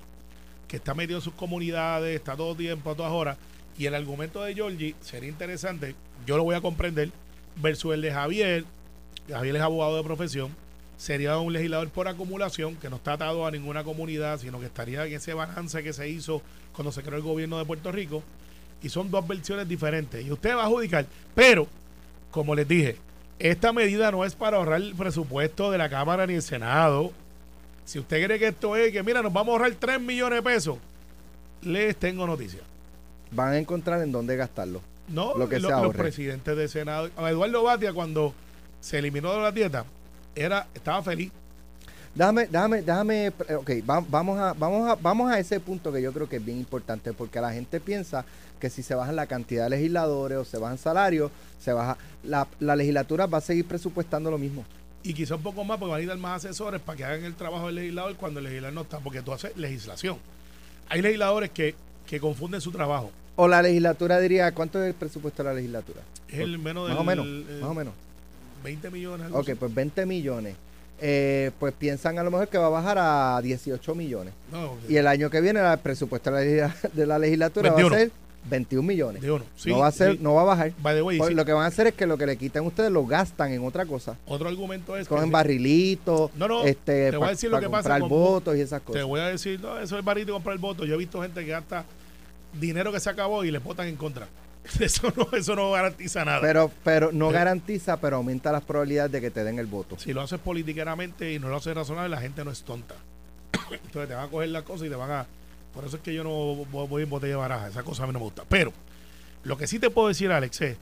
que 0.68 0.78
está 0.78 0.94
metido 0.94 1.18
en 1.20 1.24
sus 1.24 1.34
comunidades, 1.34 2.16
está 2.16 2.36
todo 2.36 2.56
tiempo, 2.56 2.92
a 2.92 2.96
todas 2.96 3.12
horas. 3.12 3.38
Y 3.78 3.86
el 3.86 3.96
argumento 3.96 4.44
de 4.44 4.54
Georgie 4.54 4.96
sería 5.02 5.30
interesante, 5.30 5.96
yo 6.28 6.38
lo 6.38 6.44
voy 6.44 6.56
a 6.56 6.62
comprender, 6.62 7.12
versus 7.62 7.94
el 7.94 8.02
de 8.02 8.12
Javier. 8.12 8.66
Javier 9.30 9.56
es 9.56 9.62
abogado 9.62 9.98
de 9.98 10.04
profesión, 10.04 10.50
sería 11.00 11.38
un 11.38 11.54
legislador 11.54 11.88
por 11.90 12.08
acumulación, 12.10 12.76
que 12.76 12.90
no 12.90 12.98
está 12.98 13.14
atado 13.14 13.46
a 13.48 13.52
ninguna 13.52 13.84
comunidad, 13.86 14.38
sino 14.38 14.60
que 14.60 14.66
estaría 14.66 15.06
en 15.06 15.14
ese 15.14 15.34
balance 15.34 15.82
que 15.82 15.94
se 15.94 16.10
hizo 16.10 16.42
cuando 16.74 16.92
se 16.92 17.02
creó 17.02 17.16
el 17.16 17.24
gobierno 17.24 17.58
de 17.58 17.64
Puerto 17.64 17.90
Rico. 17.92 18.22
Y 18.84 18.90
son 18.90 19.10
dos 19.10 19.26
versiones 19.26 19.68
diferentes. 19.68 20.26
Y 20.26 20.30
usted 20.32 20.56
va 20.56 20.64
a 20.64 20.66
adjudicar. 20.66 21.06
Pero, 21.34 21.68
como 22.32 22.54
les 22.54 22.68
dije, 22.68 22.98
esta 23.40 23.72
medida 23.72 24.12
no 24.12 24.26
es 24.26 24.36
para 24.36 24.58
ahorrar 24.58 24.82
el 24.82 24.94
presupuesto 24.94 25.72
de 25.72 25.78
la 25.78 25.90
Cámara 25.90 26.28
ni 26.28 26.34
el 26.34 26.42
Senado. 26.42 27.12
Si 27.86 27.98
usted 27.98 28.24
cree 28.26 28.38
que 28.38 28.48
esto 28.50 28.76
es 28.76 28.92
que, 28.92 29.02
mira, 29.02 29.22
nos 29.22 29.32
vamos 29.32 29.54
a 29.54 29.58
ahorrar 29.58 29.72
3 29.80 30.02
millones 30.02 30.40
de 30.40 30.44
pesos, 30.44 30.78
les 31.62 31.96
tengo 31.96 32.28
noticias. 32.28 32.62
Van 33.32 33.54
a 33.54 33.58
encontrar 33.58 34.02
en 34.02 34.12
dónde 34.12 34.36
gastarlo. 34.36 34.82
No, 35.08 35.36
Lo 35.38 35.48
que 35.50 35.60
lo- 35.60 35.70
se 35.70 35.74
los 35.82 35.96
presidentes 35.96 36.56
del 36.58 36.68
Senado. 36.70 37.10
A 37.18 37.30
Eduardo 37.30 37.64
Batia, 37.64 37.94
cuando 37.94 38.34
se 38.82 39.00
eliminó 39.00 39.34
de 39.34 39.42
la 39.42 39.52
dieta, 39.52 39.86
era, 40.44 40.68
estaba 40.74 41.02
feliz. 41.04 41.32
Déjame, 42.16 42.48
déjame, 42.48 42.82
déjame, 42.82 43.28
eh, 43.28 43.56
ok, 43.56 43.70
va- 43.90 44.04
vamos 44.10 44.40
a, 44.40 44.54
vamos 44.54 44.90
a, 44.90 44.96
vamos 44.96 45.32
a 45.32 45.40
ese 45.40 45.60
punto 45.60 45.92
que 45.94 46.02
yo 46.02 46.12
creo 46.12 46.28
que 46.28 46.38
es 46.38 46.46
bien 46.46 46.58
importante, 46.58 47.14
porque 47.14 47.40
la 47.40 47.54
gente 47.54 47.80
piensa 47.80 48.26
que 48.60 48.70
si 48.70 48.82
se 48.84 48.96
bajan 48.96 49.16
la 49.16 49.28
cantidad 49.28 49.66
de 49.66 49.70
legisladores 49.72 50.38
o 50.40 50.44
se 50.46 50.58
bajan 50.58 50.78
salarios, 50.78 51.32
se 51.60 51.72
baja, 51.72 51.98
la, 52.24 52.48
la 52.60 52.76
legislatura 52.76 53.26
va 53.28 53.38
a 53.38 53.42
seguir 53.42 53.66
presupuestando 53.66 54.32
lo 54.32 54.38
mismo. 54.38 54.66
Y 55.04 55.14
quizá 55.14 55.36
un 55.36 55.44
poco 55.44 55.64
más, 55.64 55.78
porque 55.78 55.92
van 55.92 56.02
a 56.02 56.04
ir 56.14 56.18
más 56.20 56.44
asesores 56.44 56.82
para 56.82 56.98
que 56.98 57.06
hagan 57.06 57.24
el 57.24 57.36
trabajo 57.36 57.68
del 57.68 57.76
legislador 57.76 58.16
cuando 58.18 58.40
el 58.40 58.46
legislador 58.46 58.74
no 58.74 58.82
está, 58.82 59.00
porque 59.00 59.22
tú 59.22 59.32
haces 59.32 59.56
legislación. 59.56 60.18
Hay 60.90 61.02
legisladores 61.02 61.52
que, 61.52 61.76
que 62.06 62.20
confunden 62.20 62.60
su 62.60 62.72
trabajo. 62.72 63.12
O 63.38 63.48
la 63.48 63.62
legislatura 63.62 64.20
diría, 64.20 64.52
¿cuánto 64.54 64.82
es 64.84 64.90
el 64.90 64.94
presupuesto 64.96 65.42
de 65.44 65.50
la 65.50 65.56
legislatura? 65.56 66.02
Es 66.28 66.40
el 66.40 66.58
menos 66.60 66.90
Más 66.90 66.98
del 66.98 66.98
o 66.98 67.04
menos, 67.06 67.26
eh, 67.28 67.60
más 67.62 67.70
o 67.70 67.74
menos. 67.74 67.94
20 68.64 68.90
millones. 68.92 69.26
algo 69.28 69.40
Ok, 69.40 69.50
así. 69.50 69.56
pues 69.56 69.74
20 69.74 70.06
millones. 70.06 70.56
Eh, 71.02 71.52
pues 71.60 71.74
piensan 71.74 72.20
a 72.20 72.24
lo 72.24 72.30
mejor 72.32 72.50
que 72.50 72.58
va 72.58 72.66
a 72.66 72.70
bajar 72.70 72.98
a 73.00 73.40
18 73.42 73.96
millones. 73.96 74.34
No, 74.52 74.76
Y 74.90 74.98
el 74.98 75.08
año 75.08 75.30
que 75.30 75.40
viene 75.40 75.62
el 75.62 75.80
presupuesto 75.80 76.30
de 76.32 76.36
la, 76.62 76.68
legisla- 76.74 76.90
de 76.94 77.06
la 77.06 77.20
legislatura 77.20 77.70
21. 77.70 77.90
va 77.90 77.96
a 77.96 78.00
ser 78.00 78.12
21 78.50 78.86
millones. 78.88 79.22
de 79.22 79.32
uno. 79.32 79.46
Sí, 79.56 79.70
no 79.70 79.80
va 79.80 79.88
a 79.88 79.92
ser, 79.94 80.14
sí. 80.14 80.20
no 80.22 80.34
va 80.34 80.42
a 80.42 80.46
bajar. 80.46 80.74
By 80.82 80.96
the 80.96 81.02
way, 81.02 81.18
Pues 81.18 81.30
sí, 81.30 81.36
Lo 81.36 81.46
que 81.46 81.54
van 81.54 81.64
a 81.64 81.68
hacer 81.68 81.88
es 81.88 81.94
que 81.94 82.06
lo 82.06 82.18
que 82.18 82.26
le 82.26 82.36
quitan 82.38 82.66
ustedes 82.66 82.92
lo 82.92 83.06
gastan 83.06 83.54
en 83.54 83.64
otra 83.66 83.86
cosa. 83.86 84.18
otro 84.28 84.50
argumento 84.50 84.98
es 84.98 85.08
Cogen 85.08 85.32
barrilitos, 85.32 86.32
No, 86.36 86.48
no, 86.50 86.64
este, 86.66 87.12
te 87.12 87.18
voy 87.18 87.28
a 87.28 87.32
decir 87.32 87.50
lo 87.50 87.60
que 87.62 87.70
pasa 87.70 87.82
comprar 87.84 88.00
con- 88.02 88.10
votos 88.10 88.58
y 88.58 88.62
esas 88.62 88.82
te 88.82 88.88
cosas. 88.88 89.04
voy 89.06 89.20
a 89.22 89.28
decir, 89.28 89.60
no, 89.62 89.78
eso 89.80 89.98
es 89.98 90.04
barito 90.04 90.34
comprar 90.34 90.54
el 90.56 90.60
voto. 90.62 90.84
Yo 90.86 90.96
he 90.96 90.98
visto 90.98 91.22
gente 91.22 91.46
que 91.46 91.52
gasta 91.52 91.86
dinero 92.60 92.92
que 92.92 93.00
se 93.00 93.10
acabó 93.10 93.44
y 93.46 93.52
le 93.52 93.60
votan 93.60 93.88
en 93.88 93.96
contra. 93.96 94.28
Eso 94.80 95.12
no, 95.16 95.28
eso 95.38 95.56
no 95.56 95.72
garantiza 95.72 96.24
nada. 96.26 96.42
Pero, 96.42 96.72
pero 96.84 97.12
no 97.12 97.28
Pero- 97.28 97.32
garantiza, 97.40 97.98
pero 98.00 98.18
aumenta 98.18 98.52
las 98.52 98.64
probabilidades 98.64 99.12
de 99.12 99.22
que 99.22 99.32
te 99.32 99.44
den 99.44 99.58
el 99.60 99.66
voto. 99.68 99.98
si 99.98 100.14
lo 100.14 100.22
haces 100.22 100.40
politiqueramente 100.40 101.34
y 101.34 101.40
no 101.40 101.50
lo 101.50 101.56
haces 101.58 101.74
razonable, 101.76 102.10
la 102.10 102.22
gente 102.22 102.44
no 102.46 102.52
es 102.52 102.62
tonta. 102.64 102.96
Entonces 103.72 104.08
te 104.10 104.14
van 104.16 104.26
a 104.26 104.30
coger 104.30 104.50
las 104.50 104.64
cosas 104.64 104.88
y 104.88 104.90
te 104.90 104.96
van 104.96 105.12
a... 105.12 105.26
Por 105.74 105.86
eso 105.86 105.98
es 105.98 106.02
que 106.04 106.14
yo 106.14 106.24
no 106.24 106.30
voy 106.66 107.04
en 107.04 107.10
botella 107.10 107.34
de 107.34 107.38
baraja. 107.38 107.68
Esa 107.68 107.84
cosa 107.84 108.04
a 108.04 108.08
mí 108.08 108.14
no 108.14 108.20
me 108.20 108.26
gusta. 108.26 108.44
Pero 108.48 108.74
lo 109.44 109.58
que 109.58 109.68
sí 109.68 109.80
te 109.80 109.90
puedo 109.90 110.08
decir, 110.08 110.32
Alex, 110.32 110.62
es 110.62 110.78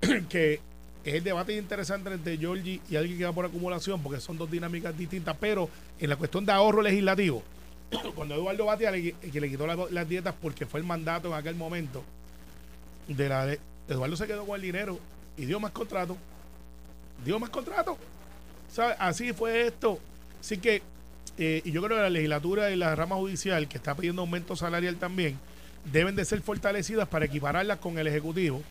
que 0.28 0.60
es 1.04 1.14
el 1.14 1.24
debate 1.24 1.56
interesante 1.56 2.12
entre 2.12 2.36
Georgie 2.38 2.80
y 2.88 2.96
alguien 2.96 3.18
que 3.18 3.24
va 3.24 3.32
por 3.32 3.44
acumulación, 3.46 4.02
porque 4.02 4.20
son 4.20 4.38
dos 4.38 4.50
dinámicas 4.50 4.96
distintas, 4.96 5.36
pero 5.38 5.68
en 5.98 6.08
la 6.10 6.16
cuestión 6.16 6.44
de 6.46 6.52
ahorro 6.52 6.82
legislativo, 6.82 7.42
cuando 8.14 8.34
Eduardo 8.34 8.64
Batia 8.66 8.90
le, 8.90 9.12
que 9.12 9.40
le 9.40 9.48
quitó 9.50 9.66
las, 9.66 9.90
las 9.90 10.08
dietas 10.08 10.34
porque 10.40 10.66
fue 10.66 10.80
el 10.80 10.86
mandato 10.86 11.28
en 11.28 11.34
aquel 11.34 11.54
momento, 11.56 12.02
de 13.08 13.28
la 13.28 13.46
de- 13.46 13.60
Eduardo 13.88 14.16
se 14.16 14.26
quedó 14.26 14.46
con 14.46 14.56
el 14.56 14.62
dinero 14.62 14.98
y 15.36 15.44
dio 15.46 15.60
más 15.60 15.72
contrato. 15.72 16.16
Dio 17.24 17.38
más 17.38 17.50
contrato. 17.50 17.96
¿Sabe? 18.72 18.94
Así 18.98 19.32
fue 19.32 19.66
esto. 19.66 19.98
Así 20.40 20.58
que, 20.58 20.82
eh, 21.38 21.62
y 21.64 21.70
yo 21.70 21.82
creo 21.82 21.96
que 21.96 22.02
la 22.02 22.10
legislatura 22.10 22.70
y 22.70 22.76
la 22.76 22.94
rama 22.94 23.16
judicial, 23.16 23.68
que 23.68 23.76
está 23.76 23.94
pidiendo 23.94 24.22
aumento 24.22 24.56
salarial 24.56 24.96
también, 24.96 25.38
deben 25.92 26.16
de 26.16 26.24
ser 26.24 26.40
fortalecidas 26.40 27.06
para 27.08 27.26
equipararlas 27.26 27.78
con 27.78 27.98
el 27.98 28.06
Ejecutivo. 28.06 28.62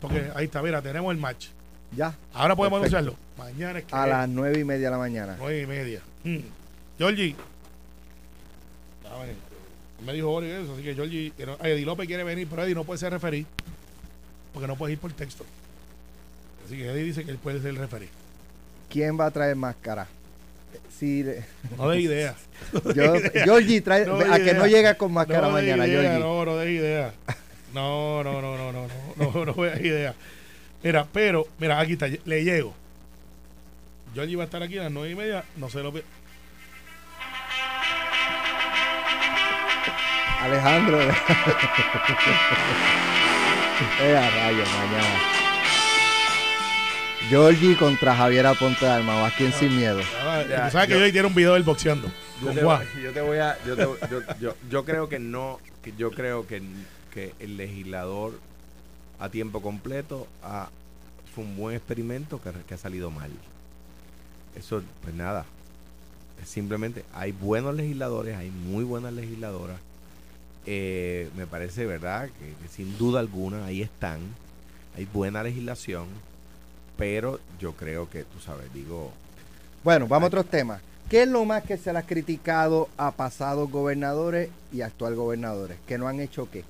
Porque 0.00 0.30
ahí 0.34 0.46
está, 0.46 0.62
mira, 0.62 0.80
tenemos 0.82 1.12
el 1.12 1.20
match. 1.20 1.48
Ya. 1.94 2.16
Ahora 2.32 2.56
podemos 2.56 2.80
Perfecto. 2.80 2.98
anunciarlo. 2.98 3.22
Mañana 3.38 3.78
es 3.80 3.84
que 3.84 3.94
A 3.94 4.06
las 4.06 4.28
nueve 4.28 4.58
y 4.60 4.64
media 4.64 4.86
de 4.86 4.90
la 4.92 4.98
mañana. 4.98 5.36
nueve 5.38 5.60
y 5.62 5.66
media. 5.66 6.00
Mm. 6.24 6.38
Georgie. 6.98 7.36
Me 10.04 10.12
dijo 10.12 10.30
Ori 10.30 10.50
eso, 10.50 10.74
así 10.74 10.82
que 10.82 10.94
Georgie, 10.94 11.32
que 11.36 11.46
no- 11.46 11.56
ay, 11.60 11.72
Eddie 11.72 11.84
López 11.86 12.06
quiere 12.06 12.24
venir, 12.24 12.46
pero 12.50 12.64
Eddie 12.64 12.74
no 12.74 12.84
puede 12.84 12.98
ser 12.98 13.12
referí. 13.12 13.46
Porque 14.52 14.66
no 14.66 14.76
puede 14.76 14.94
ir 14.94 14.98
por 14.98 15.12
texto. 15.12 15.44
Así 16.66 16.76
que 16.76 16.86
Eddie 16.90 17.04
dice 17.04 17.24
que 17.24 17.30
él 17.30 17.38
puede 17.38 17.60
ser 17.60 17.70
el 17.70 17.76
referí. 17.76 18.08
¿Quién 18.90 19.18
va 19.18 19.26
a 19.26 19.30
traer 19.30 19.56
máscara? 19.56 20.06
Sí, 20.98 21.24
No 21.76 21.88
de 21.88 22.00
idea. 22.00 22.34
yo, 22.94 23.14
Georgie, 23.44 23.80
trae, 23.80 24.06
No 24.06 24.16
a 24.18 24.38
que 24.38 24.54
no 24.54 24.66
llega 24.66 24.94
con 24.94 25.12
máscara 25.12 25.48
no 25.48 25.52
mañana, 25.52 25.86
idea, 25.86 26.00
Georgie. 26.02 26.20
No, 26.20 26.44
no 26.44 26.56
de 26.56 26.72
idea. 26.72 27.14
No, 27.74 28.22
no, 28.22 28.40
no, 28.42 28.56
no, 28.56 28.72
no, 28.72 28.86
no, 29.16 29.44
no, 29.44 29.44
no 29.46 29.62
de 29.62 29.86
idea. 29.86 30.14
Mira, 30.82 31.06
pero, 31.12 31.46
mira, 31.58 31.78
aquí 31.80 31.92
está, 31.94 32.08
le 32.24 32.44
llego. 32.44 32.74
Georgie 34.14 34.36
va 34.36 34.42
a 34.42 34.46
estar 34.46 34.62
aquí 34.62 34.78
a 34.78 34.84
las 34.84 34.92
nueve 34.92 35.10
y 35.10 35.14
media, 35.14 35.44
no 35.56 35.70
se 35.70 35.82
lo 35.82 35.92
Alejandro. 40.42 40.98
eh, 44.02 44.16
a 44.16 44.30
rayos, 44.30 44.68
mañana. 44.78 45.20
Georgie 47.28 47.76
contra 47.76 48.14
Javier 48.16 48.46
Aponte 48.46 48.84
de 48.84 48.90
Alma. 48.90 49.20
Vas 49.22 49.32
quien 49.34 49.52
sin 49.52 49.76
miedo. 49.76 50.00
Ya, 50.48 50.70
sabes 50.70 50.88
que 50.88 51.12
yo- 51.12 51.26
un 51.26 51.34
video 51.34 51.54
del 51.54 51.62
boxeando. 51.62 52.08
Yo 52.42 52.52
te, 52.52 52.64
voy- 52.64 52.84
yo 53.02 53.12
te 53.12 53.20
voy 53.20 53.38
a. 53.38 53.56
Yo, 53.64 53.76
te- 53.76 54.08
yo, 54.10 54.20
yo- 54.40 54.56
yo 54.68 54.84
creo 54.84 55.08
que 55.08 55.18
no. 55.18 55.60
Que 55.82 55.92
yo 55.96 56.10
creo 56.10 56.46
que, 56.46 56.62
que 57.12 57.34
el 57.38 57.56
legislador 57.56 58.32
a 59.20 59.28
tiempo 59.28 59.62
completo 59.62 60.26
ha- 60.42 60.68
fue 61.34 61.44
un 61.44 61.56
buen 61.56 61.76
experimento 61.76 62.40
que, 62.42 62.50
que 62.66 62.74
ha 62.74 62.78
salido 62.78 63.10
mal. 63.10 63.30
Eso, 64.56 64.82
pues 65.02 65.14
nada. 65.14 65.44
Simplemente 66.44 67.04
hay 67.14 67.30
buenos 67.32 67.74
legisladores, 67.76 68.36
hay 68.36 68.50
muy 68.50 68.82
buenas 68.84 69.12
legisladoras. 69.12 69.76
Eh, 70.66 71.28
me 71.36 71.46
parece, 71.46 71.86
¿verdad? 71.86 72.28
Que, 72.38 72.54
que 72.62 72.68
sin 72.68 72.96
duda 72.98 73.20
alguna 73.20 73.64
ahí 73.66 73.82
están. 73.82 74.20
Hay 74.96 75.06
buena 75.06 75.42
legislación. 75.42 76.06
Pero 76.96 77.40
yo 77.60 77.72
creo 77.72 78.08
que, 78.10 78.24
tú 78.24 78.38
sabes, 78.44 78.72
digo. 78.72 79.10
Bueno, 79.82 80.06
vamos 80.06 80.26
a 80.26 80.28
otros 80.28 80.46
temas. 80.46 80.80
¿Qué 81.08 81.22
es 81.22 81.28
lo 81.28 81.44
más 81.44 81.62
que 81.64 81.76
se 81.76 81.92
le 81.92 81.98
ha 81.98 82.02
criticado 82.02 82.88
a 82.96 83.10
pasados 83.10 83.70
gobernadores 83.70 84.50
y 84.72 84.82
actual 84.82 85.14
gobernadores? 85.14 85.78
Que 85.86 85.98
no 85.98 86.06
han 86.08 86.20
hecho 86.20 86.48
qué? 86.50 86.64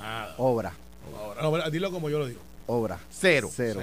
Nada. 0.00 0.34
Obra. 0.38 0.72
No, 1.42 1.70
dilo 1.70 1.90
como 1.90 2.08
yo 2.10 2.18
lo 2.18 2.26
digo. 2.26 2.40
Obra. 2.66 2.98
Cero. 3.10 3.50
Cero. 3.54 3.80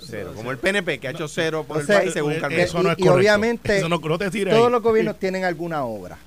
Cero. 0.00 0.32
Como 0.34 0.50
el 0.50 0.58
PNP 0.58 0.98
que 0.98 1.06
ha 1.06 1.12
hecho 1.12 1.28
cero 1.28 1.64
por 1.68 1.76
O 1.76 1.80
el 1.80 1.86
sea, 1.86 2.00
país 2.00 2.12
según 2.12 2.32
eh, 2.32 2.40
Carmen. 2.40 2.58
eso 2.60 2.82
no 2.82 2.90
es 2.90 2.98
y, 2.98 3.02
y 3.02 3.04
correcto. 3.04 3.14
obviamente 3.20 3.76
Eso 3.78 3.88
no, 3.88 3.98
no 4.00 4.18
te 4.18 4.28
tires 4.30 4.52
todos 4.52 4.66
ahí. 4.66 4.72
los 4.72 4.82
gobiernos 4.82 5.18
tienen 5.20 5.44
alguna 5.44 5.84
obra. 5.84 6.18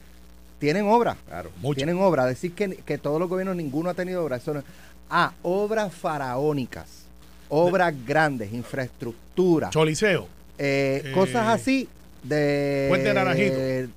Tienen 0.60 0.86
obra. 0.88 1.16
Claro. 1.28 1.52
Mucho. 1.62 1.76
Tienen 1.78 1.98
obra. 2.00 2.26
Decir 2.26 2.54
que, 2.54 2.78
que 2.78 2.98
todos 2.98 3.20
los 3.20 3.30
gobiernos, 3.30 3.56
ninguno 3.56 3.90
ha 3.90 3.94
tenido 3.94 4.24
obra. 4.24 4.38
Eso 4.38 4.54
no- 4.54 4.64
Ah, 5.10 5.32
obras 5.44 5.94
faraónicas. 5.94 7.04
Obras 7.50 7.94
grandes, 8.06 8.52
infraestructura. 8.54 9.70
Choliseo. 9.70 10.28
eh, 10.58 11.02
Eh, 11.06 11.12
cosas 11.14 11.48
así 11.48 11.88
de... 12.24 12.88
Puente 12.90 13.14
Naranjito. 13.14 13.56
De 13.56 13.88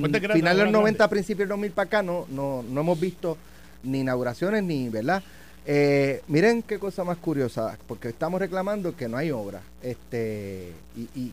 Puente 0.00 0.18
Grande, 0.20 0.40
final 0.40 0.56
de 0.56 0.62
los 0.64 0.72
90, 0.72 0.96
grande. 0.96 1.10
principios 1.10 1.40
del 1.40 1.48
2000 1.50 1.70
para 1.72 1.86
acá, 1.86 2.02
no, 2.02 2.26
no, 2.30 2.62
no 2.68 2.80
hemos 2.80 2.98
visto 2.98 3.36
ni 3.82 4.00
inauguraciones 4.00 4.62
ni, 4.64 4.88
¿verdad? 4.88 5.22
Eh, 5.66 6.22
miren 6.28 6.62
qué 6.62 6.78
cosa 6.78 7.04
más 7.04 7.18
curiosa, 7.18 7.76
porque 7.86 8.08
estamos 8.08 8.40
reclamando 8.40 8.96
que 8.96 9.06
no 9.06 9.18
hay 9.18 9.30
obra. 9.30 9.60
Este, 9.82 10.72
y, 10.96 11.02
y- 11.20 11.32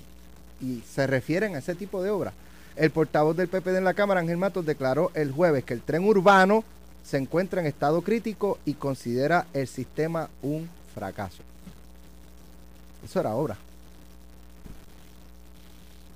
y 0.61 0.83
se 0.87 1.07
refieren 1.07 1.55
a 1.55 1.59
ese 1.59 1.73
tipo 1.73 2.03
de 2.03 2.09
obra. 2.09 2.33
El 2.75 2.91
portavoz 2.91 3.35
del 3.35 3.47
PPD 3.49 3.77
en 3.77 3.83
la 3.83 3.93
Cámara, 3.93 4.21
Ángel 4.21 4.37
Matos, 4.37 4.65
declaró 4.65 5.11
el 5.13 5.31
jueves 5.31 5.63
que 5.63 5.73
el 5.73 5.81
tren 5.81 6.03
urbano 6.05 6.63
se 7.03 7.17
encuentra 7.17 7.61
en 7.61 7.67
estado 7.67 8.01
crítico 8.01 8.59
y 8.65 8.73
considera 8.75 9.45
el 9.53 9.67
sistema 9.67 10.29
un 10.41 10.69
fracaso. 10.93 11.43
Eso 13.03 13.19
era 13.19 13.31
obra. 13.33 13.57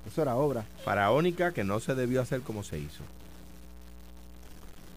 Eso 0.06 0.22
era 0.22 0.36
obra. 0.36 0.64
Faraónica 0.84 1.52
que 1.52 1.64
no 1.64 1.80
se 1.80 1.94
debió 1.94 2.22
hacer 2.22 2.40
como 2.42 2.62
se 2.62 2.78
hizo. 2.78 3.02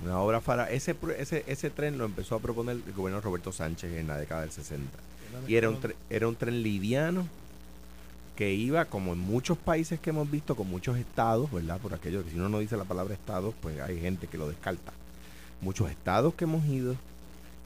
Una 0.03 0.19
obra 0.19 0.39
fara 0.39 0.69
ese, 0.69 0.95
ese 1.17 1.43
ese 1.47 1.69
tren 1.71 1.97
lo 1.97 2.05
empezó 2.05 2.35
a 2.35 2.39
proponer 2.39 2.77
el 2.85 2.93
gobierno 2.93 3.17
de 3.17 3.25
Roberto 3.25 3.51
Sánchez 3.51 3.91
en 3.97 4.07
la 4.07 4.17
década 4.17 4.41
del 4.41 4.51
60. 4.51 4.85
Y 5.47 5.55
era 5.55 5.69
un, 5.69 5.81
tre- 5.81 5.95
era 6.09 6.27
un 6.27 6.35
tren 6.35 6.61
liviano 6.63 7.27
que 8.39 8.53
iba, 8.53 8.85
como 8.85 9.11
en 9.11 9.19
muchos 9.19 9.57
países 9.57 9.99
que 9.99 10.11
hemos 10.11 10.31
visto, 10.31 10.55
con 10.55 10.69
muchos 10.69 10.97
estados, 10.97 11.51
¿verdad? 11.51 11.77
Por 11.77 11.93
aquello 11.93 12.23
que 12.23 12.29
si 12.29 12.37
uno 12.37 12.47
no 12.47 12.59
dice 12.59 12.77
la 12.77 12.85
palabra 12.85 13.13
estados, 13.13 13.53
pues 13.59 13.81
hay 13.81 13.99
gente 13.99 14.27
que 14.27 14.37
lo 14.37 14.47
descarta. 14.47 14.93
Muchos 15.59 15.91
estados 15.91 16.33
que 16.35 16.45
hemos 16.45 16.65
ido 16.65 16.95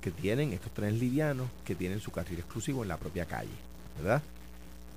que 0.01 0.09
tienen 0.09 0.51
estos 0.51 0.73
trenes 0.73 0.99
livianos 0.99 1.47
que 1.63 1.75
tienen 1.75 1.99
su 1.99 2.09
carril 2.09 2.39
exclusivo 2.39 2.81
en 2.81 2.89
la 2.89 2.97
propia 2.97 3.25
calle, 3.25 3.51
¿verdad? 3.99 4.23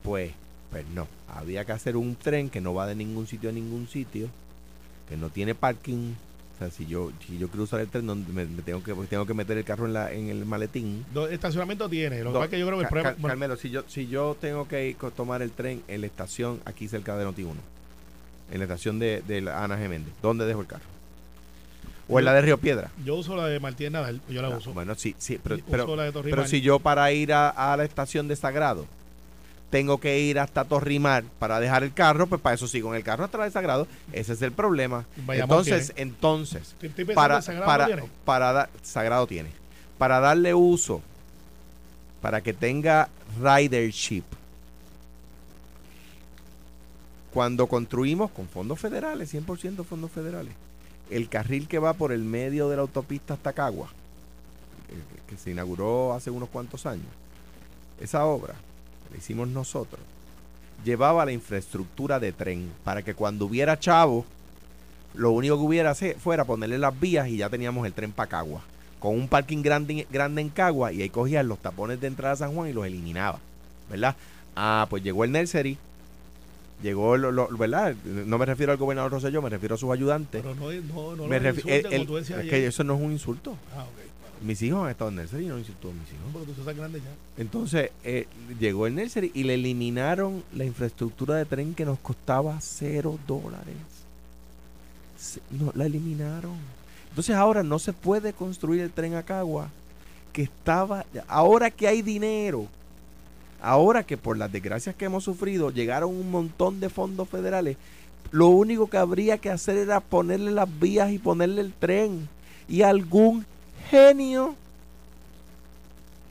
Pues, 0.02 0.32
pues 0.70 0.86
no, 0.94 1.06
había 1.28 1.66
que 1.66 1.72
hacer 1.72 1.98
un 1.98 2.16
tren 2.16 2.48
que 2.48 2.62
no 2.62 2.72
va 2.72 2.86
de 2.86 2.94
ningún 2.94 3.26
sitio 3.26 3.50
a 3.50 3.52
ningún 3.52 3.86
sitio, 3.86 4.30
que 5.10 5.18
no 5.18 5.28
tiene 5.28 5.54
parking. 5.54 6.14
O 6.56 6.58
sea, 6.58 6.70
si 6.70 6.86
yo, 6.86 7.12
si 7.26 7.36
yo 7.38 7.48
quiero 7.48 7.64
usar 7.64 7.80
el 7.80 7.88
tren, 7.88 8.06
donde 8.06 8.32
me, 8.32 8.46
me 8.46 8.62
tengo 8.62 8.82
que 8.82 8.94
tengo 9.08 9.26
que 9.26 9.34
meter 9.34 9.58
el 9.58 9.64
carro 9.64 9.84
en, 9.84 9.92
la, 9.92 10.10
en 10.10 10.30
el 10.30 10.46
maletín. 10.46 11.04
Estacionamiento 11.30 11.86
tiene. 11.88 12.20
Lo 12.22 12.30
que 12.30 12.32
Do- 12.32 12.32
pasa 12.38 12.44
es 12.46 12.50
que 12.52 12.58
yo 12.58 12.66
creo 12.66 12.78
que 12.78 12.84
el 12.84 12.88
problema. 12.88 13.10
Bueno, 13.18 13.28
Carmelo, 13.28 13.56
si 13.56 13.68
yo, 13.70 13.84
si 13.86 14.06
yo 14.06 14.36
tengo 14.40 14.66
que 14.66 14.88
ir 14.88 14.96
tomar 15.14 15.42
el 15.42 15.50
tren 15.50 15.82
en 15.86 16.00
la 16.00 16.06
estación 16.06 16.60
aquí 16.64 16.88
cerca 16.88 17.14
de 17.18 17.24
Noti 17.24 17.42
1, 17.42 17.54
en 18.52 18.58
la 18.58 18.64
estación 18.64 18.98
de, 18.98 19.22
de 19.26 19.42
la 19.42 19.62
Ana 19.64 19.76
Geméndez, 19.76 20.14
¿dónde 20.22 20.46
dejo 20.46 20.62
el 20.62 20.66
carro? 20.66 20.84
¿O 22.08 22.18
en 22.20 22.24
la 22.24 22.32
de 22.32 22.40
Río 22.40 22.56
Piedra? 22.56 22.90
yo 23.04 23.16
uso 23.16 23.36
la 23.36 23.48
de 23.48 23.60
Martínez 23.60 23.92
Nadal. 23.92 24.20
Yo 24.30 24.40
la 24.40 24.48
Ah, 24.48 24.56
uso. 24.56 24.72
bueno, 24.72 24.94
sí, 24.94 25.14
sí, 25.18 25.38
pero, 25.42 25.58
pero, 26.22 26.46
si 26.46 26.60
yo 26.62 26.78
para 26.78 27.12
ir 27.12 27.32
a, 27.34 27.50
a 27.50 27.76
la 27.76 27.84
estación 27.84 28.28
de 28.28 28.36
Sagrado 28.36 28.86
tengo 29.70 29.98
que 29.98 30.20
ir 30.20 30.38
hasta 30.38 30.64
Torrimar 30.64 31.24
para 31.38 31.60
dejar 31.60 31.82
el 31.82 31.92
carro, 31.92 32.26
pues 32.26 32.40
para 32.40 32.54
eso 32.54 32.68
sigo 32.68 32.90
en 32.90 32.96
el 32.96 33.04
carro 33.04 33.24
hasta 33.24 33.38
la 33.38 33.44
de 33.44 33.50
Sagrado. 33.50 33.86
Ese 34.12 34.32
es 34.32 34.42
el 34.42 34.52
problema. 34.52 35.06
Entonces, 35.28 35.92
entonces, 35.96 36.74
para, 37.14 37.42
Sagrado 37.42 37.66
para, 37.66 37.86
tiene. 37.86 38.02
para 38.24 38.68
Sagrado 38.82 39.26
tiene. 39.26 39.50
Para 39.98 40.20
darle 40.20 40.54
uso, 40.54 41.02
para 42.20 42.40
que 42.40 42.52
tenga 42.52 43.08
ridership. 43.42 44.24
Cuando 47.32 47.66
construimos 47.66 48.30
con 48.30 48.48
fondos 48.48 48.80
federales, 48.80 49.34
100% 49.34 49.84
fondos 49.84 50.10
federales, 50.10 50.54
el 51.10 51.28
carril 51.28 51.68
que 51.68 51.78
va 51.78 51.92
por 51.92 52.12
el 52.12 52.22
medio 52.22 52.68
de 52.68 52.76
la 52.76 52.82
autopista 52.82 53.34
hasta 53.34 53.52
Cagua, 53.52 53.88
eh, 54.88 55.20
que 55.28 55.36
se 55.36 55.50
inauguró 55.50 56.14
hace 56.14 56.30
unos 56.30 56.48
cuantos 56.48 56.86
años, 56.86 57.06
esa 58.00 58.24
obra 58.24 58.54
la 59.10 59.16
hicimos 59.18 59.48
nosotros, 59.48 60.00
llevaba 60.84 61.24
la 61.24 61.32
infraestructura 61.32 62.18
de 62.20 62.32
tren 62.32 62.70
para 62.84 63.02
que 63.02 63.14
cuando 63.14 63.46
hubiera 63.46 63.78
chavo, 63.78 64.24
lo 65.14 65.30
único 65.32 65.56
que 65.56 65.62
hubiera 65.64 65.94
fuera 65.94 66.44
ponerle 66.44 66.78
las 66.78 66.98
vías 66.98 67.28
y 67.28 67.38
ya 67.38 67.48
teníamos 67.48 67.86
el 67.86 67.92
tren 67.92 68.12
para 68.12 68.28
Cagua. 68.28 68.62
Con 68.98 69.14
un 69.14 69.28
parking 69.28 69.62
grande, 69.62 70.06
grande 70.10 70.40
en 70.42 70.48
Cagua 70.50 70.92
y 70.92 71.02
ahí 71.02 71.08
cogían 71.10 71.48
los 71.48 71.58
tapones 71.58 72.00
de 72.00 72.06
entrada 72.06 72.34
a 72.34 72.36
San 72.36 72.54
Juan 72.54 72.68
y 72.70 72.72
los 72.72 72.86
eliminaba. 72.86 73.38
¿Verdad? 73.90 74.16
Ah, 74.54 74.86
pues 74.90 75.02
llegó 75.02 75.24
el 75.24 75.32
nursery. 75.32 75.78
Llegó, 76.82 77.16
lo, 77.16 77.32
lo- 77.32 77.48
¿verdad? 77.56 77.94
No 78.04 78.36
me 78.36 78.44
refiero 78.44 78.72
al 78.72 78.78
gobernador 78.78 79.10
Rosselló, 79.12 79.40
me 79.40 79.48
refiero 79.48 79.76
a 79.76 79.78
sus 79.78 79.90
ayudantes. 79.90 80.42
Pero 80.42 80.54
no, 80.54 80.70
no, 80.70 81.16
no 81.16 81.26
me 81.26 81.40
lo 81.40 81.48
insultes 81.48 81.84
el- 81.84 81.92
el- 81.92 81.98
como 82.00 82.06
tú 82.06 82.16
decías 82.16 82.40
es 82.44 82.50
que 82.50 82.66
eso 82.66 82.84
no 82.84 82.94
es 82.96 83.00
un 83.00 83.12
insulto. 83.12 83.56
Ah, 83.74 83.84
ok. 83.84 84.05
Mis 84.42 84.60
hijos 84.62 84.84
han 84.84 84.90
estado 84.90 85.10
en 85.10 85.16
nursery 85.16 85.44
y 85.44 85.48
no 85.48 85.58
insultó 85.58 85.88
a 85.90 85.92
mis 85.92 86.08
hijos. 86.12 86.26
Pero 86.32 86.44
tú 86.44 86.52
estás 86.60 86.76
grande 86.76 87.00
ya. 87.00 87.42
Entonces, 87.42 87.90
eh, 88.04 88.26
llegó 88.60 88.86
el 88.86 88.94
nursery 88.94 89.30
y 89.34 89.44
le 89.44 89.54
eliminaron 89.54 90.42
la 90.54 90.64
infraestructura 90.64 91.36
de 91.36 91.44
tren 91.46 91.74
que 91.74 91.84
nos 91.84 91.98
costaba 91.98 92.58
cero 92.60 93.18
dólares. 93.26 93.76
Se- 95.18 95.40
No, 95.50 95.72
la 95.74 95.86
eliminaron. 95.86 96.56
Entonces 97.08 97.34
ahora 97.34 97.62
no 97.62 97.78
se 97.78 97.92
puede 97.92 98.32
construir 98.34 98.82
el 98.82 98.90
tren 98.90 99.14
a 99.14 99.22
Cagua, 99.22 99.70
que 100.32 100.42
estaba, 100.42 101.04
ahora 101.28 101.70
que 101.70 101.88
hay 101.88 102.02
dinero, 102.02 102.66
Ahora 103.62 104.04
que 104.04 104.18
por 104.18 104.36
las 104.36 104.52
desgracias 104.52 104.94
que 104.94 105.06
hemos 105.06 105.24
sufrido 105.24 105.70
llegaron 105.70 106.10
un 106.10 106.30
montón 106.30 106.78
de 106.78 106.90
fondos 106.90 107.26
federales, 107.26 107.78
lo 108.30 108.48
único 108.48 108.88
que 108.88 108.98
habría 108.98 109.38
que 109.38 109.50
hacer 109.50 109.78
era 109.78 109.98
ponerle 110.00 110.50
las 110.52 110.68
vías 110.78 111.10
y 111.10 111.18
ponerle 111.18 111.62
el 111.62 111.72
tren. 111.72 112.28
Y 112.68 112.82
algún 112.82 113.46
genio 113.90 114.54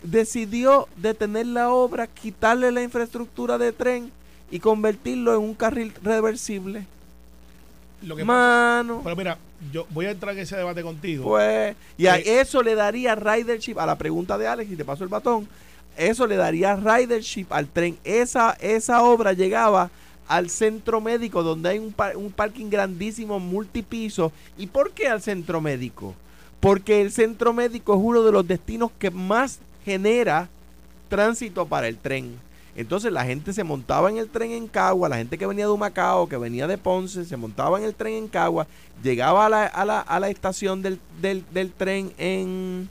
decidió 0.04 0.88
detener 0.98 1.48
la 1.48 1.72
obra, 1.72 2.08
quitarle 2.08 2.72
la 2.72 2.84
infraestructura 2.84 3.58
de 3.58 3.72
tren 3.72 4.12
y 4.52 4.60
convertirlo 4.60 5.34
en 5.34 5.42
un 5.42 5.54
carril 5.56 5.94
reversible. 6.04 6.86
Lo 8.04 8.16
que 8.16 8.24
Mano. 8.24 9.02
Pero 9.04 9.16
mira, 9.16 9.38
yo 9.72 9.88
voy 9.90 10.06
a 10.06 10.12
entrar 10.12 10.36
en 10.36 10.42
ese 10.42 10.56
debate 10.58 10.84
contigo. 10.84 11.24
Pues, 11.24 11.76
y 11.98 12.06
a 12.06 12.18
Eh, 12.20 12.40
eso 12.42 12.62
le 12.62 12.76
daría 12.76 13.16
ridership 13.16 13.80
a 13.80 13.86
la 13.86 13.98
pregunta 13.98 14.38
de 14.38 14.48
Alex 14.48 14.72
y 14.72 14.76
te 14.76 14.86
paso 14.86 15.04
el 15.04 15.10
batón. 15.10 15.48
Eso 15.98 16.28
le 16.28 16.36
daría 16.36 16.76
ridership 16.76 17.48
al 17.52 17.68
tren. 17.68 17.98
Esa, 18.04 18.52
esa 18.60 19.02
obra 19.02 19.34
llegaba 19.34 19.90
al 20.28 20.50
centro 20.50 21.02
médico 21.02 21.42
donde 21.42 21.70
hay 21.70 21.80
un, 21.80 21.94
par- 21.94 22.18
un 22.18 22.32
parking 22.32 22.70
grandísimo 22.70 23.40
multipiso. 23.40 24.32
¿Y 24.58 24.68
por 24.68 24.92
qué 24.92 25.08
al 25.08 25.22
centro 25.22 25.62
médico? 25.62 26.14
Porque 26.66 27.02
el 27.02 27.12
centro 27.12 27.54
médico 27.54 27.94
es 27.94 28.00
uno 28.02 28.24
de 28.24 28.32
los 28.32 28.48
destinos 28.48 28.90
que 28.98 29.12
más 29.12 29.60
genera 29.86 30.50
tránsito 31.10 31.68
para 31.68 31.88
el 31.88 31.98
tren. 31.98 32.40
Entonces 32.76 33.12
la 33.12 33.24
gente 33.24 33.54
se 33.54 33.64
montaba 33.64 34.10
en 34.10 34.18
el 34.18 34.30
tren 34.30 34.50
en 34.50 34.68
Cagua, 34.68 35.08
la 35.08 35.18
gente 35.18 35.38
que 35.38 35.46
venía 35.46 35.66
de 35.66 35.72
Humacao, 35.72 36.28
que 36.28 36.38
venía 36.38 36.66
de 36.66 36.80
Ponce, 36.80 37.24
se 37.24 37.38
montaba 37.38 37.78
en 37.78 37.86
el 37.86 37.94
tren 37.94 38.16
en 38.16 38.28
Cagua, 38.28 38.66
llegaba 39.04 39.46
a 39.46 39.50
la, 39.50 39.66
a 39.68 39.86
la, 39.86 40.00
a 40.02 40.20
la 40.20 40.30
estación 40.30 40.82
del, 40.82 41.00
del, 41.22 41.46
del 41.54 41.72
tren 41.72 42.12
en, 42.18 42.90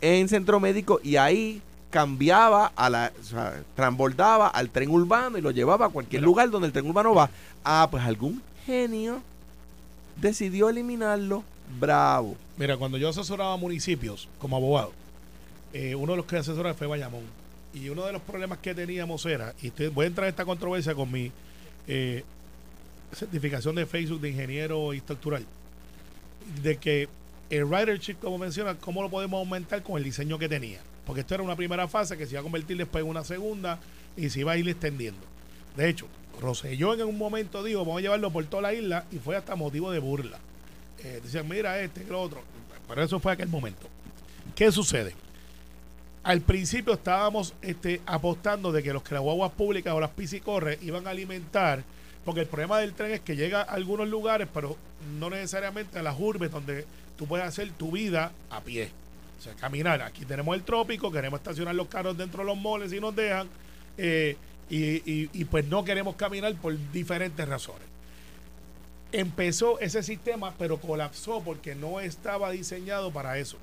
en 0.00 0.28
Centro 0.28 0.60
Médico 0.60 1.00
y 1.02 1.16
ahí 1.16 1.60
cambiaba 1.90 2.70
a 2.76 2.88
la, 2.88 3.12
o 3.20 3.24
sea, 3.24 3.62
transbordaba 3.74 4.46
al 4.46 4.70
tren 4.70 4.90
urbano 4.90 5.36
y 5.38 5.40
lo 5.40 5.50
llevaba 5.50 5.86
a 5.86 5.88
cualquier 5.88 6.20
Pero- 6.20 6.26
lugar 6.30 6.50
donde 6.50 6.68
el 6.68 6.72
tren 6.72 6.86
urbano 6.86 7.14
va. 7.14 7.28
Ah, 7.64 7.88
pues 7.90 8.04
algún 8.04 8.40
genio 8.64 9.20
decidió 10.20 10.68
eliminarlo. 10.68 11.42
Bravo. 11.80 12.36
Mira, 12.58 12.76
cuando 12.76 12.98
yo 12.98 13.08
asesoraba 13.08 13.56
municipios 13.56 14.28
como 14.40 14.56
abogado, 14.56 14.92
eh, 15.72 15.94
uno 15.94 16.12
de 16.12 16.16
los 16.16 16.26
que 16.26 16.36
asesoraba 16.36 16.74
fue 16.74 16.88
Bayamón. 16.88 17.22
Y 17.72 17.88
uno 17.88 18.04
de 18.04 18.12
los 18.12 18.20
problemas 18.22 18.58
que 18.58 18.74
teníamos 18.74 19.24
era, 19.26 19.54
y 19.62 19.70
voy 19.90 20.04
a 20.04 20.08
entrar 20.08 20.26
en 20.26 20.30
esta 20.30 20.44
controversia 20.44 20.94
con 20.94 21.12
mi 21.12 21.30
eh, 21.86 22.24
certificación 23.12 23.76
de 23.76 23.86
Facebook 23.86 24.20
de 24.20 24.30
ingeniero 24.30 24.92
estructural, 24.92 25.46
de 26.62 26.76
que 26.78 27.08
el 27.50 27.70
ridership, 27.70 28.16
como 28.16 28.38
menciona, 28.38 28.74
¿cómo 28.74 29.02
lo 29.02 29.08
podemos 29.08 29.38
aumentar 29.38 29.82
con 29.84 29.96
el 29.96 30.02
diseño 30.02 30.36
que 30.36 30.48
tenía? 30.48 30.80
Porque 31.06 31.20
esto 31.20 31.34
era 31.34 31.44
una 31.44 31.54
primera 31.54 31.86
fase 31.86 32.16
que 32.18 32.26
se 32.26 32.32
iba 32.32 32.40
a 32.40 32.42
convertir 32.42 32.76
después 32.76 33.04
en 33.04 33.10
una 33.10 33.22
segunda 33.22 33.78
y 34.16 34.30
se 34.30 34.40
iba 34.40 34.52
a 34.52 34.56
ir 34.56 34.68
extendiendo. 34.68 35.20
De 35.76 35.88
hecho, 35.88 36.08
Roselló 36.40 36.94
en 36.94 37.02
un 37.02 37.18
momento 37.18 37.62
dijo, 37.62 37.80
vamos 37.80 37.98
a 37.98 38.02
llevarlo 38.02 38.32
por 38.32 38.44
toda 38.46 38.62
la 38.62 38.74
isla 38.74 39.04
y 39.12 39.18
fue 39.18 39.36
hasta 39.36 39.54
motivo 39.54 39.92
de 39.92 40.00
burla. 40.00 40.40
Eh, 41.02 41.20
decían, 41.22 41.48
mira 41.48 41.80
este, 41.80 42.04
lo 42.04 42.20
otro. 42.20 42.42
Pero 42.88 43.02
eso 43.02 43.20
fue 43.20 43.32
aquel 43.32 43.48
momento. 43.48 43.86
¿Qué 44.54 44.72
sucede? 44.72 45.14
Al 46.22 46.40
principio 46.40 46.94
estábamos 46.94 47.54
este, 47.62 48.00
apostando 48.06 48.72
de 48.72 48.82
que 48.82 48.92
los 48.92 49.02
que 49.02 49.16
guaguas 49.16 49.52
públicas 49.52 49.94
o 49.94 50.00
las 50.00 50.10
piscicorres 50.10 50.78
iban 50.82 51.06
a 51.06 51.10
alimentar, 51.10 51.82
porque 52.24 52.40
el 52.40 52.46
problema 52.46 52.78
del 52.80 52.92
tren 52.94 53.12
es 53.12 53.20
que 53.20 53.36
llega 53.36 53.60
a 53.60 53.64
algunos 53.64 54.08
lugares, 54.08 54.48
pero 54.52 54.76
no 55.18 55.30
necesariamente 55.30 55.98
a 55.98 56.02
las 56.02 56.16
urbes 56.18 56.50
donde 56.50 56.84
tú 57.16 57.26
puedes 57.26 57.46
hacer 57.46 57.70
tu 57.72 57.92
vida 57.92 58.32
a 58.50 58.60
pie. 58.60 58.90
O 59.38 59.42
sea, 59.42 59.54
caminar. 59.54 60.02
Aquí 60.02 60.24
tenemos 60.24 60.54
el 60.56 60.64
trópico, 60.64 61.12
queremos 61.12 61.40
estacionar 61.40 61.74
los 61.74 61.86
carros 61.88 62.18
dentro 62.18 62.40
de 62.40 62.46
los 62.46 62.56
moles 62.56 62.92
y 62.92 63.00
nos 63.00 63.14
dejan. 63.14 63.48
eh, 63.96 64.36
y- 64.70 65.30
y 65.32 65.44
pues 65.46 65.64
no 65.66 65.82
queremos 65.82 66.14
caminar 66.16 66.54
por 66.56 66.76
diferentes 66.92 67.48
razones. 67.48 67.87
Empezó 69.12 69.80
ese 69.80 70.02
sistema, 70.02 70.52
pero 70.58 70.78
colapsó 70.78 71.40
porque 71.42 71.74
no 71.74 71.98
estaba 72.00 72.50
diseñado 72.50 73.10
para 73.10 73.38
eso. 73.38 73.56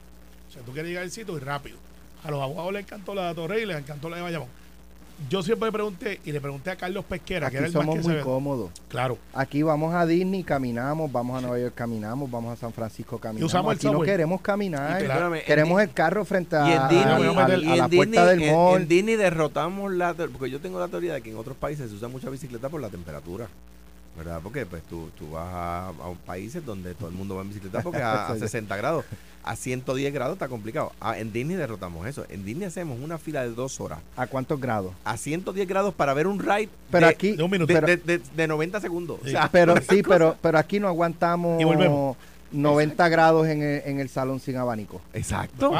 O 0.49 0.51
sea, 0.53 0.61
tú 0.63 0.71
quieres 0.71 0.89
llegar 0.89 1.03
al 1.03 1.11
sitio 1.11 1.37
y 1.37 1.39
rápido. 1.39 1.77
A 2.23 2.31
los 2.31 2.41
abogados 2.41 2.73
les 2.73 2.81
encantó 2.83 3.13
la 3.13 3.27
de 3.27 3.35
Torrey 3.35 3.63
y 3.63 3.65
les 3.67 3.77
encantó 3.77 4.09
la 4.09 4.17
de 4.17 4.23
Bayamón. 4.23 4.47
Yo 5.29 5.41
siempre 5.43 5.67
le 5.67 5.71
pregunté, 5.71 6.19
y 6.25 6.31
le 6.33 6.41
pregunté 6.41 6.71
a 6.71 6.75
Carlos 6.75 7.05
Pesquera, 7.05 7.49
que 7.49 7.55
era 7.57 7.67
el 7.67 7.73
más 7.73 7.83
somos 7.85 7.95
que 8.05 8.11
muy 8.11 8.19
cómodos. 8.21 8.71
Claro. 8.89 9.17
Aquí 9.33 9.61
vamos 9.63 9.93
a 9.93 10.05
Disney, 10.05 10.43
caminamos, 10.43 11.09
vamos 11.09 11.37
a 11.37 11.41
Nueva 11.41 11.57
York, 11.59 11.73
caminamos, 11.73 12.29
vamos 12.29 12.51
a 12.51 12.57
San 12.59 12.73
Francisco, 12.73 13.17
caminamos. 13.17 13.49
usamos 13.49 13.71
el 13.71 13.77
Aquí 13.77 13.85
no 13.85 13.93
subway. 13.93 14.09
queremos 14.09 14.41
caminar. 14.41 15.01
Y 15.01 15.05
en 15.05 15.45
Queremos 15.45 15.81
el 15.81 15.91
carro 15.93 16.25
frente 16.25 16.57
Y 16.57 16.59
a, 16.59 16.75
en 16.83 16.87
Disney, 16.89 17.13
a- 17.13 17.17
voy 17.17 17.27
a 17.27 17.29
a- 17.29 17.33
meter- 17.47 17.59
y 17.59 17.71
en 17.71 17.77
la 17.77 17.87
Disney- 17.87 17.97
puerta 17.97 18.25
del 18.25 18.41
en- 18.43 18.53
mall. 18.55 18.81
en 18.81 18.87
Disney 18.89 19.15
derrotamos 19.15 19.93
la... 19.93 20.13
Porque 20.15 20.49
yo 20.49 20.59
tengo 20.59 20.79
la 20.81 20.89
teoría 20.89 21.13
de 21.13 21.21
que 21.21 21.29
en 21.31 21.37
otros 21.37 21.55
países 21.55 21.89
se 21.89 21.95
usa 21.95 22.09
mucha 22.09 22.29
bicicleta 22.29 22.67
por 22.67 22.81
la 22.81 22.89
temperatura. 22.89 23.47
¿Verdad? 24.17 24.39
Porque 24.41 24.65
pues 24.65 24.81
tú, 24.83 25.09
tú 25.17 25.31
vas 25.31 25.47
a, 25.53 25.87
a 25.87 26.09
un 26.09 26.17
países 26.17 26.65
donde 26.65 26.93
todo 26.93 27.09
el 27.09 27.15
mundo 27.15 27.35
va 27.35 27.41
en 27.41 27.49
bicicleta 27.49 27.81
porque 27.81 28.01
a, 28.01 28.27
a 28.29 28.33
Sí. 28.35 28.39
60 28.39 28.75
grados, 28.77 29.03
a 29.43 29.55
110 29.55 30.13
grados 30.13 30.33
está 30.35 30.47
complicado. 30.47 30.93
Ah, 31.01 31.17
en 31.19 31.33
Disney 31.33 31.55
derrotamos 31.57 32.07
eso. 32.07 32.25
En 32.29 32.45
Disney 32.45 32.65
hacemos 32.67 32.97
una 33.01 33.17
fila 33.17 33.43
de 33.43 33.49
dos 33.51 33.79
horas 33.81 33.99
¿A 34.15 34.25
cuántos 34.27 34.59
grados? 34.61 34.93
a 35.03 35.17
110 35.17 35.67
grados 35.67 35.93
para 35.93 36.13
ver 36.13 36.27
un 36.27 36.39
ride 36.39 36.69
Pero 36.91 37.07
de, 37.07 37.11
aquí, 37.13 37.35
de 37.35 37.43
un 37.43 37.51
minuto. 37.51 37.73
de, 37.73 37.81
pero, 37.81 37.87
de- 37.87 38.17
de- 38.17 38.21
de 38.35 38.47
90 38.47 38.79
segundos. 38.79 39.19
O 39.21 39.25
Sí. 39.25 39.31
sea, 39.31 39.49
pero 39.51 39.75
sí, 39.81 40.01
cosa- 40.01 40.15
pero, 40.15 40.37
pero 40.41 40.57
aquí 40.57 40.79
no 40.79 40.87
aguantamos 40.87 41.61
Y 41.61 41.65
volvemos. 41.65 42.15
90 42.51 43.09
grados 43.09 43.47
en 43.47 43.61
el, 43.61 43.81
en 43.85 43.99
el 43.99 44.07
salón 44.07 44.39
sin 44.39 44.55
abanico. 44.55 45.01
Exacto. 45.13 45.71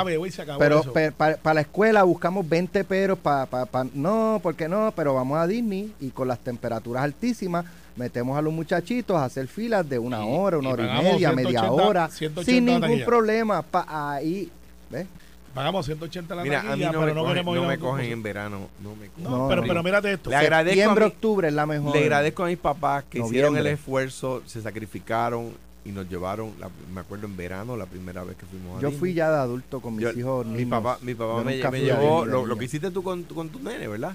Pero 0.60 0.84
para 1.16 1.54
la 1.54 1.62
escuela 1.62 2.04
buscamos 2.04 2.48
20 2.50 2.84
peros 2.84 3.18
para... 3.20 3.48
no, 3.94 4.40
¿por 4.44 4.56
qué 4.56 4.68
no? 4.68 4.92
Pero 4.94 5.14
vamos 5.14 5.38
a 5.38 5.48
Disney 5.48 5.94
y 6.02 6.10
con 6.10 6.28
las 6.28 6.40
temperaturas 6.40 7.04
altísimas 7.04 7.66
metemos 7.96 8.38
a 8.38 8.41
los 8.41 8.54
muchachitos 8.54 9.16
a 9.18 9.26
hacer 9.26 9.48
filas 9.48 9.88
de 9.88 9.98
una 10.00 10.20
Y- 10.26 10.28
hora, 10.30 10.58
una 10.58 10.70
y 10.70 10.74
hora 10.74 10.84
y 10.84 11.04
media, 11.04 11.32
media 11.32 11.62
180, 11.62 11.72
hora, 11.72 12.10
180 12.10 12.52
sin 12.52 12.66
ningún 12.66 12.82
taquilla. 12.82 13.06
problema. 13.06 13.62
Pa 13.62 13.86
ahí, 14.16 14.50
¿ves? 14.89 15.08
Pagamos 15.54 15.86
180 15.86 16.36
la 16.36 16.43
Mira, 16.43 16.60
a 16.60 16.76
mí 16.76 16.84
no, 16.84 16.91
pero 16.91 17.02
me, 17.06 17.08
no 17.14 17.22
cogen, 17.22 17.28
queremos 17.34 17.56
no 17.56 17.62
ir 17.62 17.68
me 17.70 17.80
cogen 17.80 18.12
en 18.12 18.24
verano. 18.24 18.68
No 18.84 18.89
me 18.96 19.08
cogen. 19.08 19.24
No, 19.24 19.30
No, 19.38 19.48
pero, 19.48 19.62
pero 19.66 19.84
mírate 19.84 20.12
esto. 20.12 20.30
Le 20.30 20.36
agradezco 20.36 20.72
a 20.72 20.76
Septiembre, 20.76 21.06
mi- 21.06 21.12
octubre 21.12 21.48
es 21.48 21.54
la 21.54 21.66
mejor. 21.66 21.96
Le 21.96 22.04
agradezco 22.04 22.43
a 22.43 22.48
mis 22.48 22.58
papás 22.58 23.06
que 23.10 23.20
hicieron 23.20 23.56
el 23.56 23.68
esfuerzo, 23.68 24.41
se 24.46 24.62
sacrificaron 24.62 25.52
y 25.86 25.91
nos 25.91 26.10
llevaron, 26.10 26.52
la- 26.60 26.70
me 26.93 27.00
acuerdo 27.00 27.26
en 27.28 27.38
verano, 27.38 27.78
la 27.78 27.86
primera 27.86 28.26
vez 28.26 28.36
que 28.36 28.46
fuimos 28.46 28.80
a 28.80 28.82
Yo 28.82 28.91
fui 28.91 29.14
ya 29.14 29.30
de 29.32 29.38
adulto 29.38 29.80
con 29.80 29.96
mis 29.96 30.04
Yo- 30.04 30.12
hijos 30.12 30.46
mi 30.46 30.58
niños. 30.58 30.72
papá, 30.82 30.98
mi 31.02 31.14
papá 31.16 31.41
me, 31.43 31.56
me 31.72 31.80
llevó, 31.82 32.26
lo, 32.26 32.58
que 32.58 32.66
hiciste 32.66 32.91
tú 32.91 33.02
con, 33.02 33.24
tu- 33.24 33.36
con 33.36 33.48
tu 33.48 33.60
nene, 33.60 33.88
¿verdad? 33.88 34.14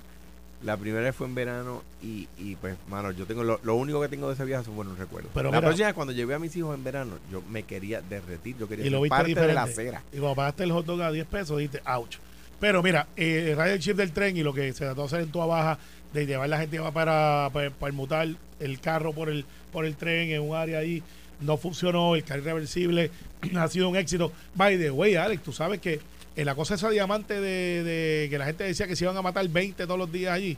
La 0.62 0.76
primera 0.76 1.02
vez 1.02 1.14
fue 1.16 1.26
en 1.26 1.34
verano 1.34 1.82
y, 2.02 2.28
y 2.38 2.54
pues, 2.56 2.76
mano, 2.88 3.12
yo 3.12 3.24
tengo, 3.24 3.42
lo, 3.42 3.58
lo 3.62 3.74
único 3.76 4.00
que 4.00 4.08
tengo 4.08 4.28
de 4.28 4.34
ese 4.34 4.44
viaje 4.44 4.64
son 4.66 4.76
buenos 4.76 4.98
recuerdos. 4.98 5.30
Pero 5.34 5.50
la 5.50 5.56
mira- 5.58 5.68
próxima 5.68 5.86
vez 5.88 5.94
cuando 5.94 6.12
llevé 6.12 6.34
a 6.34 6.38
mis 6.38 6.54
hijos 6.54 6.74
en 6.74 6.84
verano, 6.84 7.18
yo 7.32 7.42
me 7.48 7.62
quería 7.62 8.02
derretir, 8.02 8.56
yo 8.58 8.68
quería 8.68 8.86
y 8.86 8.90
lo 8.90 9.00
ser 9.00 9.08
parte 9.08 9.28
diferente. 9.28 9.48
de 9.48 9.54
la 9.54 9.62
acera. 9.62 10.02
Y 10.12 10.18
cuando 10.18 10.34
pagaste 10.36 10.64
el 10.64 10.72
hot 10.72 10.84
dog 10.84 11.00
a 11.02 11.10
10 11.10 11.26
pesos, 11.26 11.56
dijiste, 11.58 11.80
ouch. 11.86 12.16
Pero 12.60 12.82
mira, 12.82 13.06
eh, 13.16 13.52
el 13.52 13.56
ridership 13.56 13.94
del 13.94 14.12
tren 14.12 14.36
y 14.36 14.42
lo 14.42 14.52
que 14.52 14.70
se 14.74 14.84
trató 14.84 15.00
de 15.02 15.06
hacer 15.06 15.20
en 15.22 15.30
toda 15.32 15.46
baja, 15.46 15.78
de 16.12 16.26
llevar 16.26 16.48
la 16.50 16.58
gente 16.58 16.78
para, 16.92 17.48
para, 17.50 17.70
para 17.70 17.92
mutar 17.94 18.28
el 18.58 18.80
carro 18.80 19.14
por 19.14 19.30
el, 19.30 19.46
por 19.72 19.86
el 19.86 19.96
tren 19.96 20.28
en 20.30 20.42
un 20.42 20.54
área 20.54 20.80
ahí, 20.80 21.02
no 21.40 21.56
funcionó, 21.56 22.16
el 22.16 22.22
carril 22.24 22.44
reversible 22.44 23.10
ha 23.56 23.66
sido 23.68 23.88
un 23.88 23.96
éxito. 23.96 24.30
By 24.54 24.76
the 24.76 24.90
way, 24.90 25.14
Alex, 25.14 25.42
tú 25.42 25.54
sabes 25.54 25.80
que 25.80 26.00
en 26.36 26.46
la 26.46 26.54
cosa 26.54 26.74
esa 26.74 26.88
diamante 26.90 27.40
de, 27.40 27.82
de 27.84 28.26
que 28.30 28.38
la 28.38 28.46
gente 28.46 28.64
decía 28.64 28.86
que 28.86 28.96
se 28.96 29.04
iban 29.04 29.16
a 29.16 29.22
matar 29.22 29.46
20 29.48 29.84
todos 29.84 29.98
los 29.98 30.10
días 30.12 30.32
allí, 30.32 30.56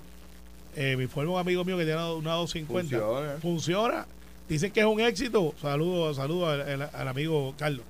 eh, 0.77 0.97
me 0.97 1.05
informa 1.05 1.33
un 1.33 1.41
amigo 1.41 1.65
mío 1.65 1.77
que 1.77 1.85
tiene 1.85 2.01
una 2.13 2.33
250. 2.33 2.99
Funciona. 2.99 3.33
Funciona. 3.41 4.07
Dicen 4.49 4.71
que 4.71 4.81
es 4.81 4.87
un 4.87 5.01
éxito. 5.01 5.55
Saludos 5.61 6.17
saludo 6.17 6.49
al, 6.51 6.61
al- 6.63 6.91
al 6.93 7.09
amigo 7.09 7.55
Carlos. 7.59 7.85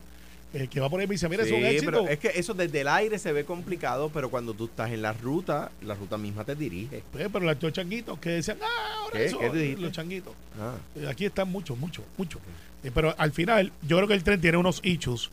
eh, 0.54 0.68
que 0.68 0.80
va 0.80 0.90
por 0.90 1.00
ahí 1.00 1.04
y 1.06 1.08
me 1.08 1.14
dice, 1.14 1.28
mira, 1.30 1.44
es 1.44 1.50
un 1.50 1.64
éxito. 1.64 1.90
pero 1.90 2.08
es 2.08 2.18
que 2.18 2.28
eso 2.34 2.52
desde 2.54 2.82
el 2.82 2.88
aire 2.88 3.18
se 3.18 3.32
ve 3.32 3.44
complicado, 3.44 4.10
pero 4.12 4.30
cuando 4.30 4.52
tú 4.52 4.66
estás 4.66 4.90
en 4.90 5.00
la 5.00 5.12
ruta, 5.14 5.70
la 5.82 5.94
ruta 5.94 6.18
misma 6.18 6.44
te 6.44 6.54
dirige. 6.54 7.02
Pues, 7.10 7.28
pero 7.32 7.46
los 7.52 7.72
changuitos 7.72 8.18
que 8.18 8.30
decían, 8.30 8.58
ah, 8.62 8.96
ahora 9.00 9.18
¿Qué? 9.18 9.24
eso, 9.24 9.38
¿Qué 9.38 9.76
los 9.78 9.92
changuitos. 9.92 10.34
Ah. 10.60 10.74
Eh, 10.94 11.06
Aquí 11.08 11.24
están 11.24 11.50
muchos, 11.50 11.78
muchos, 11.78 12.04
muchos. 12.18 12.40
Eh, 12.84 12.90
pero 12.94 13.14
al 13.16 13.32
final, 13.32 13.72
yo 13.82 13.96
creo 13.96 14.08
que 14.08 14.14
el 14.14 14.22
tren 14.24 14.40
tiene 14.42 14.58
unos 14.58 14.80
issues 14.84 15.30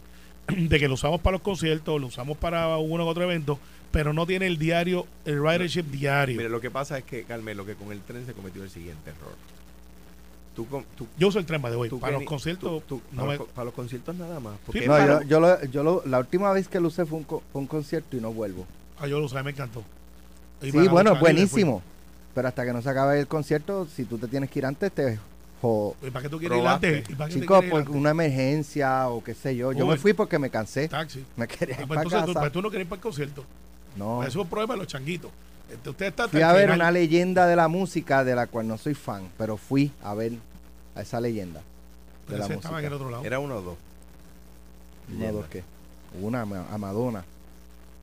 de 0.56 0.80
que 0.80 0.88
lo 0.88 0.93
usamos 0.95 1.22
para 1.22 1.34
los 1.34 1.41
conciertos, 1.41 2.00
lo 2.00 2.08
usamos 2.08 2.38
para 2.38 2.78
uno 2.78 3.06
u 3.06 3.08
otro 3.08 3.24
evento, 3.24 3.60
pero 3.91 4.14
no 4.14 4.26
tiene 4.26 4.47
el 4.47 4.58
diario, 4.58 5.06
el 5.26 5.41
ridership 5.41 5.84
diario. 5.86 6.38
Mira, 6.38 6.50
lo 6.50 6.62
que 6.62 6.70
pasa 6.72 6.97
es 6.97 7.04
que, 7.04 7.24
Carmelo, 7.24 7.66
que 7.66 7.76
con 7.76 7.91
el 7.91 8.02
tren 8.02 8.26
se 8.26 8.34
cometió 8.34 8.64
el 8.64 8.70
siguiente 8.70 9.10
error. 9.12 9.34
Tú, 10.56 10.68
yo 11.18 11.30
uso 11.30 11.39
el 11.39 11.45
tren, 11.45 11.64
way. 11.64 11.89
tú 11.89 12.00
Para 12.02 12.14
los 12.14 12.24
conciertos, 12.24 12.84
tú- 12.86 12.97
tú- 12.97 13.02
no 13.14 13.22
para, 13.22 13.28
me- 13.32 13.38
los, 13.38 13.47
co- 13.47 13.54
para 13.54 13.66
los 13.66 13.74
conciertos 13.74 14.14
nada 14.16 14.39
más. 14.41 14.58
Porque 14.66 14.80
Sí, 14.80 14.84
es 14.86 14.89
No, 14.89 14.97
para- 14.97 15.22
yo, 15.22 15.28
yo, 15.28 15.39
lo, 15.39 15.66
yo 15.66 15.84
lo- 15.84 16.04
la 16.06 16.20
última 16.20 16.52
vez 16.52 16.68
que 16.68 16.82
lo 16.82 16.89
usé 16.89 17.06
fue 17.06 17.20
un, 17.20 17.24
co- 17.24 17.41
fue 17.54 17.62
un 17.62 17.68
concierto 17.68 18.18
y 18.18 18.20
no 18.20 18.34
vuelvo. 18.34 18.66
ah, 19.00 19.08
yo 19.08 19.20
lo 19.20 19.26
usé, 19.28 19.41
me 19.41 19.52
encantó. 19.52 19.84
Y 20.62 20.72
Sí, 20.72 20.88
bueno, 20.89 21.16
buenísimo. 21.16 21.82
Pero 22.36 22.47
hasta 22.50 22.66
que 22.66 22.74
no 22.74 22.82
se 22.82 22.89
acabe 22.89 23.20
el 23.22 23.28
concierto, 23.28 23.88
si 23.88 24.04
tú 24.04 24.18
te 24.18 24.28
tienes 24.28 24.50
que 24.50 24.60
ir 24.60 24.66
antes, 24.66 24.91
te 24.91 25.18
jo- 25.62 25.95
fui. 25.99 26.10
¿Y 26.10 26.12
para 26.12 26.24
qué 26.24 26.30
tú 26.30 26.39
quieres 26.39 26.57
ir 26.57 26.62
Probaste. 26.64 26.88
antes? 26.88 27.10
¿Y 27.10 27.16
para 27.16 27.28
qué 27.30 27.34
te 27.36 27.39
Chicos, 27.41 27.64
ir 27.64 27.70
por 27.70 27.80
antes? 27.82 27.95
una 27.95 28.10
emergencia 28.12 29.07
o 29.10 29.24
qué 29.24 29.34
sé 29.34 29.55
yo. 29.55 29.72
Yo 29.72 29.86
Uy. 29.86 29.91
me 29.91 29.97
fui 29.97 30.14
porque 30.14 30.39
me 30.39 30.49
cansé. 30.49 30.88
Taxi. 30.88 31.26
Me 31.36 31.47
quería 31.47 31.76
Ah, 31.78 31.82
ir 31.82 31.88
pues 31.88 31.97
para 31.97 32.01
entonces 32.03 32.26
tú, 32.26 32.34
casa. 32.34 32.39
pues 32.41 32.51
tú 32.53 32.62
no 32.62 32.70
quieres 32.70 32.86
ir 32.86 32.89
para 32.89 32.97
el 32.97 33.03
concierto. 33.03 33.45
No, 33.95 34.22
Eso 34.24 34.30
es 34.30 34.36
un 34.43 34.47
problema 34.49 34.74
de 34.76 34.80
los 34.80 34.88
changuitos. 34.88 35.32
Este, 35.72 35.89
Usted 35.89 36.05
está 36.07 36.28
Fui 36.28 36.41
a 36.41 36.51
ver 36.53 36.64
final. 36.64 36.78
una 36.78 36.91
leyenda 36.91 37.45
de 37.47 37.55
la 37.55 37.68
música 37.68 38.24
de 38.24 38.36
la 38.36 38.47
cual 38.47 38.68
no 38.68 38.78
soy 38.78 38.93
fan, 38.95 39.30
pero 39.38 39.55
fui 39.57 39.91
a 40.03 40.14
ver 40.14 40.34
a 40.95 41.01
esa 41.01 41.20
leyenda 41.22 41.62
de 42.28 42.38
la 42.38 42.45
estaba 42.45 42.80
en 42.80 42.86
el 42.86 42.91
música. 42.91 42.95
otro 42.95 43.10
lado. 43.12 43.24
Era 43.26 43.39
uno 43.39 43.55
o 43.57 43.62
dos. 43.62 43.78
Una, 45.16 45.32
dos, 45.32 45.45
¿qué? 45.47 45.64
Una, 46.22 46.41
a 46.41 46.78
Madonna. 46.78 47.24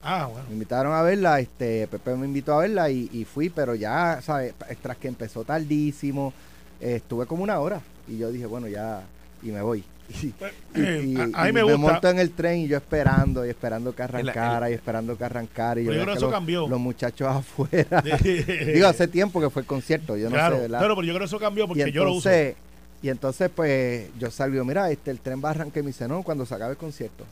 Ah, 0.03 0.27
bueno. 0.31 0.45
Me 0.49 0.55
invitaron 0.55 0.93
a 0.93 1.03
verla, 1.03 1.41
este, 1.41 1.89
Pepe 1.89 2.15
me 2.15 2.27
invitó 2.27 2.55
a 2.55 2.59
verla 2.59 2.91
y, 2.91 3.09
y 3.13 3.25
fui, 3.25 3.49
pero 3.49 3.75
ya, 3.75 4.21
¿sabes? 4.23 4.55
Tras 4.83 4.97
que 4.99 5.09
empezó 5.09 5.43
tardísimo, 5.45 6.33
eh, 6.81 6.97
estuve 6.97 7.27
como 7.27 7.43
una 7.43 7.59
hora 7.61 7.81
y 8.09 8.19
yo 8.19 8.31
dije, 8.31 8.47
bueno, 8.47 8.69
ya, 8.69 9.03
y 9.43 9.47
me 9.49 9.61
voy. 9.63 9.83
Y, 10.23 10.29
Pues, 10.29 10.53
y- 10.75 11.15
y- 11.15 11.17
a, 11.17 11.25
a 11.25 11.45
mí 11.45 11.51
y 11.51 11.53
me 11.53 11.63
gusta. 11.65 11.79
monto 11.79 12.09
en 12.09 12.19
el 12.21 12.31
tren 12.31 12.61
y 12.61 12.69
yo 12.69 12.77
esperando 12.77 13.45
y 13.45 13.49
esperando 13.49 13.93
que 13.95 14.03
arrancara 14.05 14.71
y 14.71 14.75
esperando 14.75 15.19
que 15.19 15.25
arrancara 15.25 15.81
y 15.81 15.85
yo 15.85 15.91
Pero 15.91 16.01
yo 16.03 16.05
veía 16.05 16.05
creo 16.05 16.07
que 16.07 16.13
que 16.13 16.19
eso 16.19 16.27
los, 16.27 16.33
cambió. 16.35 16.69
los 16.69 16.81
muchachos 16.81 17.29
afuera. 17.29 18.03
Digo, 18.73 18.87
hace 18.87 19.09
tiempo 19.09 19.41
que 19.41 19.51
fue 19.51 19.63
el 19.63 19.67
concierto, 19.67 20.17
yo 20.17 20.29
no 20.31 20.37
claro, 20.37 20.57
sé, 20.57 20.63
¿verdad? 20.63 20.79
claro, 20.79 20.95
pero 20.95 21.07
yo 21.07 21.13
creo 21.13 21.21
que 21.21 21.25
eso 21.27 21.39
cambió 21.41 21.67
porque 21.67 21.91
yo 21.91 22.05
lo 22.05 22.13
uso. 22.13 22.29
entonces, 22.31 22.57
y 23.03 23.09
entonces 23.09 23.51
pues 23.55 24.09
yo 24.19 24.31
salgo, 24.31 24.65
mira, 24.65 24.89
este 24.93 25.11
el 25.11 25.19
tren 25.19 25.43
va 25.45 25.49
a 25.49 25.51
arrancar 25.51 25.79
y 25.79 25.83
me 25.83 25.89
dice, 25.89 26.07
no, 26.07 26.23
cuando 26.23 26.47
se 26.47 26.55
acabe 26.55 26.71
el 26.73 26.77
concierto. 26.79 27.25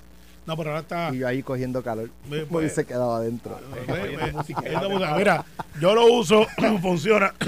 No, 0.47 0.57
pero 0.57 0.71
ahora 0.71 0.81
está. 0.83 1.15
Y 1.15 1.19
yo 1.19 1.29
ahí 1.29 1.43
cogiendo 1.45 1.81
calor. 1.83 2.11
Me- 2.29 2.39
Pues, 2.41 2.47
pues- 2.51 2.75
se 2.75 2.85
quedaba 2.85 3.17
adentro. 3.19 3.57
Eh, 3.89 4.19
eh, 4.21 5.15
Mira, 5.17 5.45
yo 5.81 5.95
lo 5.95 6.13
uso, 6.13 6.45
funciona. 6.83 7.33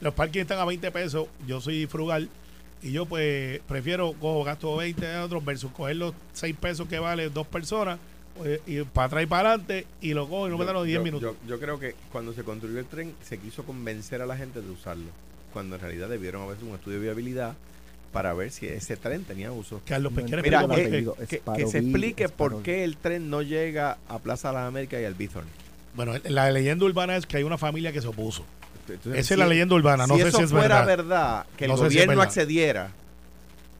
Los 0.00 0.14
parkings 0.14 0.42
están 0.42 0.58
a 0.58 0.64
20 0.64 0.90
pesos. 0.90 1.26
Yo 1.46 1.60
soy 1.60 1.86
frugal. 1.86 2.28
Y 2.82 2.92
yo, 2.92 3.06
pues, 3.06 3.60
prefiero 3.66 4.12
cojo 4.12 4.44
gasto 4.44 4.76
20 4.76 5.04
de 5.04 5.18
otros 5.18 5.44
versus 5.44 5.72
coger 5.72 5.96
los 5.96 6.14
6 6.34 6.54
pesos 6.60 6.86
que 6.88 6.98
vale 6.98 7.28
dos 7.30 7.46
personas. 7.46 7.98
pues, 8.36 8.60
y 8.68 8.82
para 8.82 9.06
atrás 9.08 9.22
y 9.24 9.26
para 9.26 9.48
adelante. 9.50 9.86
Y 10.00 10.14
lo 10.14 10.28
cojo 10.28 10.46
y 10.46 10.50
no 10.50 10.58
me 10.58 10.64
dan 10.64 10.74
los 10.74 10.84
10 10.86 10.98
yo, 10.98 11.02
minutos. 11.02 11.36
yo- 11.42 11.48
yo 11.48 11.58
creo 11.60 11.80
que 11.80 11.96
cuando 12.12 12.32
se 12.32 12.44
construyó 12.44 12.78
el 12.78 12.86
tren 12.86 13.12
se 13.22 13.38
quiso 13.38 13.64
convencer 13.64 14.22
a 14.22 14.26
la 14.26 14.36
gente 14.36 14.60
de 14.62 14.70
usarlo. 14.70 15.06
Cuando 15.52 15.74
en 15.74 15.80
realidad 15.82 16.08
debieron 16.08 16.42
haber 16.42 16.56
un 16.62 16.74
estudio 16.76 16.98
de 16.98 17.02
viabilidad 17.06 17.54
para 18.12 18.32
ver 18.34 18.52
si 18.52 18.66
ese 18.68 18.96
tren 18.96 19.24
tenía 19.24 19.50
uso. 19.50 19.80
Carlos 19.84 20.12
Pesquera 20.12 20.40
Mira, 20.42 20.60
apellido. 20.60 21.16
que, 21.28 21.66
se 21.66 21.78
explique 21.78 22.28
por 22.28 22.62
qué 22.62 22.84
el 22.84 22.96
tren 22.96 23.28
no 23.28 23.42
llega 23.42 23.98
a 24.08 24.20
Plaza 24.20 24.48
de 24.48 24.54
las 24.54 24.68
Américas 24.68 25.00
y 25.02 25.04
al 25.04 25.14
Bithorn. 25.14 25.46
Bueno, 25.94 26.12
la 26.28 26.48
leyenda 26.52 26.84
urbana 26.84 27.16
es 27.16 27.26
que 27.26 27.38
hay 27.38 27.42
una 27.42 27.58
familia 27.58 27.90
que 27.90 28.00
se 28.00 28.06
opuso. 28.06 28.44
Entonces, 28.94 29.20
Esa 29.20 29.34
es 29.34 29.38
la 29.38 29.46
leyenda 29.46 29.74
urbana. 29.74 30.06
No 30.06 30.14
si 30.16 30.22
sé 30.22 30.28
eso 30.28 30.38
si 30.38 30.44
es 30.44 30.50
fuera 30.50 30.84
verdad. 30.84 30.86
verdad, 30.86 31.46
que 31.56 31.64
el 31.64 31.70
No 31.70 31.76
si 31.76 31.82
gobierno 31.84 32.22
accediera, 32.22 32.90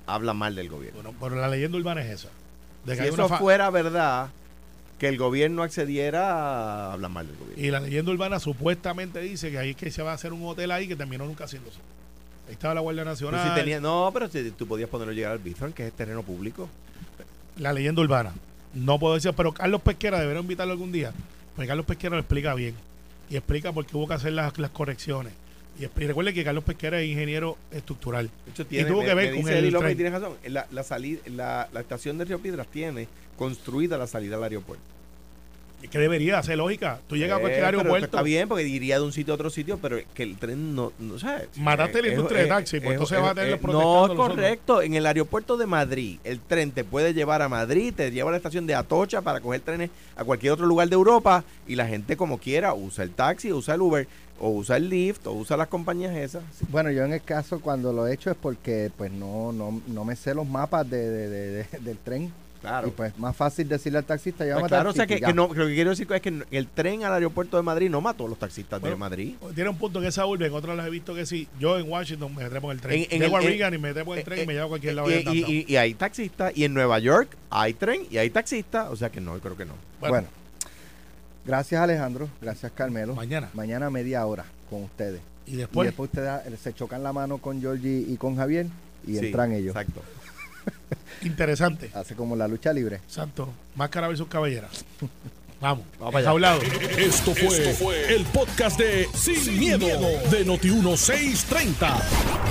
habla 0.06 0.34
mal 0.34 0.54
del 0.54 0.68
gobierno. 0.68 1.02
Bueno, 1.02 1.18
pero 1.20 1.36
la 1.40 1.48
leyenda 1.48 1.78
urbana 1.78 2.02
es 2.02 2.10
esa. 2.20 2.28
De 2.84 2.96
que 2.96 3.02
Si 3.02 3.08
eso 3.08 3.28
fuera 3.28 3.68
verdad, 3.70 4.28
que 4.98 5.08
el 5.08 5.18
gobierno 5.18 5.62
accediera, 5.62 6.92
habla 6.92 7.08
mal 7.08 7.26
del 7.26 7.36
gobierno. 7.36 7.64
Y 7.64 7.70
la 7.70 7.80
leyenda 7.80 8.10
urbana 8.12 8.40
supuestamente 8.40 9.20
dice 9.20 9.50
que 9.50 9.58
ahí 9.58 9.70
es 9.70 9.76
que 9.76 9.90
se 9.90 10.02
va 10.02 10.12
a 10.12 10.14
hacer 10.14 10.32
un 10.32 10.44
hotel 10.46 10.70
ahí 10.70 10.88
que 10.88 10.96
terminó 10.96 11.24
nunca 11.26 11.44
haciéndose. 11.44 11.78
Ahí 12.46 12.54
estaba 12.54 12.74
la 12.74 12.80
Guardia 12.80 13.02
Pero 13.02 13.10
Nacional. 13.12 13.48
si 13.48 13.54
tenía, 13.54 13.80
no, 13.80 14.10
pero 14.12 14.28
si 14.28 14.50
tú 14.52 14.66
podías 14.66 14.88
ponerlo 14.88 15.12
llegar 15.12 15.32
al 15.32 15.38
Bithorn, 15.38 15.72
que 15.72 15.86
es 15.86 15.92
terreno 15.92 16.22
público. 16.22 16.68
La 17.58 17.72
leyenda 17.72 18.00
urbana. 18.00 18.32
No 18.74 18.98
puedo 18.98 19.14
decir, 19.14 19.32
pero 19.36 19.52
Carlos 19.52 19.82
Pesquera 19.82 20.18
debería 20.20 20.40
invitarlo 20.40 20.72
algún 20.72 20.92
día. 20.92 21.12
Porque 21.54 21.66
Carlos 21.68 21.84
Pesquera 21.84 22.14
lo 22.14 22.20
explica 22.20 22.54
bien. 22.54 22.74
Y 23.30 23.36
explica 23.36 23.72
por 23.72 23.84
qué 23.86 23.96
hubo 23.96 24.08
que 24.08 24.14
hacer 24.14 24.32
las, 24.32 24.56
las 24.58 24.70
correcciones. 24.70 25.32
Y, 25.78 25.84
y 25.84 26.06
recuerde 26.06 26.34
que 26.34 26.42
Carlos 26.44 26.64
Pesquera 26.64 27.00
es 27.00 27.08
ingeniero 27.08 27.56
estructural. 27.70 28.30
Hecho, 28.48 28.66
tiene, 28.66 28.88
tuvo 28.88 29.00
que 29.02 29.08
me- 29.08 29.14
ver 29.14 29.34
me 29.34 29.42
con 29.42 29.52
el 29.52 29.70
López 29.70 29.92
y 29.92 29.94
tiene 29.96 30.10
razón. 30.10 30.32
La, 30.46 30.66
la, 30.70 30.82
salida, 30.82 31.20
la, 31.26 31.68
la 31.72 31.80
estación 31.80 32.18
de 32.18 32.24
Río 32.24 32.38
Piedras 32.40 32.66
tiene 32.68 33.06
construida 33.36 33.96
la 33.98 34.06
salida 34.06 34.36
al 34.36 34.42
aeropuerto. 34.44 34.82
Que 35.90 35.98
debería 35.98 36.38
hacer 36.38 36.58
lógica. 36.58 36.98
Tú 37.08 37.16
llegas 37.16 37.38
a 37.38 37.40
cualquier 37.40 37.62
Eh, 37.62 37.66
aeropuerto. 37.66 38.04
Está 38.06 38.22
bien, 38.22 38.48
porque 38.48 38.64
iría 38.66 38.98
de 38.98 39.04
un 39.04 39.12
sitio 39.12 39.32
a 39.32 39.36
otro 39.36 39.48
sitio, 39.48 39.78
pero 39.80 39.98
que 40.12 40.24
el 40.24 40.36
tren 40.36 40.74
no. 40.74 40.92
no 40.98 41.18
¿sabes? 41.20 41.48
Mataste 41.56 42.02
la 42.02 42.08
Eh, 42.08 42.10
industria 42.12 42.40
eh, 42.40 42.42
de 42.42 42.48
taxi, 42.48 42.80
pues 42.80 42.90
eh, 42.90 42.92
entonces 42.94 43.18
eh, 43.18 43.20
vas 43.20 43.28
a 43.38 43.42
eh, 43.42 43.56
protestando 43.56 43.72
No, 43.72 43.94
nosotros. 44.08 44.28
correcto. 44.28 44.82
En 44.82 44.94
el 44.94 45.06
aeropuerto 45.06 45.56
de 45.56 45.66
Madrid, 45.66 46.18
el 46.24 46.40
tren 46.40 46.72
te 46.72 46.82
puede 46.82 47.14
llevar 47.14 47.42
a 47.42 47.48
Madrid, 47.48 47.94
te 47.96 48.10
lleva 48.10 48.30
a 48.30 48.32
la 48.32 48.36
estación 48.38 48.66
de 48.66 48.74
Atocha 48.74 49.22
para 49.22 49.40
coger 49.40 49.60
trenes 49.60 49.90
a 50.16 50.24
cualquier 50.24 50.52
otro 50.52 50.66
lugar 50.66 50.88
de 50.88 50.94
Europa 50.94 51.44
y 51.66 51.76
la 51.76 51.86
gente, 51.86 52.16
como 52.16 52.38
quiera, 52.38 52.74
usa 52.74 53.04
el 53.04 53.12
taxi, 53.12 53.52
usa 53.52 53.74
el 53.76 53.80
Uber, 53.82 54.08
o 54.40 54.50
usa 54.50 54.76
el 54.76 54.88
Lyft, 54.88 55.26
o 55.28 55.32
usa 55.32 55.56
las 55.56 55.68
compañías 55.68 56.14
esas. 56.16 56.42
Bueno, 56.70 56.90
yo 56.90 57.04
en 57.04 57.12
el 57.12 57.22
caso 57.22 57.60
cuando 57.60 57.92
lo 57.92 58.06
he 58.06 58.14
hecho 58.14 58.30
es 58.30 58.36
porque 58.40 58.90
pues 58.96 59.10
no 59.12 59.52
no, 59.52 59.80
no 59.86 60.04
me 60.04 60.16
sé 60.16 60.34
los 60.34 60.46
mapas 60.46 60.88
de, 60.90 61.08
de- 61.08 61.28
de- 61.28 61.50
de- 61.64 61.78
del 61.80 61.98
tren. 61.98 62.32
Claro. 62.60 62.88
Y 62.88 62.90
pues 62.90 63.16
más 63.18 63.36
fácil 63.36 63.68
decirle 63.68 63.98
al 63.98 64.04
taxista, 64.04 64.38
Pues 64.38 64.48
llévame 64.48 64.64
a 64.64 64.68
claro, 64.68 64.90
o 64.90 64.92
sea 64.92 65.06
que, 65.06 65.20
que 65.20 65.32
no, 65.32 65.46
lo 65.54 65.66
que 65.66 65.74
quiero 65.74 65.90
decir 65.90 66.06
es 66.12 66.20
que 66.20 66.42
el 66.50 66.66
tren 66.66 67.04
al 67.04 67.12
aeropuerto 67.12 67.56
de 67.56 67.62
Madrid 67.62 67.88
no 67.88 68.00
mató 68.00 68.26
a 68.26 68.28
los 68.28 68.38
taxistas 68.38 68.82
de 68.82 68.96
Madrid. 68.96 69.34
Tiene 69.54 69.70
un 69.70 69.76
punto 69.78 70.00
en 70.00 70.06
esa 70.06 70.26
urbe, 70.26 70.46
en 70.46 70.52
otras 70.52 70.76
las 70.76 70.86
he 70.86 70.90
visto 70.90 71.14
que 71.14 71.24
sí. 71.26 71.46
Yo 71.60 71.78
en 71.78 71.88
Washington 71.88 72.34
me 72.34 72.44
trepo 72.48 72.70
en 72.72 72.76
el 72.78 72.82
tren. 72.82 72.98
En- 73.02 73.06
en 73.12 73.20
Llego 73.22 73.36
a 73.36 73.40
el- 73.40 73.46
en- 73.46 73.52
Reagan 73.52 73.74
y 73.74 73.78
me 73.78 73.92
trepo 73.92 74.12
en 74.14 74.18
el 74.18 74.24
tren 74.24 74.42
y 74.42 74.46
me 74.46 74.52
llevo 74.54 74.66
a 74.66 74.68
cualquier 74.70 74.94
lado. 74.94 75.10
y, 75.10 75.14
downtown. 75.22 75.36
y- 75.36 75.40
y- 75.52 75.64
y 75.68 75.76
hay 75.76 75.94
taxistas, 75.94 76.52
y 76.56 76.64
en 76.64 76.74
Nueva 76.74 76.98
York 76.98 77.28
hay 77.50 77.74
tren 77.74 78.02
y 78.10 78.18
hay 78.18 78.30
taxistas, 78.30 78.88
o 78.90 78.96
sea 78.96 79.10
que 79.10 79.20
no, 79.20 79.34
yo 79.36 79.40
creo 79.40 79.56
que 79.56 79.64
no. 79.64 79.74
Bueno, 80.00 80.26
gracias 81.44 81.80
Alejandro, 81.80 82.28
gracias 82.40 82.72
Carmelo. 82.72 83.14
Mañana. 83.14 83.48
Mañana 83.54 83.90
media 83.90 84.24
hora 84.26 84.44
con 84.70 84.82
ustedes. 84.84 85.20
Y 85.46 85.52
Y 85.52 85.56
después, 85.56 85.86
después 85.86 86.10
ustedes 86.10 86.46
eh, 86.46 86.56
se 86.62 86.74
chocan 86.74 87.02
la 87.02 87.12
mano 87.12 87.38
con 87.38 87.60
Georgie 87.60 88.04
y 88.06 88.16
con 88.16 88.36
Javier 88.36 88.66
y 89.06 89.16
Sí, 89.16 89.26
entran 89.26 89.52
ellos. 89.52 89.74
Exacto. 89.74 90.02
interesante. 91.22 91.90
Hace 91.94 92.14
como 92.14 92.36
la 92.36 92.48
lucha 92.48 92.72
libre. 92.72 92.96
Exacto. 92.96 93.48
Máscara 93.74 94.08
versus 94.08 94.28
cabellera. 94.28 94.68
Vamos. 95.60 95.84
Vamos 95.98 96.12
para 96.12 96.18
allá. 96.18 96.20
Enjaulado. 96.20 96.60
Esto 96.96 97.34
fue, 97.34 98.14
el 98.14 98.24
podcast 98.26 98.78
de 98.78 99.08
Sin, 99.12 99.58
miedo, 99.58 99.86
de 100.30 100.46
Noti1630. 100.46 102.00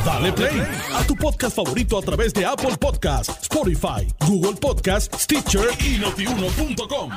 Dale 0.05 0.34
play 0.34 0.61
a 0.93 1.03
tu 1.03 1.15
podcast 1.15 1.55
favorito 1.55 1.97
a 1.97 2.01
través 2.01 2.34
de 2.34 2.45
Apple 2.45 2.76
Podcasts, 2.78 3.43
Spotify, 3.43 4.07
Google 4.28 4.57
Podcasts, 4.59 5.24
Stitcher 5.24 5.70
y 5.80 5.99
notiuno.com. 5.99 7.11